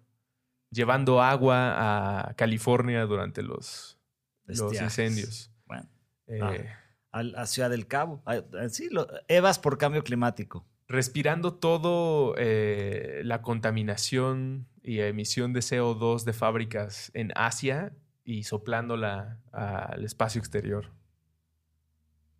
Llevando 0.69 1.21
agua 1.21 2.27
a 2.29 2.33
California 2.33 3.05
durante 3.05 3.41
los, 3.43 3.99
los 4.45 4.73
incendios. 4.81 5.51
Bueno, 5.65 5.87
Eh, 6.27 6.39
Ah. 6.41 7.19
a, 7.35 7.41
a 7.43 7.45
Ciudad 7.45 7.69
del 7.69 7.87
Cabo. 7.87 8.21
Ah, 8.25 8.41
ah, 8.59 8.67
Sí, 8.69 8.89
lo- 8.91 9.07
Evas 9.27 9.59
por 9.59 9.77
cambio 9.77 10.03
climático. 10.03 10.65
Respirando 10.93 11.55
todo 11.55 12.35
eh, 12.37 13.21
la 13.23 13.41
contaminación 13.41 14.67
y 14.83 14.99
emisión 14.99 15.51
de 15.51 15.61
CO2 15.61 16.23
de 16.23 16.33
fábricas 16.33 17.09
en 17.15 17.31
Asia 17.35 17.93
y 18.23 18.43
soplándola 18.43 19.39
al 19.51 20.05
espacio 20.05 20.37
exterior. 20.37 20.91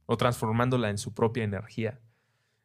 O 0.06 0.18
transformándola 0.18 0.92
en 0.92 1.00
su 1.00 1.16
propia 1.16 1.44
energía. 1.44 2.00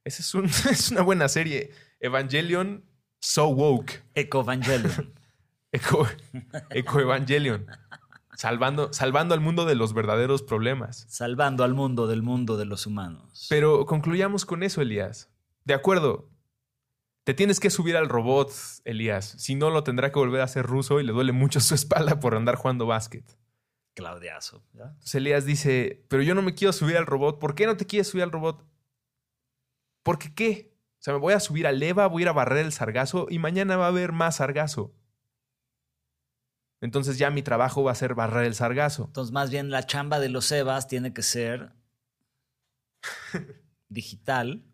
Esa 0.04 0.20
es, 0.22 0.34
un- 0.34 0.44
es 0.70 0.90
una 0.90 1.00
buena 1.00 1.26
serie. 1.28 1.70
Evangelion 2.00 2.84
So 3.20 3.48
Woke. 3.48 4.02
Ecovangelion. 4.14 5.14
Eco, 5.72 6.06
Eco 6.68 7.00
Evangelion. 7.00 7.66
Salvando, 8.36 8.92
salvando 8.92 9.32
al 9.32 9.40
mundo 9.40 9.64
de 9.64 9.74
los 9.74 9.94
verdaderos 9.94 10.42
problemas. 10.42 11.06
salvando 11.08 11.64
al 11.64 11.72
mundo 11.72 12.06
del 12.06 12.22
mundo 12.22 12.58
de 12.58 12.66
los 12.66 12.86
humanos. 12.86 13.46
Pero 13.48 13.86
concluyamos 13.86 14.44
con 14.44 14.62
eso, 14.62 14.82
Elías. 14.82 15.30
De 15.68 15.74
acuerdo. 15.74 16.30
Te 17.24 17.34
tienes 17.34 17.60
que 17.60 17.68
subir 17.68 17.94
al 17.98 18.08
robot, 18.08 18.50
Elías. 18.86 19.34
Si 19.36 19.54
no, 19.54 19.68
lo 19.68 19.84
tendrá 19.84 20.10
que 20.10 20.18
volver 20.18 20.40
a 20.40 20.44
hacer 20.44 20.64
ruso 20.64 20.98
y 20.98 21.04
le 21.04 21.12
duele 21.12 21.32
mucho 21.32 21.60
su 21.60 21.74
espalda 21.80 22.20
por 22.20 22.34
andar 22.34 22.56
jugando 22.56 22.86
básquet. 22.86 23.38
Claudiazo. 23.94 24.64
¿ya? 24.72 24.84
Entonces 24.84 25.14
Elías 25.16 25.44
dice, 25.44 26.06
pero 26.08 26.22
yo 26.22 26.34
no 26.34 26.40
me 26.40 26.54
quiero 26.54 26.72
subir 26.72 26.96
al 26.96 27.04
robot. 27.04 27.38
¿Por 27.38 27.54
qué 27.54 27.66
no 27.66 27.76
te 27.76 27.84
quieres 27.84 28.08
subir 28.08 28.24
al 28.24 28.32
robot? 28.32 28.66
¿Porque 30.02 30.34
qué? 30.34 30.74
O 31.00 31.02
sea, 31.02 31.12
me 31.12 31.20
voy 31.20 31.34
a 31.34 31.40
subir 31.40 31.66
al 31.66 31.82
Eva, 31.82 32.06
voy 32.06 32.22
a 32.22 32.24
ir 32.24 32.28
a 32.30 32.32
barrer 32.32 32.64
el 32.64 32.72
sargazo 32.72 33.26
y 33.28 33.38
mañana 33.38 33.76
va 33.76 33.84
a 33.84 33.88
haber 33.88 34.12
más 34.12 34.36
sargazo. 34.36 34.94
Entonces 36.80 37.18
ya 37.18 37.28
mi 37.28 37.42
trabajo 37.42 37.82
va 37.82 37.92
a 37.92 37.94
ser 37.94 38.14
barrer 38.14 38.46
el 38.46 38.54
sargazo. 38.54 39.04
Entonces, 39.04 39.32
más 39.32 39.50
bien 39.50 39.70
la 39.70 39.84
chamba 39.84 40.18
de 40.18 40.30
los 40.30 40.50
Evas 40.50 40.88
tiene 40.88 41.12
que 41.12 41.22
ser 41.22 41.74
digital. 43.90 44.64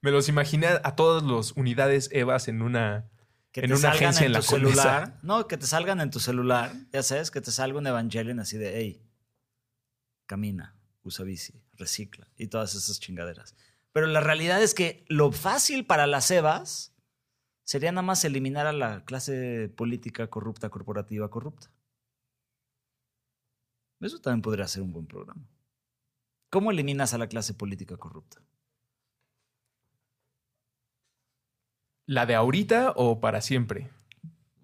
Me 0.00 0.10
los 0.10 0.28
imaginé 0.28 0.66
a 0.66 0.96
todas 0.96 1.22
las 1.22 1.52
unidades 1.52 2.08
Evas 2.12 2.48
en 2.48 2.62
una... 2.62 3.10
Que 3.52 3.60
En 3.60 3.68
te 3.68 3.72
una 3.74 3.80
salgan 3.80 4.10
agencia 4.10 4.26
en 4.26 4.32
tu 4.32 4.38
la 4.38 4.44
Condesa. 4.44 4.82
celular. 4.82 5.18
No, 5.22 5.46
que 5.46 5.56
te 5.56 5.66
salgan 5.66 6.00
en 6.00 6.10
tu 6.10 6.18
celular. 6.18 6.72
Ya 6.92 7.02
sabes, 7.04 7.30
que 7.30 7.40
te 7.40 7.52
salga 7.52 7.78
un 7.78 7.86
Evangelion 7.86 8.40
así 8.40 8.58
de, 8.58 8.76
hey, 8.76 9.00
camina, 10.26 10.76
usa 11.02 11.24
bici, 11.24 11.62
recicla 11.74 12.28
y 12.36 12.48
todas 12.48 12.74
esas 12.74 12.98
chingaderas. 12.98 13.54
Pero 13.92 14.08
la 14.08 14.20
realidad 14.20 14.60
es 14.60 14.74
que 14.74 15.04
lo 15.08 15.30
fácil 15.30 15.86
para 15.86 16.08
las 16.08 16.30
Evas 16.32 16.92
sería 17.62 17.92
nada 17.92 18.02
más 18.02 18.24
eliminar 18.24 18.66
a 18.66 18.72
la 18.72 19.04
clase 19.04 19.72
política 19.76 20.26
corrupta, 20.28 20.68
corporativa 20.68 21.30
corrupta. 21.30 21.70
Eso 24.00 24.20
también 24.20 24.42
podría 24.42 24.66
ser 24.66 24.82
un 24.82 24.92
buen 24.92 25.06
programa. 25.06 25.48
¿Cómo 26.50 26.72
eliminas 26.72 27.14
a 27.14 27.18
la 27.18 27.28
clase 27.28 27.54
política 27.54 27.96
corrupta? 27.96 28.42
¿La 32.06 32.26
de 32.26 32.34
ahorita 32.34 32.92
o 32.96 33.20
para 33.20 33.40
siempre? 33.40 33.90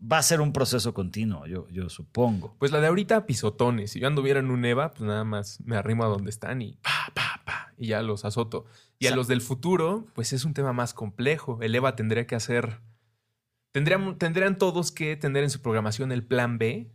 Va 0.01 0.19
a 0.19 0.23
ser 0.23 0.41
un 0.41 0.53
proceso 0.53 0.95
continuo, 0.95 1.47
yo, 1.47 1.69
yo 1.69 1.89
supongo. 1.89 2.55
Pues 2.59 2.73
la 2.73 2.81
de 2.81 2.87
ahorita, 2.87 3.27
pisotones. 3.27 3.93
Si 3.93 4.01
yo 4.01 4.07
anduviera 4.07 4.41
en 4.41 4.51
un 4.51 4.65
EVA, 4.65 4.91
pues 4.93 5.03
nada 5.03 5.25
más 5.25 5.61
me 5.61 5.77
arrimo 5.77 6.05
a 6.05 6.09
donde 6.09 6.31
están 6.31 6.63
y 6.63 6.73
pa, 6.83 7.13
pa, 7.15 7.43
pa. 7.45 7.73
y 7.77 7.89
ya 7.89 8.03
los 8.03 8.25
azoto. 8.25 8.65
Y 8.99 9.07
O 9.07 9.13
a 9.13 9.17
los 9.17 9.29
del 9.29 9.41
futuro, 9.41 10.07
pues 10.15 10.33
es 10.33 10.45
un 10.45 10.55
tema 10.55 10.73
más 10.73 10.95
complejo. 10.95 11.59
El 11.63 11.75
EVA 11.75 11.97
tendría 11.97 12.27
que 12.27 12.35
hacer. 12.35 12.81
Tendrían, 13.73 14.19
tendrían 14.19 14.59
todos 14.59 14.91
que 14.91 15.17
tener 15.17 15.45
en 15.45 15.51
su 15.51 15.61
programación 15.63 16.13
el 16.13 16.25
plan 16.25 16.59
B, 16.59 16.91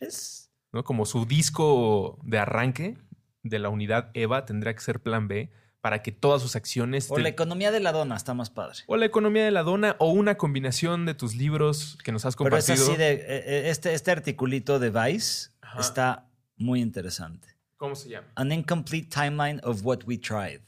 Es, 0.00 0.52
¿no? 0.72 0.84
Como 0.84 1.06
su 1.06 1.26
disco 1.26 2.18
de 2.22 2.38
arranque 2.38 2.98
de 3.42 3.58
la 3.58 3.68
unidad 3.68 4.10
EVA 4.14 4.44
tendría 4.44 4.74
que 4.74 4.80
ser 4.80 5.00
plan 5.00 5.28
B 5.28 5.50
para 5.80 6.02
que 6.02 6.12
todas 6.12 6.42
sus 6.42 6.56
acciones. 6.56 7.10
o 7.10 7.14
te- 7.14 7.22
la 7.22 7.28
economía 7.30 7.70
de 7.70 7.80
la 7.80 7.92
dona 7.92 8.16
está 8.16 8.34
más 8.34 8.50
padre. 8.50 8.80
o 8.86 8.96
la 8.96 9.06
economía 9.06 9.44
de 9.44 9.50
la 9.50 9.62
dona 9.62 9.96
o 9.98 10.10
una 10.10 10.36
combinación 10.36 11.06
de 11.06 11.14
tus 11.14 11.34
libros 11.34 11.98
que 12.04 12.12
nos 12.12 12.24
has 12.26 12.36
Pero 12.36 12.56
es 12.56 12.66
compartido. 12.66 12.86
así 12.92 12.96
de. 12.98 13.12
eh, 13.12 13.18
eh, 13.26 13.70
Este, 13.70 13.94
este 13.94 14.10
articulito 14.10 14.78
de 14.78 14.90
Vice 14.90 15.50
Ajá. 15.62 15.80
está 15.80 16.26
muy 16.56 16.80
interesante. 16.82 17.48
¿Cómo 17.76 17.94
se 17.96 18.10
llama? 18.10 18.26
An 18.34 18.52
incomplete 18.52 19.08
timeline 19.08 19.58
of 19.64 19.80
what 19.84 20.00
we 20.06 20.18
tried. 20.18 20.60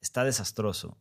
Está 0.00 0.24
desastroso. 0.24 0.96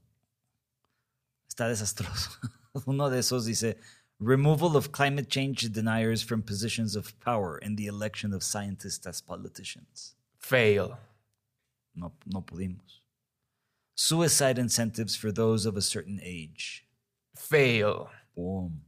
Está 1.47 1.67
desastroso. 1.69 2.31
Uno 2.85 3.09
de 3.09 3.19
esos 3.19 3.45
dice: 3.45 3.77
Removal 4.19 4.75
of 4.75 4.89
climate 4.89 5.27
change 5.29 5.69
deniers 5.71 6.25
from 6.25 6.41
positions 6.41 6.95
of 6.95 7.13
power 7.23 7.57
in 7.63 7.75
the 7.77 7.85
election 7.85 8.33
of 8.33 8.43
scientists 8.43 9.05
as 9.07 9.21
politicians. 9.21 10.15
Fail. 10.39 10.97
No, 11.97 12.15
no 12.25 12.45
pudimos. 12.45 13.03
Suicide 13.95 14.59
incentives 14.59 15.17
for 15.17 15.33
those 15.33 15.65
of 15.65 15.75
a 15.75 15.81
certain 15.81 16.19
age. 16.21 16.85
Fail. 17.35 18.07
Boom. 18.35 18.83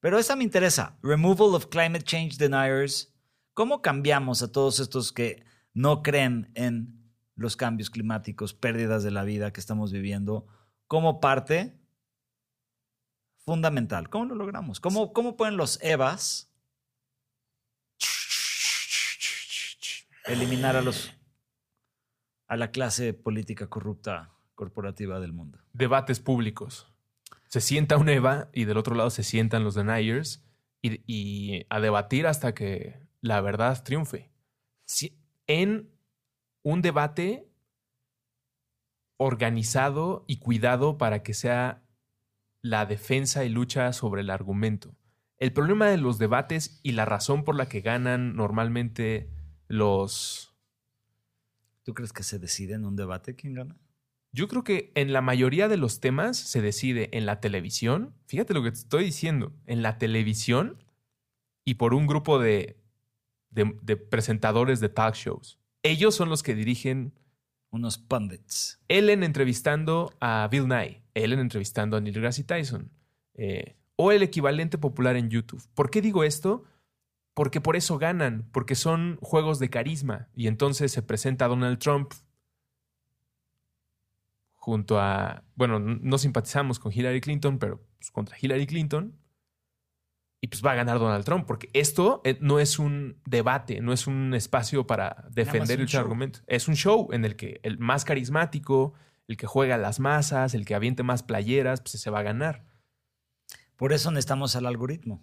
Pero 0.00 0.18
esta 0.18 0.36
me 0.36 0.44
interesa. 0.44 0.98
Removal 1.02 1.54
of 1.54 1.70
climate 1.70 2.04
change 2.04 2.36
deniers. 2.36 3.10
¿Cómo 3.54 3.80
cambiamos 3.80 4.42
a 4.42 4.52
todos 4.52 4.78
estos 4.78 5.12
que 5.12 5.42
no 5.72 6.02
creen 6.02 6.50
en 6.54 7.10
los 7.36 7.56
cambios 7.56 7.88
climáticos, 7.88 8.52
pérdidas 8.52 9.02
de 9.02 9.10
la 9.10 9.24
vida 9.24 9.52
que 9.52 9.60
estamos 9.60 9.92
viviendo, 9.92 10.46
como 10.86 11.20
parte 11.20 11.78
fundamental? 13.46 14.10
¿Cómo 14.10 14.26
lo 14.26 14.34
logramos? 14.34 14.78
¿Cómo, 14.78 15.14
cómo 15.14 15.36
pueden 15.36 15.56
los 15.56 15.80
EVAs 15.82 16.50
eliminar 20.26 20.76
a 20.76 20.82
los 20.82 21.10
a 22.46 22.56
la 22.56 22.70
clase 22.70 23.14
política 23.14 23.68
corrupta 23.68 24.32
corporativa 24.54 25.20
del 25.20 25.32
mundo? 25.32 25.58
Debates 25.72 26.20
públicos. 26.20 26.92
Se 27.48 27.60
sienta 27.60 27.96
un 27.96 28.08
EVA 28.08 28.48
y 28.52 28.64
del 28.64 28.78
otro 28.78 28.94
lado 28.94 29.10
se 29.10 29.22
sientan 29.22 29.64
los 29.64 29.74
deniers 29.74 30.44
y, 30.82 31.66
a 31.70 31.80
debatir 31.80 32.26
hasta 32.26 32.54
que 32.54 33.06
la 33.20 33.40
verdad 33.40 33.82
triunfe. 33.82 34.30
Si- 34.86 35.18
en 35.46 35.90
un 36.62 36.82
debate 36.82 37.48
organizado 39.16 40.24
y 40.26 40.38
cuidado 40.38 40.98
para 40.98 41.22
que 41.22 41.34
sea 41.34 41.82
la 42.62 42.86
defensa 42.86 43.44
y 43.44 43.48
lucha 43.48 43.92
sobre 43.92 44.22
el 44.22 44.30
argumento. 44.30 44.96
El 45.38 45.52
problema 45.52 45.86
de 45.86 45.98
los 45.98 46.18
debates 46.18 46.80
y 46.82 46.92
la 46.92 47.04
razón 47.04 47.44
por 47.44 47.54
la 47.54 47.68
que 47.68 47.80
ganan 47.80 48.34
normalmente 48.36 49.30
los... 49.68 50.53
¿Tú 51.84 51.94
crees 51.94 52.12
que 52.12 52.22
se 52.24 52.38
decide 52.40 52.74
en 52.74 52.84
un 52.84 52.96
debate 52.96 53.36
quién 53.36 53.54
gana? 53.54 53.76
Yo 54.32 54.48
creo 54.48 54.64
que 54.64 54.90
en 54.96 55.12
la 55.12 55.20
mayoría 55.20 55.68
de 55.68 55.76
los 55.76 56.00
temas 56.00 56.36
se 56.36 56.60
decide 56.60 57.08
en 57.12 57.24
la 57.24 57.40
televisión. 57.40 58.14
Fíjate 58.26 58.52
lo 58.52 58.64
que 58.64 58.72
te 58.72 58.78
estoy 58.78 59.04
diciendo. 59.04 59.52
En 59.66 59.82
la 59.82 59.96
televisión 59.98 60.82
y 61.64 61.74
por 61.74 61.94
un 61.94 62.06
grupo 62.08 62.40
de, 62.40 62.76
de- 63.50 63.76
de 63.82 63.96
presentadores 63.96 64.80
de 64.80 64.88
talk 64.88 65.14
shows. 65.14 65.60
Ellos 65.84 66.14
son 66.16 66.28
los 66.30 66.42
que 66.42 66.54
dirigen 66.56 67.12
Unos 67.70 67.98
pundits. 67.98 68.80
Ellen 68.88 69.22
entrevistando 69.24 70.12
a 70.20 70.48
Bill 70.50 70.68
Nye, 70.68 71.02
Ellen 71.14 71.38
entrevistando 71.40 71.96
a 71.96 72.00
Neil 72.00 72.14
deGrasse 72.14 72.44
Tyson, 72.44 72.90
eh, 73.34 73.76
o 73.96 74.12
el 74.12 74.22
equivalente 74.22 74.78
popular 74.78 75.16
en 75.16 75.28
YouTube. 75.28 75.62
¿Por 75.74 75.90
qué 75.90 76.00
digo 76.00 76.22
esto? 76.24 76.64
Porque 77.34 77.60
por 77.60 77.76
eso 77.76 77.98
ganan, 77.98 78.48
porque 78.52 78.76
son 78.76 79.18
juegos 79.20 79.58
de 79.58 79.68
carisma. 79.68 80.28
Y 80.34 80.46
entonces 80.46 80.92
se 80.92 81.02
presenta 81.02 81.48
Donald 81.48 81.78
Trump 81.78 82.12
junto 84.64 84.98
a, 84.98 85.44
bueno, 85.56 85.78
no 85.78 86.16
simpatizamos 86.16 86.78
con 86.78 86.90
Hillary 86.90 87.20
Clinton, 87.20 87.58
pero 87.58 87.84
pues, 87.98 88.10
contra 88.10 88.36
Hillary 88.40 88.66
Clinton. 88.66 89.14
Y 90.40 90.46
pues 90.46 90.64
va 90.64 90.72
a 90.72 90.74
ganar 90.74 90.98
Donald 90.98 91.24
Trump, 91.24 91.46
porque 91.46 91.70
esto 91.72 92.20
eh, 92.24 92.38
no 92.40 92.60
es 92.60 92.78
un 92.78 93.20
debate, 93.26 93.80
no 93.80 93.92
es 93.92 94.06
un 94.06 94.34
espacio 94.34 94.86
para 94.86 95.26
defender 95.30 95.80
el 95.80 95.86
show. 95.86 96.00
argumento. 96.00 96.40
Es 96.46 96.68
un 96.68 96.76
show 96.76 97.08
en 97.12 97.24
el 97.24 97.34
que 97.34 97.60
el 97.62 97.78
más 97.78 98.04
carismático, 98.04 98.94
el 99.26 99.36
que 99.36 99.46
juega 99.46 99.74
a 99.74 99.78
las 99.78 100.00
masas, 100.00 100.54
el 100.54 100.64
que 100.64 100.74
aviente 100.74 101.02
más 101.02 101.22
playeras, 101.22 101.80
pues 101.80 101.92
se 102.00 102.10
va 102.10 102.20
a 102.20 102.22
ganar. 102.22 102.64
Por 103.76 103.92
eso 103.92 104.10
necesitamos 104.10 104.54
al 104.56 104.66
algoritmo. 104.66 105.22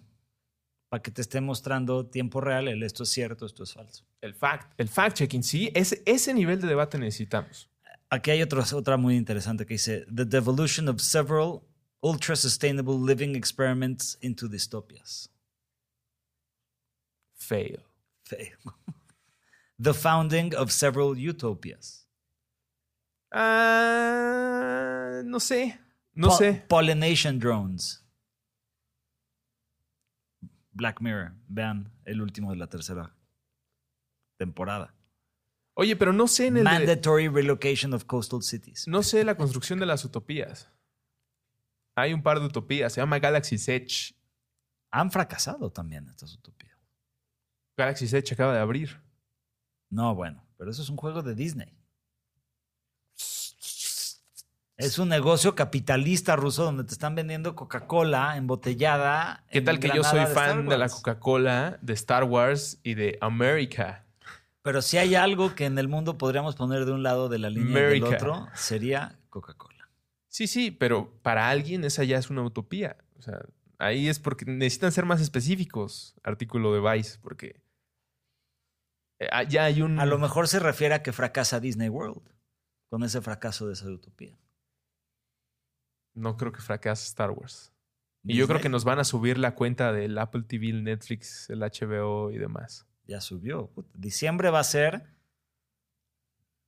Para 0.92 1.02
que 1.02 1.10
te 1.10 1.22
esté 1.22 1.40
mostrando 1.40 2.04
tiempo 2.04 2.42
real 2.42 2.68
el 2.68 2.82
esto 2.82 3.04
es 3.04 3.08
cierto, 3.08 3.46
esto 3.46 3.62
es 3.62 3.72
falso. 3.72 4.04
El 4.20 4.34
fact, 4.34 4.74
el 4.78 4.90
fact-checking, 4.90 5.42
sí, 5.42 5.70
ese, 5.72 6.02
ese 6.04 6.34
nivel 6.34 6.60
de 6.60 6.68
debate 6.68 6.98
necesitamos. 6.98 7.70
Aquí 8.10 8.30
hay 8.30 8.42
otro- 8.42 8.62
otra 8.76 8.98
muy 8.98 9.16
interesante 9.16 9.64
que 9.64 9.72
dice: 9.72 10.04
The 10.14 10.26
devolution 10.26 10.90
of 10.90 11.00
several 11.00 11.62
ultra 12.02 12.36
sustainable 12.36 12.98
living 12.98 13.34
experiments 13.34 14.18
into 14.20 14.48
dystopias. 14.48 15.30
Fail. 17.36 17.80
Feo. 18.24 18.58
The 19.80 19.94
founding 19.94 20.54
of 20.54 20.70
several 20.70 21.16
utopias. 21.16 22.06
Ah, 23.32 25.22
no 25.24 25.40
sé, 25.40 25.78
no 26.12 26.30
sé. 26.32 26.62
Pollination 26.68 27.38
drones. 27.38 28.01
Black 30.72 31.00
Mirror. 31.00 31.32
Vean 31.48 31.90
el 32.04 32.20
último 32.22 32.50
de 32.50 32.56
la 32.56 32.66
tercera 32.68 33.14
temporada. 34.36 34.94
Oye, 35.74 35.96
pero 35.96 36.12
no 36.12 36.26
sé 36.26 36.48
en 36.48 36.58
el 36.58 36.64
de- 36.64 36.70
Mandatory 36.70 37.28
relocation 37.28 37.94
of 37.94 38.04
coastal 38.04 38.42
cities. 38.42 38.86
no 38.88 39.02
sé 39.02 39.24
la 39.24 39.36
construcción 39.36 39.78
de 39.78 39.86
las 39.86 40.04
utopías. 40.04 40.70
Hay 41.94 42.12
un 42.12 42.22
par 42.22 42.40
de 42.40 42.46
utopías, 42.46 42.92
se 42.92 43.00
llama 43.00 43.18
Galaxy's 43.18 43.68
Edge. 43.68 44.14
Han 44.90 45.10
fracasado 45.10 45.70
también 45.70 46.08
estas 46.08 46.34
utopías. 46.34 46.76
Galaxy's 47.76 48.12
Edge 48.12 48.32
acaba 48.34 48.52
de 48.54 48.60
abrir. 48.60 49.00
No, 49.90 50.14
bueno, 50.14 50.42
pero 50.56 50.70
eso 50.70 50.82
es 50.82 50.88
un 50.88 50.96
juego 50.96 51.22
de 51.22 51.34
Disney. 51.34 51.74
Es 54.76 54.98
un 54.98 55.08
negocio 55.08 55.54
capitalista 55.54 56.34
ruso 56.34 56.64
donde 56.64 56.84
te 56.84 56.92
están 56.92 57.14
vendiendo 57.14 57.54
Coca-Cola 57.54 58.36
embotellada. 58.36 59.44
¿Qué 59.50 59.60
tal 59.60 59.78
que 59.78 59.90
yo 59.94 60.02
soy 60.02 60.20
de 60.20 60.26
fan 60.26 60.66
de 60.66 60.78
la? 60.78 60.88
Coca-Cola, 60.88 61.78
de 61.82 61.92
Star 61.92 62.24
Wars 62.24 62.80
y 62.82 62.94
de 62.94 63.18
America? 63.20 64.04
Pero 64.62 64.80
si 64.80 64.96
hay 64.96 65.14
algo 65.14 65.54
que 65.54 65.66
en 65.66 65.78
el 65.78 65.88
mundo 65.88 66.18
podríamos 66.18 66.56
poner 66.56 66.84
de 66.84 66.92
un 66.92 67.02
lado 67.02 67.28
de 67.28 67.38
la 67.38 67.50
línea 67.50 67.90
y 67.90 68.00
del 68.00 68.04
otro, 68.04 68.48
sería 68.54 69.18
Coca-Cola. 69.28 69.88
Sí, 70.28 70.46
sí, 70.46 70.70
pero 70.70 71.12
para 71.22 71.50
alguien 71.50 71.84
esa 71.84 72.04
ya 72.04 72.16
es 72.16 72.30
una 72.30 72.42
utopía. 72.42 72.96
O 73.18 73.22
sea, 73.22 73.44
ahí 73.78 74.08
es 74.08 74.18
porque 74.18 74.46
necesitan 74.46 74.90
ser 74.90 75.04
más 75.04 75.20
específicos, 75.20 76.14
artículo 76.22 76.72
de 76.72 76.80
Vice, 76.80 77.18
porque 77.20 77.60
eh, 79.18 79.28
ah, 79.30 79.42
ya 79.42 79.64
hay 79.64 79.82
un... 79.82 80.00
A 80.00 80.06
lo 80.06 80.18
mejor 80.18 80.48
se 80.48 80.58
refiere 80.58 80.94
a 80.94 81.02
que 81.02 81.12
fracasa 81.12 81.60
Disney 81.60 81.88
World 81.88 82.22
con 82.88 83.02
ese 83.02 83.20
fracaso 83.20 83.66
de 83.66 83.74
esa 83.74 83.88
utopía. 83.88 84.38
No 86.14 86.36
creo 86.36 86.52
que 86.52 86.60
fracase 86.60 87.06
Star 87.06 87.30
Wars. 87.30 87.72
Y 88.24 88.36
yo 88.36 88.46
creo 88.46 88.60
que 88.60 88.68
nos 88.68 88.84
van 88.84 89.00
a 89.00 89.04
subir 89.04 89.38
la 89.38 89.54
cuenta 89.54 89.92
del 89.92 90.16
Apple 90.16 90.42
TV, 90.42 90.68
el 90.68 90.84
Netflix, 90.84 91.50
el 91.50 91.60
HBO 91.60 92.30
y 92.30 92.38
demás. 92.38 92.86
Ya 93.06 93.20
subió. 93.20 93.72
Diciembre 93.94 94.50
va 94.50 94.60
a 94.60 94.64
ser. 94.64 95.06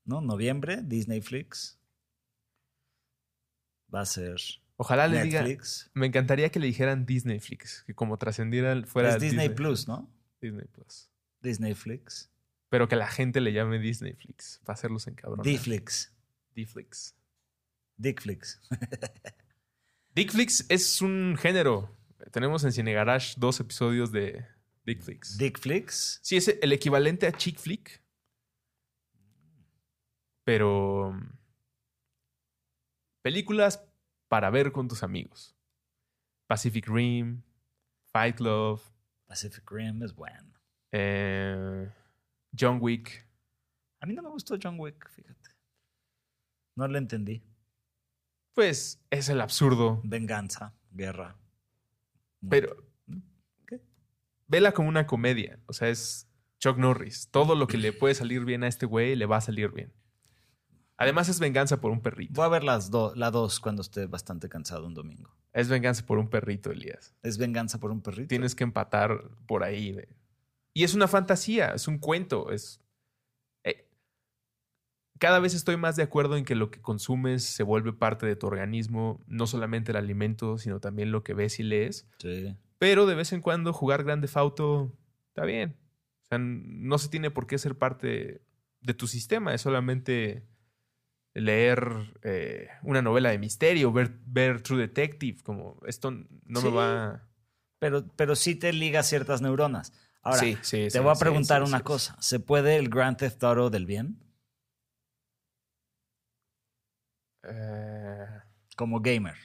¿No? 0.04 0.20
Noviembre, 0.20 0.80
Disney 0.82 1.20
Flix. 1.20 1.78
Va 3.94 4.00
a 4.00 4.06
ser 4.06 4.36
Ojalá 4.76 5.06
le 5.06 5.22
diga... 5.22 5.42
Netflix. 5.42 5.90
Me 5.94 6.06
encantaría 6.06 6.50
que 6.50 6.58
le 6.58 6.66
dijeran 6.66 7.06
Disney 7.06 7.38
Flix, 7.38 7.84
que 7.86 7.94
como 7.94 8.18
trascendiera 8.18 8.82
fuera 8.86 9.10
es 9.10 9.20
Disney, 9.20 9.48
Plus, 9.48 9.86
¿no? 9.86 10.10
Disney 10.40 10.66
Plus. 10.66 11.08
Disney 11.40 11.74
Flix. 11.74 12.30
Pero 12.68 12.88
que 12.88 12.96
la 12.96 13.06
gente 13.06 13.40
le 13.40 13.52
llame 13.52 13.78
Disney 13.78 14.14
Flix, 14.14 14.60
para 14.64 14.74
hacerlos 14.74 15.06
encabronar. 15.06 15.44
D-Flix. 15.44 16.12
D-Flix. 16.56 17.14
Dickflix. 17.96 18.60
Dickflix 20.14 20.66
es 20.68 21.00
un 21.02 21.36
género. 21.38 21.90
Tenemos 22.32 22.64
en 22.64 22.72
Cine 22.72 22.92
Garage 22.92 23.34
dos 23.36 23.58
episodios 23.60 24.10
de 24.12 24.44
Dickflix. 24.84 25.38
Dickflix. 25.38 26.20
Sí, 26.22 26.36
es 26.36 26.48
el 26.48 26.72
equivalente 26.72 27.26
a 27.26 27.32
chick 27.32 27.58
flick. 27.58 28.02
Pero. 30.44 31.12
mm, 31.12 31.38
Películas 33.22 33.82
para 34.28 34.50
ver 34.50 34.70
con 34.72 34.86
tus 34.88 35.02
amigos. 35.02 35.56
Pacific 36.46 36.86
Rim, 36.88 37.42
Fight 38.12 38.36
Club, 38.36 38.80
Pacific 39.26 39.64
Rim 39.70 40.02
es 40.02 40.14
bueno. 40.14 40.52
eh, 40.92 41.90
John 42.58 42.78
Wick. 42.82 43.26
A 44.00 44.06
mí 44.06 44.12
no 44.12 44.22
me 44.22 44.28
gustó 44.28 44.56
John 44.62 44.78
Wick, 44.78 45.08
fíjate. 45.08 45.50
No 46.76 46.86
lo 46.86 46.98
entendí. 46.98 47.42
Pues 48.54 49.00
es 49.10 49.28
el 49.28 49.40
absurdo. 49.40 50.00
Venganza, 50.04 50.74
guerra. 50.92 51.36
Pero. 52.48 52.76
¿Qué? 53.66 53.80
Vela 54.46 54.72
como 54.72 54.88
una 54.88 55.06
comedia. 55.06 55.58
O 55.66 55.72
sea, 55.72 55.88
es 55.88 56.28
Chuck 56.60 56.78
Norris. 56.78 57.28
Todo 57.30 57.54
lo 57.54 57.66
que 57.66 57.78
le 57.78 57.92
puede 57.92 58.14
salir 58.14 58.44
bien 58.44 58.62
a 58.64 58.68
este 58.68 58.86
güey 58.86 59.16
le 59.16 59.26
va 59.26 59.38
a 59.38 59.40
salir 59.40 59.70
bien. 59.72 59.92
Además, 60.96 61.28
es 61.28 61.40
venganza 61.40 61.80
por 61.80 61.90
un 61.90 62.00
perrito. 62.00 62.34
Voy 62.34 62.44
a 62.44 62.48
ver 62.48 62.62
las 62.62 62.90
do- 62.90 63.12
la 63.16 63.32
dos 63.32 63.58
cuando 63.58 63.82
esté 63.82 64.06
bastante 64.06 64.48
cansado 64.48 64.86
un 64.86 64.94
domingo. 64.94 65.34
Es 65.52 65.68
venganza 65.68 66.06
por 66.06 66.18
un 66.18 66.28
perrito, 66.30 66.70
Elías. 66.70 67.14
Es 67.22 67.36
venganza 67.38 67.80
por 67.80 67.90
un 67.90 68.00
perrito. 68.00 68.28
Tienes 68.28 68.54
que 68.54 68.62
empatar 68.64 69.28
por 69.46 69.64
ahí. 69.64 69.90
de- 69.92 70.08
Y 70.72 70.84
es 70.84 70.94
una 70.94 71.08
fantasía, 71.08 71.70
es 71.74 71.88
un 71.88 71.98
cuento. 71.98 72.52
Es... 72.52 72.80
Cada 75.18 75.38
vez 75.38 75.54
estoy 75.54 75.76
más 75.76 75.96
de 75.96 76.02
acuerdo 76.02 76.36
en 76.36 76.44
que 76.44 76.54
lo 76.54 76.70
que 76.70 76.80
consumes 76.82 77.44
se 77.44 77.62
vuelve 77.62 77.92
parte 77.92 78.26
de 78.26 78.36
tu 78.36 78.46
organismo, 78.46 79.20
no 79.26 79.46
solamente 79.46 79.92
el 79.92 79.96
alimento, 79.96 80.58
sino 80.58 80.80
también 80.80 81.12
lo 81.12 81.22
que 81.22 81.34
ves 81.34 81.60
y 81.60 81.62
lees. 81.62 82.08
Sí. 82.18 82.56
Pero 82.78 83.06
de 83.06 83.14
vez 83.14 83.32
en 83.32 83.40
cuando 83.40 83.72
jugar 83.72 84.02
Grande 84.04 84.26
Fauto 84.28 84.92
está 85.28 85.44
bien. 85.44 85.76
O 86.24 86.26
sea, 86.26 86.38
no 86.38 86.98
se 86.98 87.08
tiene 87.08 87.30
por 87.30 87.46
qué 87.46 87.58
ser 87.58 87.78
parte 87.78 88.42
de 88.80 88.94
tu 88.94 89.06
sistema, 89.06 89.54
es 89.54 89.62
solamente 89.62 90.46
leer 91.32 92.14
eh, 92.22 92.68
una 92.82 93.02
novela 93.02 93.30
de 93.30 93.38
misterio, 93.38 93.92
ver, 93.92 94.18
ver 94.26 94.62
True 94.62 94.80
Detective, 94.80 95.42
como 95.42 95.80
esto 95.86 96.10
no 96.10 96.60
Sí. 96.60 96.66
me 96.68 96.72
va... 96.74 97.28
Pero, 97.78 98.06
pero 98.16 98.36
sí 98.36 98.54
te 98.54 98.72
liga 98.72 99.02
ciertas 99.02 99.42
neuronas. 99.42 99.92
Ahora, 100.22 100.38
Sí, 100.62 100.88
te 100.90 101.00
voy 101.00 101.12
a 101.12 101.18
preguntar 101.18 101.62
una 101.62 101.80
cosa. 101.80 102.16
¿Se 102.20 102.40
puede 102.40 102.76
el 102.76 102.88
Grand 102.88 103.16
Theft 103.18 103.42
Auto 103.44 103.68
del 103.68 103.84
bien? 103.84 104.18
Eh, 107.46 108.26
Como 108.76 109.00
gamer. 109.00 109.36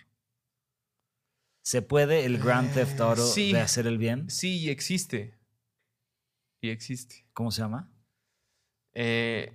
¿Se 1.63 1.81
puede 1.81 2.25
el 2.25 2.39
Grand 2.39 2.73
Theft 2.73 2.99
Auto 2.99 3.25
sí. 3.27 3.51
de 3.53 3.59
hacer 3.61 3.85
el 3.87 3.97
bien? 3.97 4.29
sí, 4.29 4.57
y 4.59 4.69
existe. 4.69 5.37
Y 6.61 6.69
existe. 6.69 7.25
¿Cómo 7.33 7.51
se 7.51 7.61
llama? 7.61 7.91
Eh, 8.93 9.53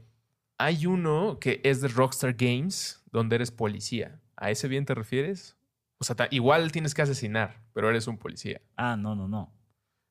hay 0.59 0.87
uno 0.87 1.39
que 1.41 1.61
es 1.65 1.81
de 1.81 1.89
Rockstar 1.89 2.35
Games, 2.35 3.03
donde 3.11 3.37
eres 3.37 3.51
policía. 3.51 4.21
¿A 4.37 4.51
ese 4.51 4.69
bien 4.69 4.85
te 4.85 4.95
refieres? 4.95 5.57
O 5.99 6.05
sea, 6.05 6.17
igual 6.31 6.73
tienes 6.73 6.95
que 6.95 7.03
asesinar, 7.03 7.63
pero 7.73 7.91
eres 7.91 8.07
un 8.07 8.19
policía. 8.19 8.61
Ah, 8.77 8.97
no, 8.97 9.15
no, 9.15 9.29
no. 9.29 9.53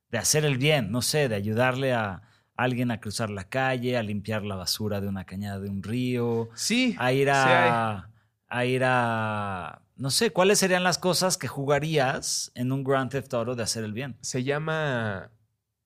De 0.09 0.17
hacer 0.17 0.45
el 0.45 0.57
bien, 0.57 0.91
no 0.91 1.01
sé, 1.01 1.29
de 1.29 1.35
ayudarle 1.35 1.93
a 1.93 2.21
alguien 2.55 2.91
a 2.91 2.99
cruzar 2.99 3.29
la 3.29 3.45
calle, 3.49 3.97
a 3.97 4.03
limpiar 4.03 4.43
la 4.43 4.55
basura 4.55 5.01
de 5.01 5.07
una 5.07 5.25
cañada 5.25 5.59
de 5.59 5.69
un 5.69 5.81
río, 5.81 6.49
Sí. 6.53 6.95
a 6.99 7.11
ir 7.13 7.27
sí 7.27 7.33
hay. 7.33 8.01
A, 8.53 8.65
ir 8.65 8.83
a, 8.85 9.81
no 9.95 10.11
sé, 10.11 10.31
¿cuáles 10.31 10.59
serían 10.59 10.83
las 10.83 10.99
cosas 10.99 11.37
que 11.37 11.47
jugarías 11.47 12.51
en 12.53 12.71
un 12.71 12.83
Grand 12.83 13.09
Theft 13.09 13.33
Auto 13.33 13.55
de 13.55 13.63
hacer 13.63 13.83
el 13.83 13.93
bien? 13.93 14.15
Se 14.21 14.43
llama 14.43 15.31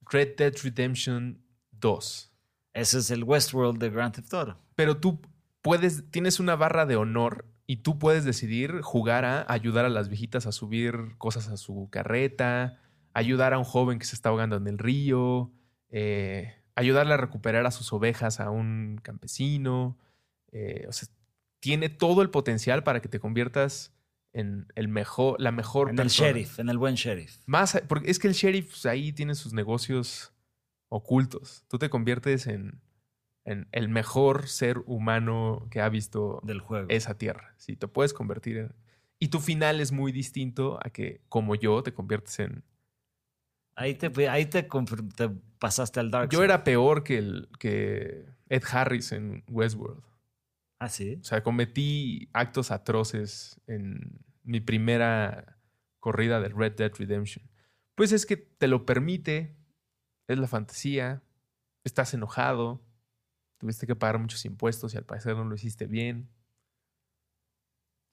Red 0.01 0.36
Dead 0.36 0.53
Redemption 0.61 1.41
2. 1.72 2.34
Ese 2.74 2.99
es 2.99 3.09
el 3.09 3.24
Westworld 3.24 3.80
de 3.80 3.89
Grand 3.89 4.13
Theft 4.13 4.34
Auto. 4.34 4.57
Pero 4.76 4.97
tú 4.97 5.22
puedes, 5.61 6.11
tienes 6.11 6.41
una 6.41 6.57
barra 6.57 6.86
de 6.86 6.97
honor 6.97 7.45
y 7.65 7.78
tú 7.78 7.99
puedes 7.99 8.26
decidir 8.26 8.82
jugar 8.82 9.24
a 9.24 9.45
ayudar 9.47 9.86
a 9.86 9.89
las 9.89 10.09
viejitas 10.09 10.45
a 10.45 10.51
subir 10.51 11.15
cosas 11.18 11.47
a 11.47 11.55
su 11.55 11.88
carreta, 11.89 12.82
ayudar 13.13 13.53
a 13.53 13.59
un 13.59 13.63
joven 13.63 13.97
que 13.97 14.05
se 14.05 14.15
está 14.15 14.28
ahogando 14.28 14.57
en 14.57 14.68
el 14.68 14.78
río, 14.78 15.53
eh, 15.89 16.53
ayudarle 16.76 17.13
a 17.13 17.18
recuperar 17.18 17.65
a 17.65 17.72
sus 17.72 17.93
ovejas 17.93 18.41
a 18.41 18.49
un 18.49 18.99
campesino. 19.01 19.97
eh, 20.51 20.86
o 20.88 20.91
sea, 20.91 21.07
tiene 21.68 21.89
todo 21.89 22.22
el 22.22 22.30
potencial 22.30 22.82
para 22.86 23.01
que 23.01 23.09
te 23.09 23.20
conviertas 23.20 23.93
en 24.32 24.72
el 24.76 24.88
mejor, 24.88 25.36
la 25.41 25.51
mejor 25.51 25.89
En 25.89 25.99
el 25.99 26.07
sheriff, 26.07 26.59
en 26.59 26.70
el 26.70 26.78
buen 26.78 26.95
sheriff. 26.95 27.39
Más, 27.45 27.84
porque 27.89 28.09
es 28.09 28.20
que 28.20 28.30
el 28.30 28.34
sheriff 28.34 28.70
pues, 28.70 28.86
ahí 28.86 29.11
tiene 29.11 29.36
sus 29.36 29.51
negocios 29.51 30.32
ocultos. 30.88 31.65
Tú 31.68 31.78
te 31.78 31.89
conviertes 31.89 32.47
en, 32.47 32.80
en 33.43 33.68
el 33.74 33.89
mejor 33.89 34.47
ser 34.47 34.78
humano 34.86 35.68
que 35.70 35.82
ha 35.82 35.89
visto 35.89 36.39
del 36.45 36.61
juego. 36.61 36.88
esa 36.88 37.18
tierra. 37.18 37.53
Sí, 37.57 37.76
te 37.76 37.89
puedes 37.89 38.13
convertir 38.13 38.55
en... 38.55 38.74
Y 39.20 39.28
tu 39.28 39.41
final 39.41 39.82
es 39.82 39.91
muy 39.91 40.13
distinto 40.13 40.80
a 40.82 40.89
que, 40.89 41.20
como 41.28 41.53
yo, 41.55 41.84
te 41.84 41.93
conviertes 41.93 42.39
en... 42.39 42.63
Ahí 43.76 43.95
te, 43.95 44.30
ahí 44.30 44.45
te, 44.45 44.70
pasaste 45.59 45.99
al 45.99 46.11
Dark 46.11 46.30
Yo 46.30 46.38
Side. 46.38 46.45
era 46.45 46.63
peor 46.63 47.03
que, 47.03 47.18
el, 47.18 47.49
que 47.59 48.24
Ed 48.47 48.63
Harris 48.72 49.11
en 49.11 49.43
Westworld. 49.49 50.07
Ah, 50.80 50.89
sí. 50.89 51.17
O 51.21 51.23
sea, 51.23 51.43
cometí 51.43 52.30
actos 52.34 52.71
atroces 52.71 53.59
en 53.67 54.23
mi 54.43 54.61
primera 54.61 55.57
corrida 55.99 56.39
de 56.39 56.49
Red 56.49 56.75
Dead 56.75 56.91
Redemption. 56.93 57.49
Pues 57.95 58.11
es 58.11 58.25
que 58.25 58.38
te 58.38 58.67
lo 58.67 58.86
permite, 58.86 59.55
es 60.28 60.38
la 60.38 60.47
fantasía, 60.47 61.23
estás 61.84 62.13
enojado, 62.13 62.82
tuviste 63.57 63.88
que 63.88 63.95
pagar 63.95 64.19
muchos 64.19 64.45
impuestos 64.45 64.93
y 64.93 64.97
al 64.97 65.05
parecer 65.05 65.36
no 65.36 65.45
lo 65.45 65.55
hiciste 65.55 65.88
bien. 65.88 66.30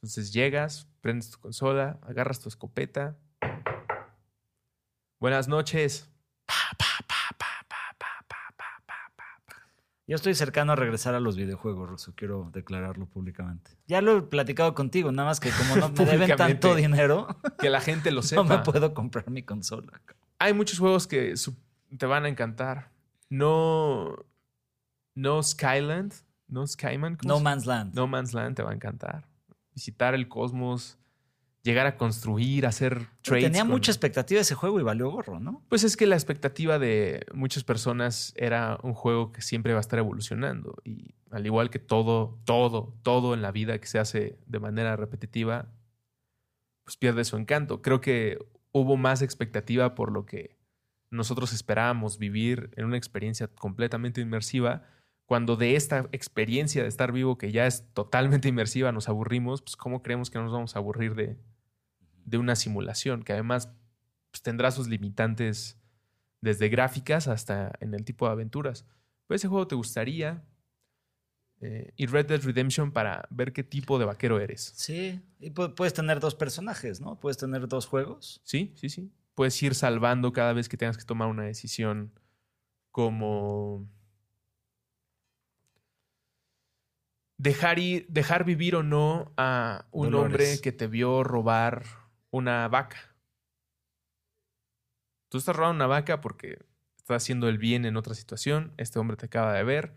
Entonces 0.03 0.33
llegas, 0.33 0.89
prendes 1.01 1.31
tu 1.31 1.39
consola, 1.39 1.99
agarras 2.03 2.41
tu 2.41 2.49
escopeta. 2.49 3.19
Buenas 5.21 5.49
noches. 5.49 6.14
Yo 10.07 10.17
estoy 10.17 10.35
cercano 10.35 10.73
a 10.73 10.77
regresar 10.77 11.15
a 11.15 11.21
los 11.21 11.37
videojuegos, 11.37 11.89
Russo. 11.89 12.13
Quiero 12.15 12.51
declararlo 12.53 13.07
públicamente. 13.07 13.71
Ya 13.87 14.03
lo 14.03 14.19
he 14.19 14.23
platicado 14.23 14.75
contigo, 14.75 15.11
nada 15.13 15.29
más 15.29 15.41
que 15.41 15.51
como 15.51 15.77
no 15.77 15.89
me 15.97 16.05
deben 16.05 16.37
tanto 16.37 16.75
dinero, 16.75 17.27
Que 17.59 17.71
la 17.71 17.81
gente 17.81 18.11
lo 18.11 18.23
sepa. 18.23 18.43
no 18.45 18.49
me 18.49 18.59
puedo 18.59 18.93
comprar 18.93 19.31
mi 19.31 19.43
consola. 19.43 20.03
hay 20.39 20.53
muchos 20.53 20.79
juegos 20.79 21.07
que 21.07 21.35
te 21.97 22.07
van 22.07 22.27
a 22.27 22.29
encantar. 22.29 22.91
No. 23.31 24.15
No 25.15 25.43
Skyland. 25.43 26.13
No 26.49 26.67
Skyman. 26.67 27.17
¿cómo 27.17 27.35
No 27.35 27.41
Man's 27.41 27.65
Land. 27.65 27.95
No 27.95 28.07
Man's 28.07 28.35
Land 28.35 28.57
te 28.57 28.63
va 28.63 28.73
a 28.73 28.75
encantar. 28.75 29.27
Visitar 29.75 30.15
el 30.15 30.29
cosmos. 30.29 30.99
Llegar 31.65 31.87
a 31.87 31.97
construir, 31.97 32.67
hacer 32.67 33.07
trades. 33.23 33.45
Tenía 33.45 33.63
con- 33.63 33.71
mucha 33.71 33.91
expectativa 33.91 34.41
ese 34.41 34.55
juego 34.55 34.79
y 34.79 34.83
valió 34.83 35.11
gorro, 35.11 35.41
¿no? 35.41 35.65
Pues 35.71 35.83
es 35.83 35.97
que 35.97 36.07
la 36.07 36.15
expectativa 36.15 36.79
de 36.79 37.25
muchas 37.33 37.65
personas 37.65 38.35
era 38.37 38.79
un 38.83 38.93
juego 38.95 39.33
que 39.33 39.41
siempre 39.41 39.73
va 39.73 39.79
a 39.79 39.81
estar 39.81 39.99
evolucionando. 39.99 40.77
Y 40.85 41.15
al 41.31 41.47
igual 41.47 41.71
que 41.71 41.79
todo, 41.79 42.39
todo, 42.45 42.95
todo 43.03 43.33
en 43.35 43.41
la 43.41 43.51
vida 43.51 43.79
que 43.79 43.87
se 43.87 43.99
hace 43.99 44.39
de 44.47 44.61
manera 44.61 44.95
repetitiva, 44.97 45.73
pues 46.85 46.97
pierde 46.99 47.25
su 47.25 47.37
encanto. 47.39 47.81
Creo 47.81 48.01
que 48.01 48.39
hubo 48.73 48.97
más 48.97 49.23
expectativa 49.23 49.95
por 49.95 50.13
lo 50.13 50.27
que 50.27 50.59
nosotros 51.11 51.53
esperábamos 51.53 52.19
vivir 52.19 52.71
en 52.77 52.85
una 52.85 52.97
experiencia 52.99 53.47
completamente 53.49 54.21
inmersiva. 54.21 54.83
Cuando 55.27 55.57
de 55.57 55.77
esta 55.77 56.09
experiencia 56.13 56.83
de 56.83 56.89
estar 56.89 57.11
vivo, 57.11 57.39
que 57.39 57.53
ya 57.53 57.67
es 57.67 57.91
totalmente 57.95 58.49
inmersiva, 58.51 58.93
nos 58.93 59.09
aburrimos, 59.09 59.63
pues 59.63 59.77
¿cómo 59.77 60.03
creemos 60.03 60.29
que 60.29 60.37
no 60.39 60.45
nos 60.45 60.53
vamos 60.53 60.77
a 60.77 60.81
aburrir 60.81 61.15
de, 61.15 61.39
de 62.25 62.39
una 62.39 62.57
simulación? 62.57 63.23
Que 63.23 63.33
además 63.33 63.69
pues, 64.31 64.43
tendrá 64.43 64.71
sus 64.71 64.89
limitantes 64.89 65.79
desde 66.41 66.69
gráficas 66.69 67.27
hasta 67.29 67.73
en 67.81 67.95
el 67.95 68.05
tipo 68.05 68.27
de 68.27 68.33
aventuras. 68.33 68.85
Pues 69.27 69.41
ese 69.41 69.49
juego 69.49 69.67
te 69.67 69.75
gustaría. 69.75 70.45
eh, 71.61 71.93
y 71.97 72.07
Red 72.07 72.27
Dead 72.27 72.43
Redemption 72.43 72.93
para 72.93 73.27
ver 73.31 73.53
qué 73.55 73.63
tipo 73.63 73.99
de 73.99 74.05
vaquero 74.05 74.39
eres. 74.41 74.73
Sí. 74.77 75.23
Y 75.41 75.51
pu- 75.51 75.75
puedes 75.75 75.95
tener 75.95 76.21
dos 76.21 76.35
personajes, 76.35 77.01
¿no? 77.01 77.19
Puedes 77.19 77.39
tener 77.39 77.67
dos 77.69 77.87
juegos. 77.87 78.41
Sí, 78.45 78.73
sí, 78.77 78.89
sí. 78.91 79.11
Puedes 79.35 79.61
ir 79.63 79.75
salvando 79.75 80.33
cada 80.33 80.53
vez 80.53 80.69
que 80.69 80.77
tengas 80.77 80.99
que 80.99 81.05
tomar 81.05 81.29
una 81.29 81.45
decisión 81.45 82.13
como 82.91 83.89
dejar, 87.39 87.79
ir- 87.79 88.07
dejar 88.09 88.45
vivir 88.45 88.77
o 88.77 88.83
no 88.83 89.33
a 89.37 89.87
un 89.91 90.11
Dolores. 90.11 90.33
hombre 90.51 90.61
que 90.63 90.73
te 90.73 90.87
vio 90.87 91.25
robar 91.25 91.85
una 92.35 92.67
vaca. 92.67 92.97
Tú 95.29 95.39
estás 95.39 95.55
robando 95.55 95.85
una 95.85 95.87
vaca 95.87 96.21
porque 96.21 96.59
estás 96.97 97.23
haciendo 97.23 97.49
el 97.49 97.59
bien 97.59 97.85
en 97.85 97.97
otra 97.97 98.15
situación. 98.15 98.73
Este 98.77 98.99
hombre 98.99 99.17
te 99.17 99.27
acaba 99.27 99.53
de 99.55 99.63
ver, 99.63 99.95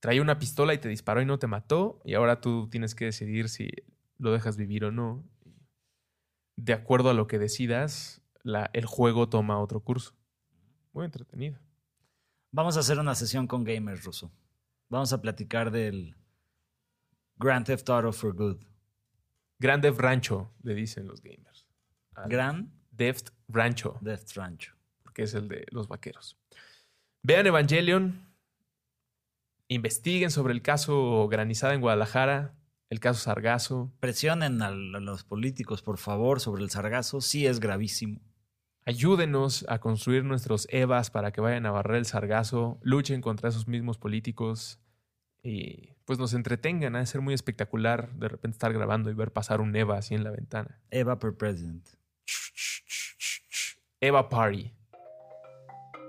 traía 0.00 0.22
una 0.22 0.38
pistola 0.38 0.72
y 0.72 0.78
te 0.78 0.88
disparó 0.88 1.20
y 1.20 1.26
no 1.26 1.38
te 1.38 1.46
mató. 1.46 2.00
Y 2.04 2.14
ahora 2.14 2.40
tú 2.40 2.68
tienes 2.70 2.94
que 2.94 3.04
decidir 3.06 3.50
si 3.50 3.68
lo 4.18 4.32
dejas 4.32 4.56
vivir 4.56 4.86
o 4.86 4.90
no. 4.90 5.22
De 6.56 6.72
acuerdo 6.72 7.10
a 7.10 7.14
lo 7.14 7.26
que 7.26 7.38
decidas, 7.38 8.22
la- 8.42 8.70
el 8.72 8.86
juego 8.86 9.28
toma 9.28 9.58
otro 9.60 9.80
curso. 9.80 10.14
Muy 10.94 11.04
entretenido. 11.04 11.58
Vamos 12.52 12.78
a 12.78 12.80
hacer 12.80 12.98
una 12.98 13.14
sesión 13.14 13.46
con 13.46 13.64
gamers, 13.64 14.02
Russo. 14.04 14.32
Vamos 14.88 15.12
a 15.12 15.20
platicar 15.20 15.70
del 15.70 16.16
Grand 17.36 17.66
Theft 17.66 17.90
Auto 17.90 18.12
for 18.14 18.34
Good. 18.34 18.62
Grand 19.58 19.82
Theft 19.82 19.98
Rancho, 20.00 20.52
le 20.62 20.74
dicen 20.74 21.06
los 21.06 21.22
gamers. 21.22 21.55
Al 22.16 22.28
Grand 22.28 22.70
Theft 22.96 23.30
Rancho, 23.48 24.00
Theft 24.02 24.36
Rancho. 24.36 24.72
porque 25.02 25.22
es 25.22 25.34
el 25.34 25.48
de 25.48 25.66
los 25.70 25.86
vaqueros. 25.86 26.36
Vean 27.22 27.46
Evangelion. 27.46 28.26
investiguen 29.68 30.30
sobre 30.30 30.54
el 30.54 30.62
caso 30.62 31.26
Granizada 31.28 31.74
en 31.74 31.80
Guadalajara, 31.80 32.54
el 32.88 33.00
caso 33.00 33.20
Sargazo. 33.20 33.92
Presionen 34.00 34.62
a, 34.62 34.70
los 34.70 35.24
políticos, 35.24 35.82
por 35.82 35.98
favor, 35.98 36.40
sobre 36.40 36.62
el 36.62 36.70
Sargazo. 36.70 37.20
Sí 37.20 37.46
es 37.46 37.60
gravísimo. 37.60 38.20
Ayúdenos 38.84 39.66
a 39.68 39.80
construir 39.80 40.24
nuestros 40.24 40.68
EVAs 40.70 41.10
para 41.10 41.32
que 41.32 41.40
vayan 41.40 41.66
a 41.66 41.72
barrer 41.72 41.96
el 41.96 42.06
Sargazo. 42.06 42.78
Luchen 42.82 43.20
contra 43.20 43.48
esos 43.48 43.66
mismos 43.66 43.98
políticos. 43.98 44.78
Y 45.42 45.96
pues 46.04 46.20
nos 46.20 46.32
entretengan. 46.32 46.94
Ha 46.94 47.00
de 47.00 47.06
ser 47.06 47.20
muy 47.20 47.34
espectacular 47.34 48.12
de 48.14 48.28
repente 48.28 48.54
estar 48.54 48.72
grabando 48.72 49.10
y 49.10 49.14
ver 49.14 49.32
pasar 49.32 49.60
un 49.60 49.74
EVA 49.74 49.98
así 49.98 50.14
en 50.14 50.22
la 50.22 50.30
ventana. 50.30 50.80
EVA 50.90 51.18
per 51.18 51.36
president. 51.36 51.88
EVA 54.00 54.28
Party. 54.28 54.72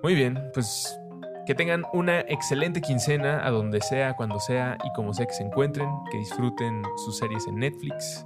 Muy 0.04 0.16
bien, 0.16 0.40
pues 0.54 0.98
que 1.46 1.56
tengan 1.56 1.86
una 1.94 2.20
excelente 2.22 2.82
quincena 2.82 3.46
a 3.46 3.52
donde 3.52 3.82
sea, 3.82 4.16
cuando 4.16 4.40
sea 4.40 4.78
y 4.84 4.92
como 4.94 5.14
sea 5.14 5.26
que 5.26 5.34
se 5.34 5.44
encuentren. 5.44 5.90
Que 6.12 6.18
disfruten 6.18 6.84
sus 7.06 7.18
series 7.18 7.48
en 7.48 7.56
Netflix. 7.56 8.26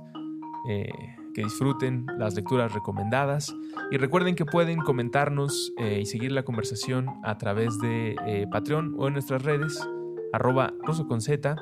Eh, 0.67 0.89
que 1.33 1.43
disfruten 1.43 2.05
las 2.17 2.35
lecturas 2.35 2.73
recomendadas. 2.73 3.55
Y 3.91 3.97
recuerden 3.97 4.35
que 4.35 4.45
pueden 4.45 4.79
comentarnos 4.79 5.71
eh, 5.77 5.99
y 6.01 6.05
seguir 6.05 6.31
la 6.31 6.43
conversación 6.43 7.07
a 7.23 7.37
través 7.37 7.77
de 7.79 8.15
eh, 8.25 8.47
Patreon 8.51 8.95
o 8.97 9.07
en 9.07 9.13
nuestras 9.13 9.43
redes. 9.43 9.79
Arroba 10.33 10.73
ruso 10.81 11.07
con 11.07 11.21
Z. 11.21 11.55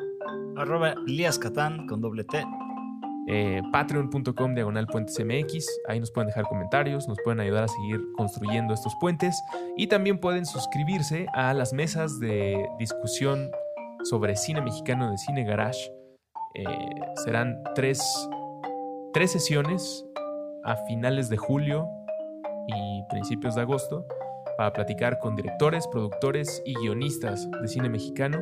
Arroba 0.56 0.96
Lías 1.06 1.40
con 1.40 2.02
doble 2.02 2.24
T 2.24 2.46
eh, 3.32 3.62
patreon.com 3.72 4.56
diagonal 4.56 4.88
puentes 4.88 5.24
MX. 5.24 5.68
Ahí 5.88 6.00
nos 6.00 6.10
pueden 6.12 6.28
dejar 6.28 6.46
comentarios, 6.46 7.08
nos 7.08 7.20
pueden 7.24 7.40
ayudar 7.40 7.66
a 7.66 7.68
seguir 7.68 8.02
construyendo 8.18 8.74
estos 8.74 8.94
puentes 9.00 9.40
y 9.78 9.86
también 9.86 10.20
pueden 10.20 10.48
suscribirse 10.48 11.28
a 11.34 11.54
las 11.54 11.72
mesas 11.72 12.20
de 12.20 12.68
discusión 12.80 13.52
sobre 14.04 14.36
cine 14.36 14.62
mexicano 14.62 15.12
de 15.12 15.18
Cine 15.20 15.44
Garage. 15.44 15.92
Eh, 16.56 16.66
serán 17.24 17.62
tres, 17.76 18.02
tres 19.14 19.32
sesiones 19.32 20.04
a 20.64 20.76
finales 20.88 21.30
de 21.30 21.38
julio 21.38 21.88
y 22.68 23.04
principios 23.10 23.54
de 23.54 23.62
agosto 23.62 24.08
para 24.58 24.74
platicar 24.74 25.20
con 25.20 25.36
directores, 25.36 25.88
productores 25.88 26.64
y 26.66 26.74
guionistas 26.74 27.48
de 27.62 27.68
cine 27.68 27.90
mexicano. 27.90 28.40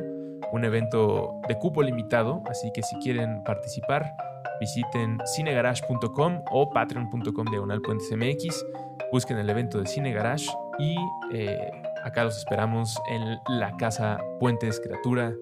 Un 0.50 0.64
evento 0.64 1.42
de 1.46 1.58
cupo 1.58 1.82
limitado, 1.82 2.42
así 2.48 2.72
que 2.72 2.82
si 2.82 2.96
quieren 3.00 3.44
participar, 3.44 4.14
visiten 4.60 5.18
cinegarage.com 5.34 6.42
o 6.50 6.70
patreon.com 6.70 7.46
diagonal 7.50 7.80
puentes 7.80 8.10
MX, 8.10 8.64
busquen 9.12 9.38
el 9.38 9.48
evento 9.50 9.80
de 9.80 9.86
Cine 9.86 10.12
Garage 10.12 10.46
y 10.78 10.96
eh, 11.32 11.70
acá 12.04 12.24
los 12.24 12.36
esperamos 12.36 13.00
en 13.08 13.38
la 13.48 13.76
casa 13.76 14.18
Puentes 14.40 14.80
Criatura 14.80 15.32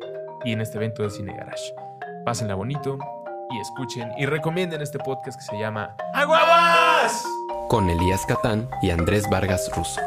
y 0.45 0.53
en 0.53 0.61
este 0.61 0.79
evento 0.79 1.03
de 1.03 1.11
Cine 1.11 1.35
Garage. 1.35 1.75
Pásenla 2.25 2.55
bonito 2.55 2.99
y 3.51 3.61
escuchen 3.61 4.11
y 4.19 4.27
recomienden 4.27 4.83
este 4.83 4.99
podcast 4.99 5.39
que 5.39 5.45
se 5.45 5.59
llama 5.59 5.97
¡Aguabas! 6.15 7.25
Con 7.69 7.89
Elías 7.91 8.25
Catán 8.27 8.69
y 8.83 8.91
Andrés 8.91 9.29
Vargas 9.31 9.71
Russo. 9.77 10.01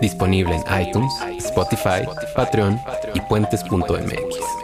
Disponible 0.00 0.56
en 0.56 0.88
iTunes, 0.88 1.12
Spotify, 1.38 2.06
Patreon 2.34 2.78
y 3.14 3.20
puentes.mx. 3.22 4.55